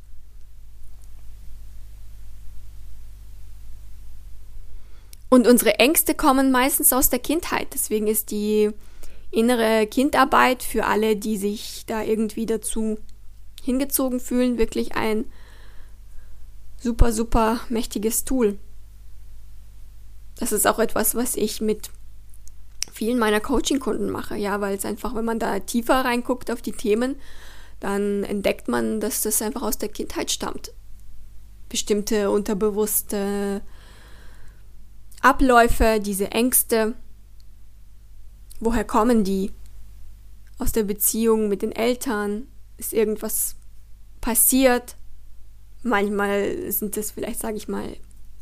Und 5.30 5.48
unsere 5.48 5.80
Ängste 5.80 6.14
kommen 6.14 6.52
meistens 6.52 6.92
aus 6.92 7.10
der 7.10 7.20
Kindheit. 7.20 7.70
Deswegen 7.74 8.08
ist 8.08 8.32
die 8.32 8.72
innere 9.32 9.88
Kindarbeit 9.88 10.62
für 10.62 10.86
alle, 10.86 11.16
die 11.16 11.38
sich 11.38 11.86
da 11.86 12.04
irgendwie 12.04 12.46
dazu 12.46 13.00
hingezogen 13.64 14.20
fühlen, 14.20 14.58
wirklich 14.58 14.96
ein 14.96 15.26
super, 16.78 17.14
super 17.14 17.62
mächtiges 17.70 18.26
Tool. 18.26 18.60
Das 20.38 20.52
ist 20.52 20.68
auch 20.68 20.80
etwas, 20.80 21.16
was 21.16 21.36
ich 21.36 21.62
mit 21.62 21.92
vielen 22.91 23.19
meiner 23.19 23.39
Coaching-Kunden 23.39 24.09
mache, 24.09 24.36
ja, 24.36 24.61
weil 24.61 24.75
es 24.75 24.86
einfach, 24.86 25.15
wenn 25.15 25.25
man 25.25 25.39
da 25.39 25.59
tiefer 25.59 26.05
reinguckt 26.05 26.51
auf 26.51 26.61
die 26.61 26.71
Themen, 26.71 27.15
dann 27.79 28.23
entdeckt 28.23 28.67
man, 28.67 28.99
dass 28.99 29.21
das 29.21 29.41
einfach 29.41 29.63
aus 29.63 29.77
der 29.77 29.89
Kindheit 29.89 30.32
stammt. 30.32 30.73
Bestimmte 31.69 32.29
unterbewusste 32.29 33.61
Abläufe, 35.21 35.99
diese 35.99 36.32
Ängste, 36.32 36.95
woher 38.59 38.84
kommen 38.84 39.23
die? 39.23 39.51
Aus 40.57 40.71
der 40.71 40.84
Beziehung 40.84 41.47
mit 41.47 41.61
den 41.61 41.71
Eltern? 41.71 42.47
Ist 42.77 42.93
irgendwas 42.93 43.55
passiert? 44.21 44.95
Manchmal 45.84 46.71
sind 46.71 46.97
es 46.97 47.11
vielleicht, 47.11 47.39
sage 47.39 47.57
ich 47.57 47.67
mal, 47.67 47.97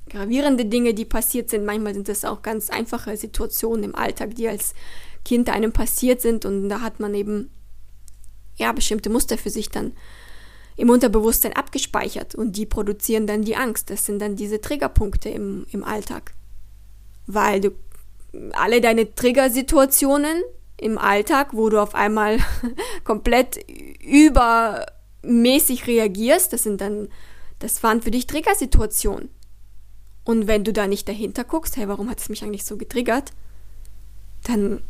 gravierende 0.09 0.65
Dinge, 0.65 0.93
die 0.93 1.05
passiert 1.05 1.49
sind. 1.49 1.65
Manchmal 1.65 1.93
sind 1.93 2.09
es 2.09 2.25
auch 2.25 2.41
ganz 2.41 2.69
einfache 2.69 3.15
Situationen 3.15 3.83
im 3.83 3.95
Alltag, 3.95 4.35
die 4.35 4.47
als 4.47 4.73
Kind 5.25 5.49
einem 5.49 5.71
passiert 5.71 6.21
sind 6.21 6.45
und 6.45 6.69
da 6.69 6.81
hat 6.81 6.99
man 6.99 7.13
eben 7.13 7.49
ja 8.55 8.71
bestimmte 8.71 9.09
Muster 9.09 9.37
für 9.37 9.49
sich 9.49 9.69
dann 9.69 9.93
im 10.75 10.89
Unterbewusstsein 10.89 11.53
abgespeichert 11.53 12.35
und 12.35 12.55
die 12.55 12.65
produzieren 12.65 13.27
dann 13.27 13.41
die 13.41 13.55
Angst. 13.55 13.89
Das 13.89 14.05
sind 14.05 14.21
dann 14.21 14.35
diese 14.35 14.61
Triggerpunkte 14.61 15.29
im, 15.29 15.65
im 15.71 15.83
Alltag. 15.83 16.33
Weil 17.27 17.59
du 17.59 17.71
alle 18.53 18.79
deine 18.79 19.13
Triggersituationen 19.13 20.41
im 20.77 20.97
Alltag, 20.97 21.49
wo 21.51 21.69
du 21.69 21.81
auf 21.81 21.95
einmal 21.95 22.37
komplett 23.03 23.59
übermäßig 24.01 25.85
reagierst, 25.87 26.53
das 26.53 26.63
sind 26.63 26.79
dann, 26.79 27.09
das 27.59 27.83
waren 27.83 28.01
für 28.01 28.11
dich 28.11 28.27
Triggersituationen. 28.27 29.29
Und 30.29 30.45
wenn 30.45 30.63
du 30.63 30.71
da 30.71 30.85
nicht 30.85 31.09
dahinter 31.09 31.43
guckst, 31.43 31.75
hey, 31.75 31.87
warum 31.87 32.07
hat 32.07 32.19
es 32.19 32.29
mich 32.29 32.43
eigentlich 32.43 32.63
so 32.63 32.77
getriggert, 32.77 33.31
dann 34.43 34.83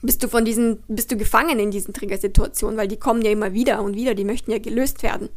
bist 0.00 0.22
du 0.22 0.28
von 0.28 0.46
diesen, 0.46 0.82
bist 0.88 1.12
du 1.12 1.18
gefangen 1.18 1.58
in 1.58 1.70
diesen 1.70 1.92
Triggersituationen, 1.92 2.78
weil 2.78 2.88
die 2.88 2.96
kommen 2.96 3.20
ja 3.20 3.30
immer 3.30 3.52
wieder 3.52 3.82
und 3.82 3.96
wieder, 3.96 4.14
die 4.14 4.24
möchten 4.24 4.50
ja 4.50 4.56
gelöst 4.56 5.02
werden. 5.02 5.28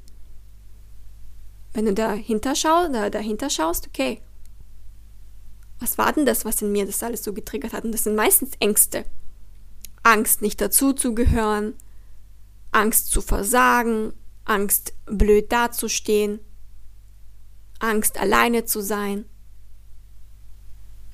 Wenn 1.74 1.84
du 1.84 1.94
dahinter, 1.94 2.56
schau, 2.56 2.88
da, 2.88 3.10
dahinter 3.10 3.50
schaust, 3.50 3.90
okay, 3.90 4.22
was 5.82 5.98
war 5.98 6.14
denn 6.14 6.26
das, 6.26 6.46
was 6.46 6.62
in 6.62 6.72
mir 6.72 6.86
das 6.86 7.04
alles 7.04 7.26
so 7.26 7.34
getriggert 7.34 7.74
hat? 7.74 7.84
Und 7.84 7.92
das 7.92 8.06
sind 8.06 8.16
meistens 8.16 8.52
Ängste. 8.62 9.04
Angst, 10.04 10.42
nicht 10.42 10.62
dazuzugehören, 10.62 11.74
Angst 12.72 13.12
zu 13.12 13.20
versagen, 13.20 14.14
Angst, 14.46 14.94
blöd 15.08 15.52
dazustehen, 15.52 16.40
Angst, 17.80 18.20
alleine 18.20 18.66
zu 18.66 18.82
sein. 18.82 19.26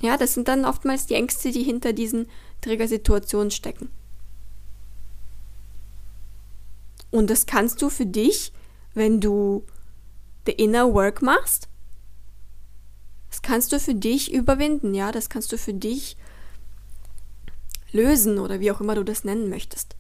Ja, 0.01 0.17
das 0.17 0.33
sind 0.33 0.47
dann 0.47 0.65
oftmals 0.65 1.05
die 1.05 1.15
Ängste, 1.15 1.51
die 1.51 1.63
hinter 1.63 1.93
diesen 1.93 2.27
Triggersituationen 2.61 3.51
stecken. 3.51 3.89
Und 7.11 7.29
das 7.29 7.45
kannst 7.45 7.81
du 7.81 7.89
für 7.89 8.05
dich, 8.05 8.51
wenn 8.93 9.21
du 9.21 9.63
the 10.45 10.51
inner 10.51 10.93
work 10.93 11.21
machst, 11.21 11.69
das 13.29 13.41
kannst 13.41 13.71
du 13.71 13.79
für 13.79 13.95
dich 13.95 14.31
überwinden, 14.31 14.93
ja, 14.93 15.11
das 15.11 15.29
kannst 15.29 15.51
du 15.51 15.57
für 15.57 15.73
dich 15.73 16.17
lösen 17.91 18.39
oder 18.39 18.59
wie 18.59 18.71
auch 18.71 18.81
immer 18.81 18.95
du 18.95 19.03
das 19.03 19.23
nennen 19.23 19.49
möchtest. 19.49 19.95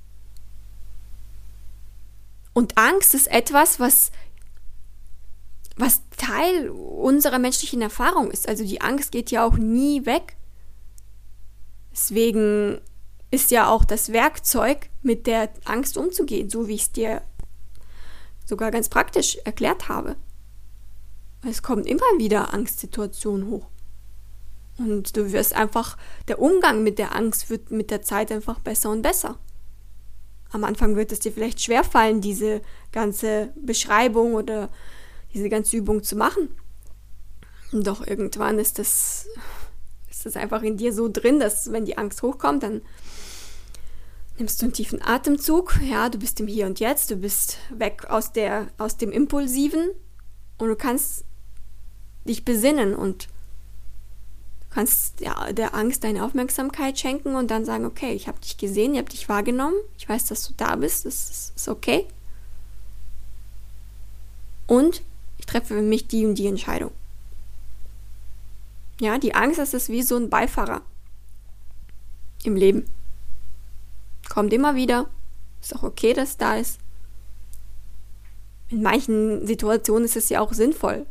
Und 2.53 2.77
Angst 2.77 3.15
ist 3.15 3.27
etwas, 3.27 3.79
was 3.79 4.11
was 5.75 6.01
Teil 6.17 6.69
unserer 6.69 7.39
menschlichen 7.39 7.81
Erfahrung 7.81 8.31
ist. 8.31 8.47
Also 8.47 8.63
die 8.63 8.81
Angst 8.81 9.11
geht 9.11 9.31
ja 9.31 9.45
auch 9.45 9.57
nie 9.57 10.05
weg. 10.05 10.35
Deswegen 11.91 12.81
ist 13.31 13.51
ja 13.51 13.69
auch 13.69 13.83
das 13.83 14.11
Werkzeug, 14.11 14.89
mit 15.01 15.27
der 15.27 15.49
Angst 15.65 15.97
umzugehen, 15.97 16.49
so 16.49 16.67
wie 16.67 16.75
ich 16.75 16.83
es 16.83 16.91
dir 16.91 17.21
sogar 18.45 18.71
ganz 18.71 18.89
praktisch 18.89 19.37
erklärt 19.43 19.89
habe. 19.89 20.15
Es 21.47 21.61
kommen 21.61 21.85
immer 21.85 22.05
wieder 22.17 22.53
Angstsituationen 22.53 23.49
hoch. 23.49 23.67
Und 24.77 25.15
du 25.17 25.31
wirst 25.31 25.53
einfach, 25.53 25.97
der 26.27 26.39
Umgang 26.39 26.83
mit 26.83 26.97
der 26.99 27.15
Angst 27.15 27.49
wird 27.49 27.71
mit 27.71 27.91
der 27.91 28.01
Zeit 28.01 28.31
einfach 28.31 28.59
besser 28.59 28.91
und 28.91 29.01
besser. 29.01 29.37
Am 30.51 30.63
Anfang 30.63 30.95
wird 30.95 31.11
es 31.11 31.19
dir 31.19 31.31
vielleicht 31.31 31.61
schwerfallen, 31.61 32.21
diese 32.21 32.61
ganze 32.91 33.51
Beschreibung 33.55 34.35
oder 34.35 34.69
diese 35.33 35.49
ganze 35.49 35.77
Übung 35.77 36.03
zu 36.03 36.15
machen. 36.15 36.49
Doch 37.71 38.05
irgendwann 38.05 38.59
ist 38.59 38.77
das, 38.77 39.27
ist 40.09 40.25
das 40.25 40.35
einfach 40.35 40.61
in 40.61 40.77
dir 40.77 40.93
so 40.93 41.09
drin, 41.11 41.39
dass 41.39 41.71
wenn 41.71 41.85
die 41.85 41.97
Angst 41.97 42.21
hochkommt, 42.21 42.63
dann 42.63 42.81
nimmst 44.37 44.61
du 44.61 44.65
einen 44.65 44.73
tiefen 44.73 45.01
Atemzug. 45.01 45.79
Ja, 45.81 46.09
du 46.09 46.19
bist 46.19 46.39
im 46.39 46.47
Hier 46.47 46.67
und 46.67 46.79
Jetzt, 46.79 47.09
du 47.09 47.15
bist 47.15 47.57
weg 47.71 48.05
aus, 48.09 48.31
der, 48.31 48.67
aus 48.77 48.97
dem 48.97 49.11
Impulsiven 49.11 49.89
und 50.57 50.67
du 50.67 50.75
kannst 50.75 51.25
dich 52.25 52.45
besinnen 52.45 52.95
und 52.95 53.27
kannst 54.69 55.19
ja, 55.19 55.51
der 55.51 55.75
Angst 55.75 56.03
deine 56.03 56.23
Aufmerksamkeit 56.23 56.97
schenken 56.97 57.35
und 57.35 57.51
dann 57.51 57.65
sagen, 57.65 57.85
okay, 57.85 58.13
ich 58.13 58.27
habe 58.27 58.39
dich 58.39 58.57
gesehen, 58.57 58.93
ich 58.93 58.99
habe 58.99 59.09
dich 59.09 59.29
wahrgenommen, 59.29 59.75
ich 59.97 60.09
weiß, 60.09 60.25
dass 60.25 60.47
du 60.47 60.53
da 60.57 60.75
bist, 60.75 61.05
das 61.05 61.53
ist 61.55 61.67
okay. 61.67 62.07
Und 64.65 65.03
ich 65.43 65.45
treffe 65.45 65.75
für 65.75 65.81
mich 65.81 66.07
die 66.07 66.25
und 66.25 66.35
die 66.35 66.47
Entscheidung. 66.47 66.91
Ja, 69.01 69.17
die 69.17 69.35
Angst 69.35 69.59
das 69.59 69.73
ist 69.73 69.89
wie 69.89 70.01
so 70.01 70.15
ein 70.15 70.29
Beifahrer 70.29 70.81
im 72.45 72.55
Leben. 72.55 72.85
Kommt 74.29 74.53
immer 74.53 74.75
wieder. 74.75 75.09
Ist 75.61 75.75
auch 75.75 75.83
okay, 75.83 76.13
dass 76.13 76.29
es 76.29 76.37
da 76.37 76.55
ist. 76.55 76.79
In 78.69 78.81
manchen 78.81 79.45
Situationen 79.45 80.05
ist 80.05 80.15
es 80.15 80.29
ja 80.29 80.39
auch 80.39 80.53
sinnvoll. 80.53 81.05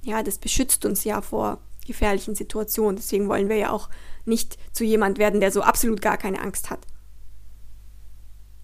Ja, 0.00 0.22
das 0.22 0.38
beschützt 0.38 0.86
uns 0.86 1.04
ja 1.04 1.20
vor 1.20 1.58
gefährlichen 1.86 2.34
Situationen. 2.34 2.96
Deswegen 2.96 3.28
wollen 3.28 3.50
wir 3.50 3.56
ja 3.56 3.70
auch 3.70 3.90
nicht 4.24 4.56
zu 4.72 4.82
jemand 4.82 5.18
werden, 5.18 5.40
der 5.40 5.52
so 5.52 5.60
absolut 5.60 6.00
gar 6.00 6.16
keine 6.16 6.40
Angst 6.40 6.70
hat. 6.70 6.80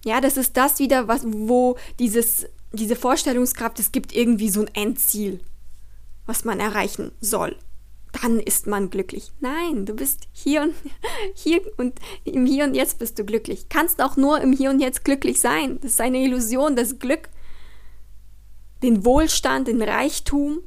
Ja, 0.07 0.23
das 0.23 0.39
ist 0.39 0.57
das 0.57 0.79
wieder, 0.79 1.09
was, 1.09 1.25
wo 1.27 1.77
dieses 1.99 2.47
diese 2.73 2.97
Vorstellungskraft, 2.97 3.79
es 3.79 3.93
gibt 3.93 4.15
irgendwie 4.15 4.51
so 4.51 4.61
ein 4.61 4.75
Endziel, 4.75 5.41
was 6.27 6.45
man 6.45 6.61
erreichen 6.61 7.13
soll. 7.21 7.57
Dann 8.23 8.41
ist 8.41 8.67
man 8.67 8.91
glücklich. 8.91 9.33
Nein, 9.41 9.87
du 9.87 9.95
bist 9.95 10.29
hier 10.33 10.63
und 10.63 10.75
hier 11.35 11.61
und 11.77 11.99
im 12.25 12.47
Hier 12.47 12.65
und 12.65 12.75
Jetzt 12.75 12.99
bist 12.99 13.19
du 13.19 13.25
glücklich. 13.25 13.69
Kannst 13.69 14.03
auch 14.03 14.17
nur 14.17 14.41
im 14.41 14.53
Hier 14.53 14.71
und 14.71 14.81
Jetzt 14.81 15.05
glücklich 15.05 15.41
sein. 15.41 15.79
Das 15.81 15.93
ist 15.93 16.01
eine 16.01 16.19
Illusion, 16.19 16.77
das 16.77 16.99
Glück, 16.99 17.29
den 18.83 19.05
Wohlstand, 19.05 19.69
den 19.69 19.83
Reichtum, 19.83 20.61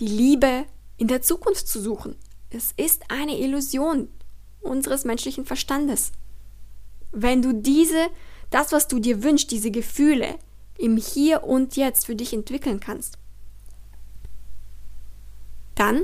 die 0.00 0.06
Liebe 0.06 0.64
in 0.96 1.08
der 1.08 1.22
Zukunft 1.22 1.68
zu 1.68 1.80
suchen. 1.80 2.16
Es 2.50 2.72
ist 2.76 3.02
eine 3.08 3.38
Illusion 3.38 4.08
unseres 4.60 5.04
menschlichen 5.04 5.44
Verstandes. 5.44 6.12
Wenn 7.10 7.42
du 7.42 7.52
diese, 7.52 8.08
das, 8.50 8.72
was 8.72 8.88
du 8.88 8.98
dir 8.98 9.22
wünschst, 9.22 9.50
diese 9.50 9.70
Gefühle, 9.70 10.38
im 10.82 10.96
Hier 10.96 11.44
und 11.44 11.76
Jetzt 11.76 12.06
für 12.06 12.16
dich 12.16 12.32
entwickeln 12.32 12.80
kannst, 12.80 13.16
dann 15.76 16.02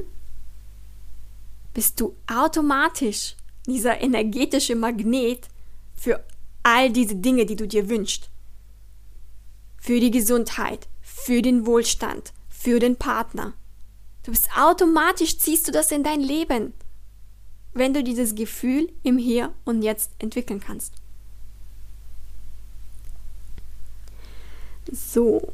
bist 1.75 2.01
du 2.01 2.17
automatisch 2.27 3.37
dieser 3.67 4.01
energetische 4.01 4.77
Magnet 4.77 5.49
für 5.95 6.25
all 6.63 6.91
diese 6.91 7.17
Dinge, 7.17 7.45
die 7.45 7.57
du 7.57 7.67
dir 7.67 7.89
wünschst. 7.89 8.31
Für 9.79 10.01
die 10.01 10.13
Gesundheit, 10.13 10.89
für 11.01 11.43
den 11.43 11.67
Wohlstand, 11.67 12.33
für 12.49 12.79
den 12.79 12.97
Partner. 12.97 13.55
Du 14.23 14.31
bist 14.31 14.49
automatisch, 14.57 15.39
ziehst 15.39 15.67
du 15.67 15.73
das 15.73 15.91
in 15.91 16.05
dein 16.05 16.21
Leben, 16.21 16.73
wenn 17.75 17.95
du 17.95 18.05
dieses 18.05 18.35
Gefühl 18.35 18.93
im 19.03 19.19
Hier 19.19 19.53
und 19.65 19.83
Jetzt 19.83 20.13
entwickeln 20.19 20.61
kannst. 20.61 20.95
So, 24.91 25.53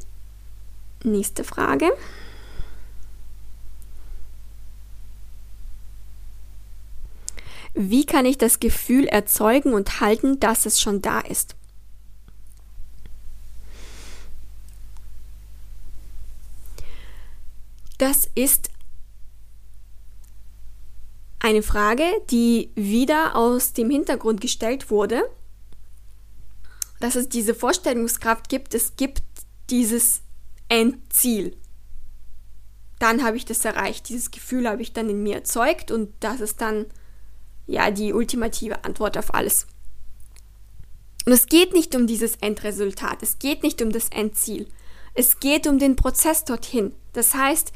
nächste 1.03 1.43
Frage. 1.43 1.91
Wie 7.73 8.05
kann 8.05 8.25
ich 8.25 8.37
das 8.37 8.61
Gefühl 8.61 9.05
erzeugen 9.05 9.73
und 9.73 9.99
halten, 9.99 10.39
dass 10.39 10.65
es 10.65 10.79
schon 10.79 11.01
da 11.01 11.19
ist? 11.19 11.55
Das 17.97 18.29
ist 18.35 18.69
eine 21.39 21.63
Frage, 21.63 22.05
die 22.31 22.71
wieder 22.75 23.35
aus 23.35 23.73
dem 23.73 23.89
Hintergrund 23.89 24.41
gestellt 24.41 24.89
wurde, 24.89 25.29
dass 27.05 27.15
es 27.15 27.29
diese 27.29 27.53
Vorstellungskraft 27.53 28.49
gibt, 28.49 28.73
es 28.73 28.95
gibt 28.95 29.21
dieses 29.69 30.23
Endziel. 30.69 31.55
dann 32.97 33.23
habe 33.23 33.37
ich 33.37 33.45
das 33.45 33.63
erreicht. 33.63 34.09
Dieses 34.09 34.31
Gefühl 34.31 34.67
habe 34.67 34.81
ich 34.81 34.91
dann 34.91 35.07
in 35.07 35.21
mir 35.21 35.35
erzeugt 35.35 35.91
und 35.91 36.11
das 36.21 36.39
ist 36.41 36.61
dann 36.61 36.87
ja 37.67 37.91
die 37.91 38.11
ultimative 38.11 38.83
Antwort 38.85 39.19
auf 39.19 39.35
alles. 39.35 39.67
Und 41.27 41.33
es 41.33 41.45
geht 41.45 41.73
nicht 41.73 41.93
um 41.95 42.07
dieses 42.07 42.37
Endresultat, 42.37 43.21
es 43.21 43.37
geht 43.37 43.61
nicht 43.61 43.83
um 43.83 43.91
das 43.91 44.09
Endziel. 44.09 44.67
Es 45.13 45.39
geht 45.39 45.67
um 45.67 45.77
den 45.77 45.95
Prozess 45.95 46.43
dorthin. 46.43 46.95
Das 47.13 47.35
heißt, 47.35 47.71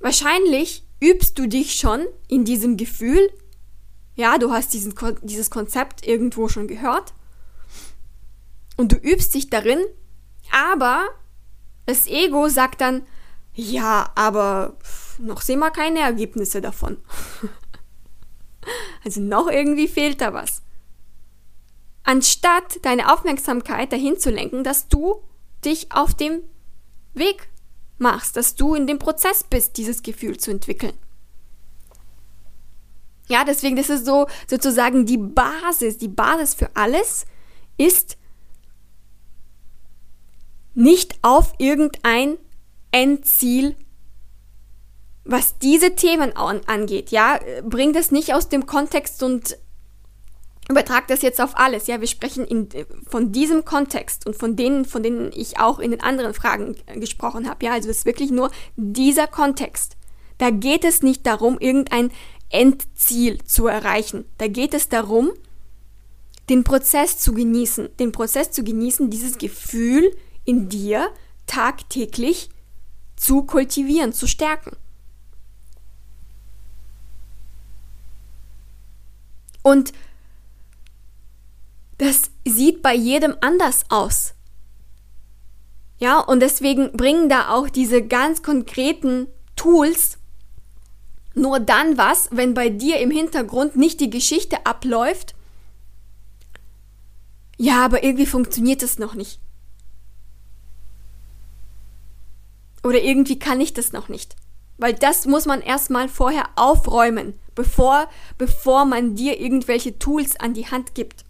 wahrscheinlich 0.00 0.84
übst 1.00 1.38
du 1.38 1.46
dich 1.46 1.76
schon 1.76 2.04
in 2.28 2.44
diesem 2.44 2.76
Gefühl. 2.76 3.32
Ja, 4.14 4.36
du 4.36 4.50
hast 4.50 4.74
diesen, 4.74 4.94
dieses 5.22 5.48
Konzept 5.48 6.06
irgendwo 6.06 6.48
schon 6.48 6.68
gehört. 6.68 7.14
Und 8.76 8.92
du 8.92 8.96
übst 8.96 9.34
dich 9.34 9.50
darin, 9.50 9.80
aber 10.50 11.08
das 11.86 12.06
Ego 12.06 12.48
sagt 12.48 12.80
dann, 12.80 13.06
ja, 13.54 14.10
aber 14.14 14.76
noch 15.18 15.42
sehen 15.42 15.58
wir 15.58 15.70
keine 15.70 16.00
Ergebnisse 16.00 16.60
davon. 16.60 16.98
also 19.04 19.20
noch 19.20 19.48
irgendwie 19.48 19.88
fehlt 19.88 20.20
da 20.20 20.32
was. 20.32 20.62
Anstatt 22.04 22.84
deine 22.84 23.12
Aufmerksamkeit 23.12 23.92
dahin 23.92 24.18
zu 24.18 24.30
lenken, 24.30 24.64
dass 24.64 24.88
du 24.88 25.22
dich 25.64 25.92
auf 25.92 26.14
dem 26.14 26.42
Weg 27.14 27.48
machst, 27.98 28.36
dass 28.36 28.54
du 28.54 28.74
in 28.74 28.86
dem 28.86 28.98
Prozess 28.98 29.44
bist, 29.44 29.76
dieses 29.76 30.02
Gefühl 30.02 30.38
zu 30.38 30.50
entwickeln. 30.50 30.94
Ja, 33.28 33.44
deswegen, 33.44 33.76
das 33.76 33.88
ist 33.88 34.04
so 34.04 34.26
sozusagen 34.48 35.06
die 35.06 35.18
Basis. 35.18 35.98
Die 35.98 36.08
Basis 36.08 36.54
für 36.54 36.74
alles 36.74 37.24
ist 37.78 38.16
nicht 40.74 41.16
auf 41.22 41.54
irgendein 41.58 42.38
Endziel, 42.90 43.76
was 45.24 45.58
diese 45.58 45.94
Themen 45.94 46.34
angeht. 46.36 47.10
Ja, 47.10 47.38
bring 47.64 47.92
das 47.92 48.10
nicht 48.10 48.34
aus 48.34 48.48
dem 48.48 48.66
Kontext 48.66 49.22
und 49.22 49.56
übertrag 50.68 51.06
das 51.08 51.22
jetzt 51.22 51.40
auf 51.40 51.56
alles. 51.56 51.86
Ja, 51.86 52.00
wir 52.00 52.08
sprechen 52.08 52.44
in, 52.44 52.68
von 53.08 53.32
diesem 53.32 53.64
Kontext 53.64 54.26
und 54.26 54.36
von 54.36 54.56
denen, 54.56 54.84
von 54.84 55.02
denen 55.02 55.30
ich 55.32 55.58
auch 55.58 55.78
in 55.78 55.90
den 55.90 56.00
anderen 56.00 56.34
Fragen 56.34 56.76
gesprochen 56.94 57.48
habe. 57.48 57.64
Ja, 57.64 57.72
also 57.72 57.88
es 57.88 57.98
ist 57.98 58.06
wirklich 58.06 58.30
nur 58.30 58.50
dieser 58.76 59.26
Kontext. 59.26 59.96
Da 60.38 60.50
geht 60.50 60.84
es 60.84 61.02
nicht 61.02 61.26
darum, 61.26 61.58
irgendein 61.60 62.10
Endziel 62.48 63.42
zu 63.44 63.66
erreichen. 63.66 64.24
Da 64.38 64.48
geht 64.48 64.74
es 64.74 64.88
darum, 64.88 65.30
den 66.48 66.64
Prozess 66.64 67.18
zu 67.18 67.32
genießen, 67.32 67.88
den 67.98 68.12
Prozess 68.12 68.50
zu 68.50 68.64
genießen, 68.64 69.10
dieses 69.10 69.38
Gefühl 69.38 70.14
in 70.44 70.68
dir 70.68 71.10
tagtäglich 71.46 72.50
zu 73.16 73.42
kultivieren, 73.42 74.12
zu 74.12 74.26
stärken. 74.26 74.76
Und 79.62 79.92
das 81.98 82.30
sieht 82.44 82.82
bei 82.82 82.94
jedem 82.94 83.36
anders 83.40 83.84
aus. 83.88 84.34
Ja, 85.98 86.18
und 86.18 86.40
deswegen 86.40 86.92
bringen 86.92 87.28
da 87.28 87.50
auch 87.50 87.68
diese 87.68 88.02
ganz 88.02 88.42
konkreten 88.42 89.28
Tools 89.54 90.18
nur 91.34 91.60
dann 91.60 91.96
was, 91.96 92.28
wenn 92.32 92.54
bei 92.54 92.68
dir 92.68 92.98
im 92.98 93.10
Hintergrund 93.10 93.76
nicht 93.76 94.00
die 94.00 94.10
Geschichte 94.10 94.66
abläuft. 94.66 95.34
Ja, 97.56 97.84
aber 97.84 98.02
irgendwie 98.02 98.26
funktioniert 98.26 98.82
es 98.82 98.98
noch 98.98 99.14
nicht. 99.14 99.38
Oder 102.82 103.02
irgendwie 103.02 103.38
kann 103.38 103.60
ich 103.60 103.72
das 103.72 103.92
noch 103.92 104.08
nicht. 104.08 104.36
Weil 104.78 104.94
das 104.94 105.26
muss 105.26 105.46
man 105.46 105.60
erstmal 105.60 106.08
vorher 106.08 106.48
aufräumen, 106.56 107.38
bevor, 107.54 108.08
bevor 108.38 108.84
man 108.84 109.14
dir 109.14 109.38
irgendwelche 109.38 109.98
Tools 109.98 110.38
an 110.40 110.54
die 110.54 110.66
Hand 110.66 110.94
gibt 110.94 111.24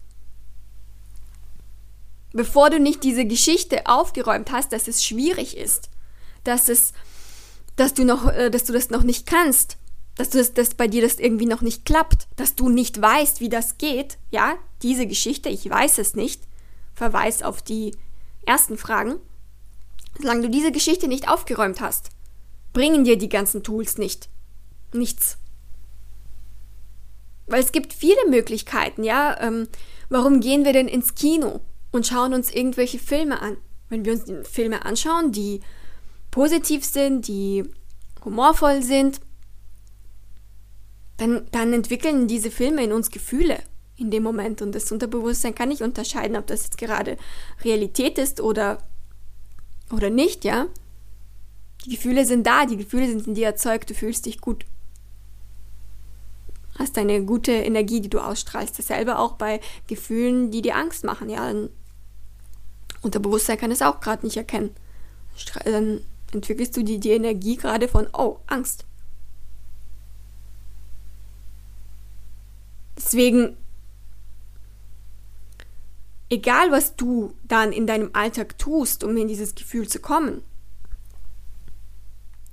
bevor 2.33 2.71
du 2.71 2.81
nicht 2.81 3.03
diese 3.05 3.25
Geschichte 3.25 3.87
aufgeräumt 3.87 4.51
hast, 4.53 4.73
dass 4.73 4.89
es 4.89 5.05
schwierig 5.05 5.57
ist, 5.57 5.89
dass 6.45 6.69
es, 6.69 6.93
dass 7.77 7.95
du 7.95 8.05
noch, 8.05 8.31
äh, 8.33 8.51
dass 8.51 8.65
du 8.65 8.73
das 8.73 8.91
noch 8.91 9.03
nicht 9.03 9.27
kannst, 9.27 9.77
dass 10.17 10.31
du 10.31 10.39
das, 10.39 10.55
dass 10.55 10.75
bei 10.75 10.89
dir 10.89 11.03
das 11.03 11.19
irgendwie 11.19 11.47
noch 11.47 11.63
nicht 11.63 11.85
klappt, 11.85 12.29
dass 12.37 12.55
du 12.55 12.69
nicht 12.69 13.01
weißt, 13.01 13.41
wie 13.41 13.49
das 13.49 13.79
geht, 13.79 14.19
ja, 14.31 14.55
diese 14.83 15.07
Geschichte, 15.07 15.49
ich 15.49 15.69
weiß 15.69 15.99
es 15.99 16.15
nicht, 16.15 16.43
Verweis 16.95 17.43
auf 17.43 17.63
die 17.63 17.97
ersten 18.45 18.77
Fragen, 18.77 19.17
solange 20.19 20.43
du 20.43 20.51
diese 20.51 20.73
Geschichte 20.73 21.09
nicht 21.09 21.29
aufgeräumt 21.29 21.81
hast, 21.81 22.11
bringen 22.73 23.05
dir 23.05 23.17
die 23.17 23.29
ganzen 23.29 23.63
Tools 23.63 23.99
nicht, 23.99 24.29
nichts. 24.93 25.39
Weil 27.47 27.63
es 27.63 27.73
gibt 27.73 27.93
viele 27.93 28.29
Möglichkeiten, 28.29 29.05
ja, 29.05 29.39
ähm, 29.41 29.69
warum 30.09 30.41
gehen 30.41 30.65
wir 30.65 30.73
denn 30.73 30.89
ins 30.89 31.15
Kino? 31.15 31.61
und 31.93 32.07
schauen 32.07 32.35
uns 32.35 32.51
irgendwelche 32.51 32.99
Filme 32.99 33.41
an. 33.41 33.59
Wenn 33.89 34.05
wir 34.05 34.15
uns 34.15 34.25
Filme 34.49 34.85
anschauen, 34.85 35.31
die 35.31 35.61
positiv 36.31 36.85
sind, 36.85 37.29
die 37.29 37.63
humorvoll 38.25 38.83
sind, 38.83 39.21
dann, 41.19 41.47
dann 41.53 41.73
entwickeln 41.73 42.27
diese 42.27 42.51
Filme 42.51 42.83
in 42.83 42.93
uns 42.93 43.11
Gefühle 43.11 43.63
in 43.97 44.11
dem 44.11 44.23
Moment. 44.23 44.63
Und 44.63 44.75
das 44.75 44.91
Unterbewusstsein 44.91 45.55
kann 45.55 45.69
nicht 45.69 45.83
unterscheiden, 45.83 46.37
ob 46.37 46.47
das 46.47 46.65
jetzt 46.65 46.79
gerade 46.79 47.19
Realität 47.63 48.19
ist 48.19 48.41
oder, 48.41 48.79
oder 49.93 50.11
nicht, 50.11 50.45
ja. 50.45 50.67
Die 51.85 51.91
Gefühle 51.91 52.25
sind 52.25 52.47
da, 52.47 52.67
die 52.67 52.77
Gefühle 52.77 53.09
sind 53.09 53.27
in 53.27 53.35
dir 53.35 53.47
erzeugt, 53.47 53.91
du 53.91 53.95
fühlst 53.95 54.27
dich 54.27 54.41
gut. 54.41 54.65
Hast 56.79 56.97
eine 56.97 57.25
gute 57.25 57.53
Energie, 57.53 58.01
die 58.01 58.09
du 58.09 58.19
ausstrahlst. 58.19 58.79
Dasselbe 58.79 59.19
auch 59.19 59.33
bei 59.33 59.61
Gefühlen, 59.89 60.51
die 60.51 60.63
dir 60.63 60.77
Angst 60.77 61.05
machen, 61.05 61.29
ja. 61.29 61.53
Unterbewusstsein 63.03 63.59
kann 63.59 63.71
es 63.71 63.83
auch 63.83 64.01
gerade 64.01 64.25
nicht 64.25 64.37
erkennen. 64.37 64.71
Dann 65.65 66.01
entwickelst 66.33 66.77
du 66.77 66.83
die, 66.83 66.99
die 66.99 67.11
Energie 67.11 67.57
gerade 67.57 67.89
von, 67.89 68.07
oh, 68.13 68.39
Angst. 68.47 68.87
Deswegen, 72.97 73.57
egal 76.33 76.73
was 76.73 76.97
du 76.97 77.35
dann 77.45 77.73
in 77.73 77.87
deinem 77.87 78.11
Alltag 78.15 78.57
tust, 78.59 79.05
um 79.05 79.15
in 79.19 79.29
dieses 79.29 79.55
Gefühl 79.55 79.87
zu 79.87 80.01
kommen, 80.01 80.43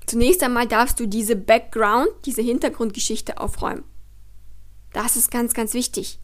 zunächst 0.05 0.43
einmal 0.43 0.67
darfst 0.67 0.99
du 0.99 1.07
diese 1.07 1.37
Background, 1.37 2.09
diese 2.25 2.41
Hintergrundgeschichte 2.41 3.39
aufräumen. 3.39 3.85
Das 4.91 5.15
ist 5.15 5.31
ganz, 5.31 5.53
ganz 5.53 5.73
wichtig. 5.73 6.19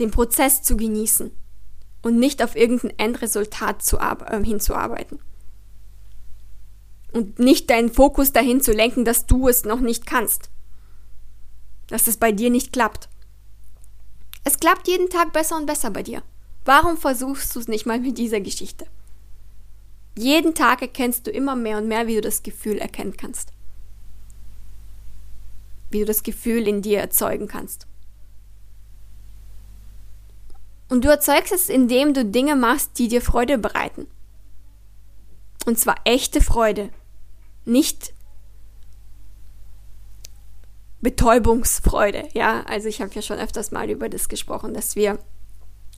Den 0.00 0.10
Prozess 0.10 0.62
zu 0.62 0.76
genießen 0.76 1.30
und 2.02 2.18
nicht 2.18 2.42
auf 2.42 2.56
irgendein 2.56 2.98
Endresultat 2.98 3.82
zu, 3.82 3.98
äh, 3.98 4.44
hinzuarbeiten. 4.44 5.20
Und 7.12 7.38
nicht 7.38 7.70
deinen 7.70 7.92
Fokus 7.92 8.32
dahin 8.32 8.60
zu 8.60 8.72
lenken, 8.72 9.04
dass 9.04 9.26
du 9.26 9.46
es 9.46 9.64
noch 9.64 9.80
nicht 9.80 10.04
kannst. 10.04 10.50
Dass 11.86 12.08
es 12.08 12.16
bei 12.16 12.32
dir 12.32 12.50
nicht 12.50 12.72
klappt. 12.72 13.08
Es 14.48 14.58
klappt 14.58 14.88
jeden 14.88 15.10
Tag 15.10 15.34
besser 15.34 15.58
und 15.58 15.66
besser 15.66 15.90
bei 15.90 16.02
dir. 16.02 16.22
Warum 16.64 16.96
versuchst 16.96 17.54
du 17.54 17.60
es 17.60 17.68
nicht 17.68 17.84
mal 17.84 18.00
mit 18.00 18.16
dieser 18.16 18.40
Geschichte? 18.40 18.86
Jeden 20.16 20.54
Tag 20.54 20.80
erkennst 20.80 21.26
du 21.26 21.30
immer 21.30 21.54
mehr 21.54 21.76
und 21.76 21.86
mehr, 21.86 22.06
wie 22.06 22.14
du 22.14 22.22
das 22.22 22.42
Gefühl 22.42 22.78
erkennen 22.78 23.14
kannst. 23.14 23.52
Wie 25.90 25.98
du 25.98 26.06
das 26.06 26.22
Gefühl 26.22 26.66
in 26.66 26.80
dir 26.80 26.98
erzeugen 26.98 27.46
kannst. 27.46 27.86
Und 30.88 31.04
du 31.04 31.10
erzeugst 31.10 31.52
es, 31.52 31.68
indem 31.68 32.14
du 32.14 32.24
Dinge 32.24 32.56
machst, 32.56 32.98
die 32.98 33.08
dir 33.08 33.20
Freude 33.20 33.58
bereiten. 33.58 34.06
Und 35.66 35.78
zwar 35.78 35.96
echte 36.04 36.40
Freude, 36.40 36.88
nicht 37.66 38.14
Betäubungsfreude. 41.00 42.28
Ja, 42.34 42.62
also 42.66 42.88
ich 42.88 43.00
habe 43.00 43.14
ja 43.14 43.22
schon 43.22 43.38
öfters 43.38 43.70
mal 43.70 43.88
über 43.88 44.08
das 44.08 44.28
gesprochen, 44.28 44.74
dass 44.74 44.96
wir 44.96 45.18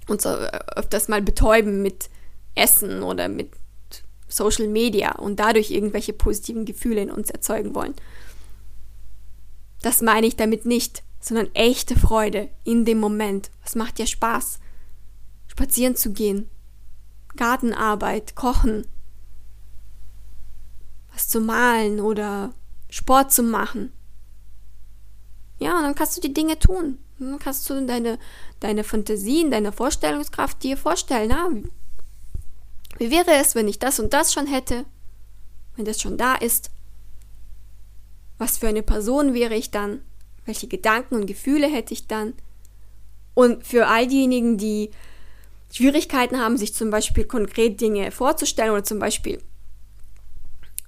uns 0.08 0.26
öfters 0.26 1.08
mal 1.08 1.22
betäuben 1.22 1.82
mit 1.82 2.10
Essen 2.54 3.02
oder 3.02 3.28
mit 3.28 3.52
Social 4.28 4.68
Media 4.68 5.12
und 5.12 5.40
dadurch 5.40 5.70
irgendwelche 5.70 6.12
positiven 6.12 6.64
Gefühle 6.64 7.02
in 7.02 7.10
uns 7.10 7.30
erzeugen 7.30 7.74
wollen. 7.74 7.94
Das 9.82 10.02
meine 10.02 10.26
ich 10.26 10.36
damit 10.36 10.66
nicht, 10.66 11.02
sondern 11.20 11.48
echte 11.54 11.98
Freude 11.98 12.48
in 12.64 12.84
dem 12.84 12.98
Moment. 12.98 13.50
Was 13.62 13.74
macht 13.74 13.98
dir 13.98 14.06
Spaß? 14.06 14.60
spazieren 15.50 15.96
zu 15.96 16.12
gehen, 16.12 16.48
Gartenarbeit, 17.36 18.34
Kochen, 18.34 18.86
was 21.12 21.28
zu 21.28 21.40
malen 21.40 22.00
oder 22.00 22.54
Sport 22.88 23.32
zu 23.32 23.42
machen. 23.42 23.92
Ja, 25.60 25.76
und 25.76 25.84
dann 25.84 25.94
kannst 25.94 26.16
du 26.16 26.20
die 26.20 26.34
Dinge 26.34 26.58
tun. 26.58 26.98
Dann 27.18 27.38
kannst 27.38 27.70
du 27.70 27.86
deine, 27.86 28.18
deine 28.58 28.82
Fantasien, 28.82 29.50
deine 29.50 29.70
Vorstellungskraft 29.72 30.62
dir 30.62 30.76
vorstellen. 30.76 31.28
Na, 31.28 31.48
wie, 32.98 33.10
wäre 33.10 33.34
es, 33.34 33.54
wenn 33.54 33.68
ich 33.68 33.78
das 33.78 34.00
und 34.00 34.12
das 34.12 34.32
schon 34.32 34.46
hätte? 34.46 34.84
wenn 35.80 35.86
das 35.86 36.00
schon 36.00 36.18
da 36.18 36.34
ist? 36.34 36.70
Was 38.38 38.58
für 38.58 38.68
eine 38.68 38.82
Person 38.82 39.34
wäre 39.34 39.54
ich 39.54 39.70
dann? 39.70 40.02
Welche 40.44 40.68
Gedanken 40.68 41.14
und 41.14 41.26
Gefühle 41.26 41.68
hätte 41.68 41.94
ich 41.94 42.06
dann? 42.06 42.34
Und 43.34 43.66
für 43.66 43.86
all 43.86 44.06
diejenigen, 44.06 44.58
die 44.58 44.90
Schwierigkeiten 45.72 46.38
haben, 46.38 46.58
sich 46.58 46.74
zum 46.74 46.90
Beispiel 46.90 47.24
konkret 47.24 47.80
Dinge 47.80 48.10
vorzustellen 48.10 48.72
oder 48.72 48.84
zum 48.84 48.98
Beispiel 48.98 49.40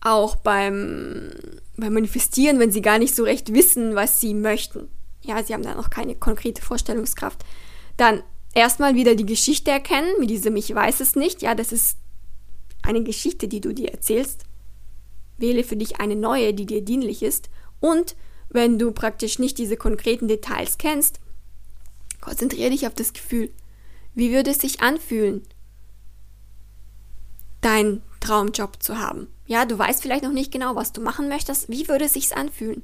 auch 0.03 0.37
beim, 0.37 1.31
beim 1.77 1.95
Manifestieren, 1.95 2.59
wenn 2.59 2.73
sie 2.73 2.83
gar 2.83 2.99
nicht 2.99 3.15
so 3.15 3.25
recht 3.25 3.55
wissen, 3.55 3.95
was 3.95 4.21
sie 4.21 4.35
möchten. 4.35 4.89
Ja, 5.23 5.43
sie 5.43 5.55
haben 5.55 5.63
da 5.63 5.75
noch 5.75 5.91
keine 5.91 6.17
konkrete 6.17 6.61
Vorstellungskraft. 6.61 7.45
Dann 7.97 8.23
erstmal 8.55 8.95
wieder 8.95 9.15
die 9.15 9.27
Geschichte 9.27 9.71
erkennen, 9.71 10.09
mit 10.19 10.29
diesem 10.31 10.57
Ich 10.57 10.75
weiß 10.75 11.01
es 11.01 11.15
nicht. 11.15 11.43
Ja, 11.43 11.55
das 11.55 11.73
ist 11.73 11.97
eine 12.83 13.05
Geschichte, 13.05 13.47
die 13.47 13.61
du 13.61 13.73
dir 13.73 13.93
erzählst. 13.93 14.45
Wähle 15.39 15.63
für 15.63 15.77
dich 15.77 16.01
eine 16.01 16.17
neue, 16.17 16.53
die 16.53 16.67
dir 16.67 16.83
dienlich 16.83 17.23
ist. 17.23 17.49
Und 17.79 18.17
wenn 18.49 18.79
du 18.79 18.91
praktisch 18.93 19.39
nicht 19.39 19.59
diese 19.59 19.77
konkreten 19.77 20.27
Details 20.27 20.79
kennst, 20.79 21.21
konzentriere 22.21 22.71
dich 22.71 22.87
auf 22.87 22.95
das 22.95 23.13
Gefühl. 23.13 23.51
Wie 24.15 24.33
würde 24.33 24.51
es 24.51 24.59
sich 24.59 24.81
anfühlen, 24.81 25.43
deinen 27.61 28.03
Traumjob 28.23 28.83
zu 28.83 28.99
haben? 28.99 29.29
Ja, 29.47 29.67
du 29.67 29.79
weißt 29.79 30.01
vielleicht 30.01 30.25
noch 30.25 30.33
nicht 30.33 30.51
genau, 30.51 30.75
was 30.77 30.93
du 30.93 31.03
machen 31.03 31.29
möchtest. 31.29 31.69
Wie 31.69 31.89
würde 31.89 32.07
es 32.07 32.15
sich 32.15 32.35
anfühlen? 32.35 32.83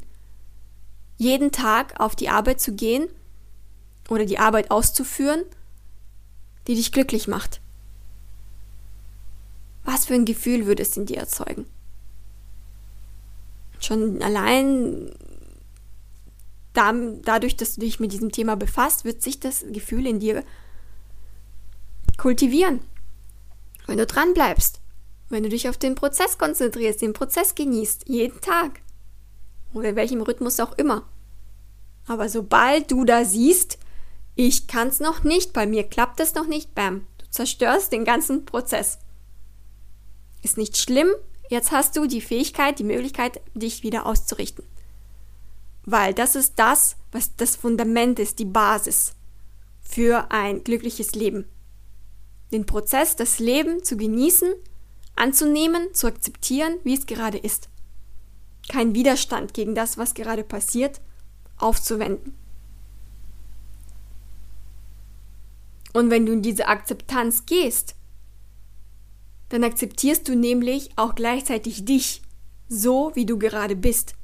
Jeden 1.17 1.51
Tag 1.51 1.99
auf 1.99 2.15
die 2.15 2.29
Arbeit 2.29 2.61
zu 2.61 2.75
gehen 2.75 3.09
oder 4.09 4.27
die 4.27 4.39
Arbeit 4.39 4.71
auszuführen, 4.71 5.43
die 6.67 6.75
dich 6.75 6.93
glücklich 6.93 7.27
macht. 7.27 7.61
Was 9.85 10.05
für 10.05 10.15
ein 10.15 10.27
Gefühl 10.27 10.67
würde 10.67 10.83
es 10.83 10.97
in 10.97 11.07
dir 11.07 11.17
erzeugen? 11.17 11.67
Schon 13.81 14.23
allein 14.23 15.13
dadurch, 16.75 17.57
dass 17.57 17.75
du 17.75 17.81
dich 17.81 17.99
mit 17.99 18.13
diesem 18.13 18.31
Thema 18.31 18.55
befasst, 18.55 19.05
wird 19.05 19.23
sich 19.23 19.41
das 19.41 19.65
Gefühl 19.73 20.07
in 20.07 20.21
dir 20.21 20.45
kultivieren. 22.19 22.81
Wenn 23.87 23.99
du 23.99 24.07
dran 24.07 24.35
bleibst, 24.35 24.81
wenn 25.29 25.43
du 25.43 25.49
dich 25.49 25.69
auf 25.69 25.77
den 25.77 25.95
Prozess 25.95 26.39
konzentrierst, 26.39 27.03
den 27.03 27.13
Prozess 27.13 27.55
genießt, 27.55 28.09
jeden 28.09 28.41
Tag. 28.41 28.81
Oder 29.75 29.91
in 29.91 29.97
welchem 29.97 30.23
Rhythmus 30.23 30.61
auch 30.61 30.77
immer. 30.79 31.07
Aber 32.07 32.29
sobald 32.29 32.91
du 32.91 33.05
da 33.05 33.25
siehst, 33.25 33.79
ich 34.35 34.67
kann 34.67 34.89
es 34.89 35.01
noch 35.01 35.25
nicht, 35.25 35.53
bei 35.53 35.67
mir 35.67 35.85
klappt 35.85 36.21
es 36.21 36.35
noch 36.35 36.47
nicht, 36.47 36.75
bam, 36.75 37.07
du 37.19 37.29
zerstörst 37.31 37.93
den 37.93 38.05
ganzen 38.05 38.45
Prozess. 38.45 38.99
Ist 40.43 40.57
nicht 40.57 40.79
schlimm, 40.79 41.11
jetzt 41.51 41.73
hast 41.73 41.97
du 41.97 42.07
die 42.07 42.21
Fähigkeit, 42.21 42.79
die 42.79 42.85
Möglichkeit, 42.85 43.41
dich 43.55 43.83
wieder 43.83 44.07
auszurichten. 44.07 44.65
Weil 45.85 46.15
das 46.15 46.35
ist 46.35 46.55
das, 46.57 46.97
was 47.13 47.37
das 47.37 47.57
Fundament 47.57 48.19
ist, 48.19 48.39
die 48.39 48.45
Basis 48.45 49.15
für 49.83 50.31
ein 50.31 50.65
glückliches 50.65 51.13
Leben 51.13 51.47
den 52.53 52.67
Prozess, 52.67 53.17
das 53.17 53.39
Leben 53.39 53.83
zu 53.85 53.97
genießen, 53.97 54.53
anzunehmen, 55.19 55.95
zu 55.95 56.07
akzeptieren, 56.07 56.79
wie 56.85 56.95
es 56.95 57.07
gerade 57.07 57.39
ist. 57.39 57.69
Kein 58.69 58.95
Widerstand 58.95 59.55
gegen 59.55 59.75
das, 59.75 59.99
was 59.99 60.15
gerade 60.15 60.45
passiert, 60.45 61.01
aufzuwenden. 61.57 62.35
Und 65.93 66.11
wenn 66.11 66.27
du 66.27 66.33
in 66.33 66.43
diese 66.43 66.69
Akzeptanz 66.69 67.47
gehst, 67.47 67.95
dann 69.49 69.65
akzeptierst 69.65 70.29
du 70.29 70.37
nämlich 70.37 70.91
auch 70.97 71.15
gleichzeitig 71.15 71.85
dich, 71.85 72.23
so 72.69 73.13
wie 73.15 73.25
du 73.25 73.39
gerade 73.39 73.75
bist, 73.75 74.15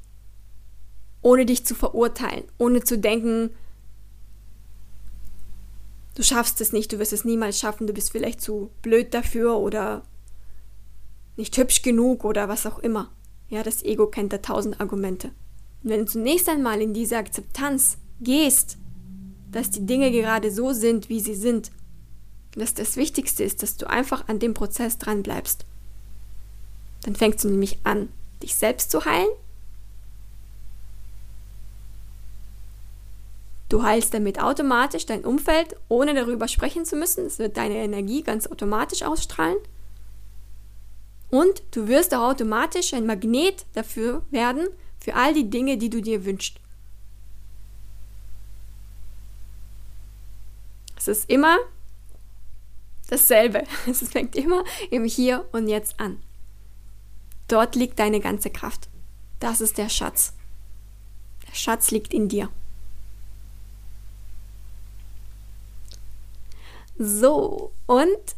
ohne 1.21 1.45
dich 1.45 1.65
zu 1.65 1.73
verurteilen, 1.73 2.45
ohne 2.59 2.83
zu 2.83 2.99
denken, 2.99 3.49
du 6.13 6.21
schaffst 6.21 6.61
es 6.61 6.71
nicht, 6.71 6.91
du 6.91 6.99
wirst 6.99 7.13
es 7.13 7.25
niemals 7.25 7.59
schaffen, 7.59 7.87
du 7.87 7.93
bist 7.93 8.11
vielleicht 8.11 8.39
zu 8.39 8.69
blöd 8.83 9.13
dafür 9.15 9.57
oder 9.57 10.03
nicht 11.37 11.57
hübsch 11.57 11.81
genug 11.81 12.23
oder 12.23 12.47
was 12.47 12.65
auch 12.65 12.79
immer. 12.79 13.11
Ja, 13.49 13.63
das 13.63 13.83
Ego 13.83 14.07
kennt 14.07 14.33
da 14.33 14.39
tausend 14.39 14.79
Argumente. 14.79 15.27
Und 15.83 15.89
wenn 15.89 15.99
du 16.01 16.05
zunächst 16.05 16.49
einmal 16.49 16.81
in 16.81 16.93
diese 16.93 17.17
Akzeptanz 17.17 17.97
gehst, 18.21 18.77
dass 19.51 19.69
die 19.69 19.85
Dinge 19.85 20.11
gerade 20.11 20.51
so 20.51 20.73
sind, 20.73 21.09
wie 21.09 21.19
sie 21.19 21.35
sind, 21.35 21.71
dass 22.55 22.73
das 22.73 22.97
Wichtigste 22.97 23.43
ist, 23.43 23.63
dass 23.63 23.77
du 23.77 23.89
einfach 23.89 24.27
an 24.27 24.39
dem 24.39 24.53
Prozess 24.53 24.97
dran 24.97 25.23
bleibst, 25.23 25.65
dann 27.03 27.15
fängst 27.15 27.43
du 27.43 27.49
nämlich 27.49 27.79
an, 27.83 28.09
dich 28.41 28.55
selbst 28.55 28.91
zu 28.91 29.05
heilen 29.05 29.29
Du 33.67 33.83
heilst 33.83 34.13
damit 34.13 34.39
automatisch 34.39 35.05
dein 35.05 35.25
Umfeld, 35.25 35.75
ohne 35.89 36.13
darüber 36.13 36.47
sprechen 36.47 36.85
zu 36.85 36.95
müssen. 36.95 37.25
Es 37.25 37.39
wird 37.39 37.57
deine 37.57 37.75
Energie 37.77 38.21
ganz 38.21 38.47
automatisch 38.47 39.03
ausstrahlen. 39.03 39.57
Und 41.35 41.63
du 41.71 41.89
wirst 41.89 42.13
auch 42.13 42.29
automatisch 42.29 42.93
ein 42.93 43.05
Magnet 43.05 43.65
dafür 43.73 44.21
werden, 44.31 44.69
für 45.01 45.15
all 45.15 45.33
die 45.33 45.49
Dinge, 45.49 45.77
die 45.77 45.89
du 45.89 46.01
dir 46.01 46.23
wünschst. 46.23 46.61
Es 50.95 51.09
ist 51.09 51.29
immer 51.29 51.57
dasselbe. 53.09 53.63
Es 53.85 54.07
fängt 54.07 54.37
immer 54.37 54.63
im 54.91 55.03
Hier 55.03 55.45
und 55.51 55.67
Jetzt 55.67 55.99
an. 55.99 56.23
Dort 57.49 57.75
liegt 57.75 57.99
deine 57.99 58.21
ganze 58.21 58.49
Kraft. 58.49 58.87
Das 59.41 59.59
ist 59.59 59.77
der 59.77 59.89
Schatz. 59.89 60.31
Der 61.49 61.53
Schatz 61.53 61.91
liegt 61.91 62.13
in 62.13 62.29
dir. 62.29 62.47
So, 66.97 67.73
und 67.87 68.35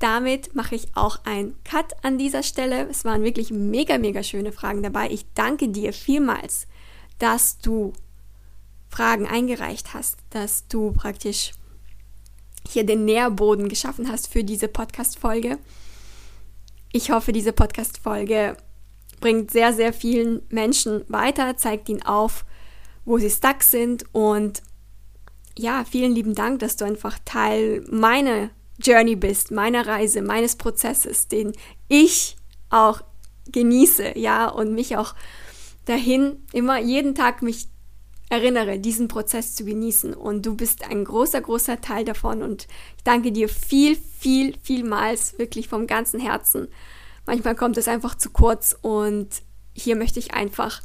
damit 0.00 0.54
mache 0.54 0.74
ich 0.74 0.88
auch 0.96 1.24
einen 1.24 1.54
Cut 1.62 1.94
an 2.02 2.18
dieser 2.18 2.42
Stelle. 2.42 2.88
Es 2.88 3.04
waren 3.04 3.22
wirklich 3.22 3.50
mega, 3.50 3.98
mega 3.98 4.22
schöne 4.22 4.50
Fragen 4.50 4.82
dabei. 4.82 5.10
Ich 5.10 5.26
danke 5.34 5.68
dir 5.68 5.92
vielmals, 5.92 6.66
dass 7.18 7.58
du 7.58 7.92
Fragen 8.88 9.26
eingereicht 9.26 9.92
hast, 9.94 10.16
dass 10.30 10.66
du 10.66 10.92
praktisch 10.92 11.52
hier 12.66 12.84
den 12.84 13.04
Nährboden 13.04 13.68
geschaffen 13.68 14.10
hast 14.10 14.28
für 14.28 14.42
diese 14.42 14.68
Podcast-Folge. 14.68 15.58
Ich 16.92 17.10
hoffe, 17.10 17.32
diese 17.32 17.52
Podcast-Folge 17.52 18.56
bringt 19.20 19.50
sehr, 19.50 19.74
sehr 19.74 19.92
vielen 19.92 20.42
Menschen 20.48 21.04
weiter, 21.08 21.58
zeigt 21.58 21.90
ihnen 21.90 22.02
auf, 22.02 22.46
wo 23.04 23.18
sie 23.18 23.30
stuck 23.30 23.62
sind 23.62 24.04
und 24.12 24.62
ja, 25.58 25.84
vielen 25.84 26.14
lieben 26.14 26.34
Dank, 26.34 26.60
dass 26.60 26.76
du 26.76 26.86
einfach 26.86 27.18
Teil 27.26 27.84
meiner 27.90 28.50
Journey 28.82 29.16
bist, 29.16 29.50
meiner 29.50 29.86
Reise, 29.86 30.22
meines 30.22 30.56
Prozesses, 30.56 31.28
den 31.28 31.52
ich 31.88 32.36
auch 32.70 33.02
genieße, 33.50 34.18
ja, 34.18 34.48
und 34.48 34.74
mich 34.74 34.96
auch 34.96 35.14
dahin 35.84 36.46
immer 36.52 36.78
jeden 36.78 37.14
Tag 37.14 37.42
mich 37.42 37.68
erinnere, 38.30 38.78
diesen 38.78 39.08
Prozess 39.08 39.54
zu 39.56 39.64
genießen. 39.64 40.14
Und 40.14 40.46
du 40.46 40.54
bist 40.54 40.88
ein 40.88 41.04
großer, 41.04 41.40
großer 41.40 41.80
Teil 41.80 42.04
davon. 42.04 42.42
Und 42.42 42.68
ich 42.96 43.02
danke 43.02 43.32
dir 43.32 43.48
viel, 43.48 43.96
viel, 43.96 44.56
vielmals, 44.62 45.36
wirklich 45.38 45.68
vom 45.68 45.86
ganzen 45.86 46.20
Herzen. 46.20 46.68
Manchmal 47.26 47.56
kommt 47.56 47.76
es 47.76 47.88
einfach 47.88 48.16
zu 48.16 48.30
kurz 48.30 48.76
und 48.80 49.28
hier 49.74 49.96
möchte 49.96 50.18
ich 50.18 50.32
einfach 50.32 50.82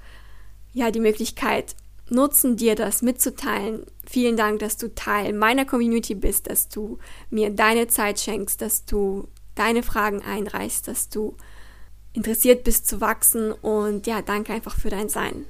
ja 0.74 0.92
die 0.92 1.00
Möglichkeit 1.00 1.76
nutzen, 2.10 2.58
dir 2.58 2.76
das 2.76 3.02
mitzuteilen. 3.02 3.86
Vielen 4.06 4.38
Dank, 4.38 4.60
dass 4.60 4.78
du 4.78 4.94
Teil 4.94 5.34
meiner 5.34 5.66
Community 5.66 6.16
bist, 6.16 6.50
dass 6.50 6.70
du 6.70 7.00
mir 7.30 7.50
deine 7.50 7.88
Zeit 7.88 8.20
schenkst, 8.20 8.62
dass 8.62 8.86
du 8.86 9.28
deine 9.56 9.84
Fragen 9.84 10.22
einreichst, 10.22 10.88
dass 10.88 11.10
du 11.10 11.36
interessiert 12.14 12.64
bist 12.64 12.88
zu 12.88 13.02
wachsen 13.02 13.52
und 13.52 14.08
ja, 14.08 14.22
danke 14.22 14.54
einfach 14.54 14.76
für 14.76 14.90
dein 14.90 15.10
Sein. 15.10 15.46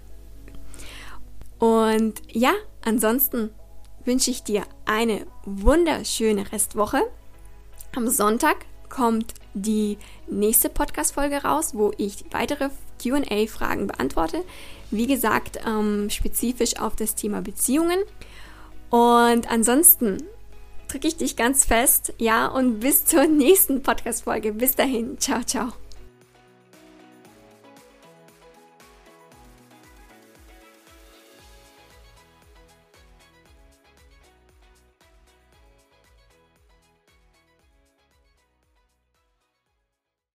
Und 1.60 2.22
ja, 2.32 2.54
ansonsten 2.84 3.52
wünsche 4.04 4.32
ich 4.32 4.44
dir 4.44 4.64
eine 4.86 5.26
wunderschöne 5.46 6.52
Restwoche. 6.52 7.02
Am 7.96 8.08
Sonntag 8.08 8.58
kommt 8.90 9.34
die 9.54 9.98
nächste 10.28 10.70
Podcast-Folge 10.70 11.44
raus, 11.44 11.72
wo 11.76 11.92
ich 11.98 12.26
weitere 12.32 12.70
QA-Fragen 13.02 13.88
beantworte. 13.88 14.44
Wie 14.92 15.08
gesagt, 15.08 15.60
ähm, 15.66 16.10
spezifisch 16.10 16.78
auf 16.80 16.96
das 16.96 17.16
Thema 17.16 17.42
Beziehungen. 17.42 18.00
Und 18.90 19.52
ansonsten 19.52 20.18
drücke 20.88 21.08
ich 21.08 21.18
dich 21.18 21.36
ganz 21.36 21.66
fest, 21.66 22.14
ja, 22.18 22.48
und 22.48 22.80
bis 22.80 23.06
zur 23.06 23.28
nächsten 23.28 23.82
Podcast-Folge. 23.82 24.54
Bis 24.54 24.76
dahin. 24.76 25.18
Ciao, 25.20 25.44
ciao. 25.44 25.85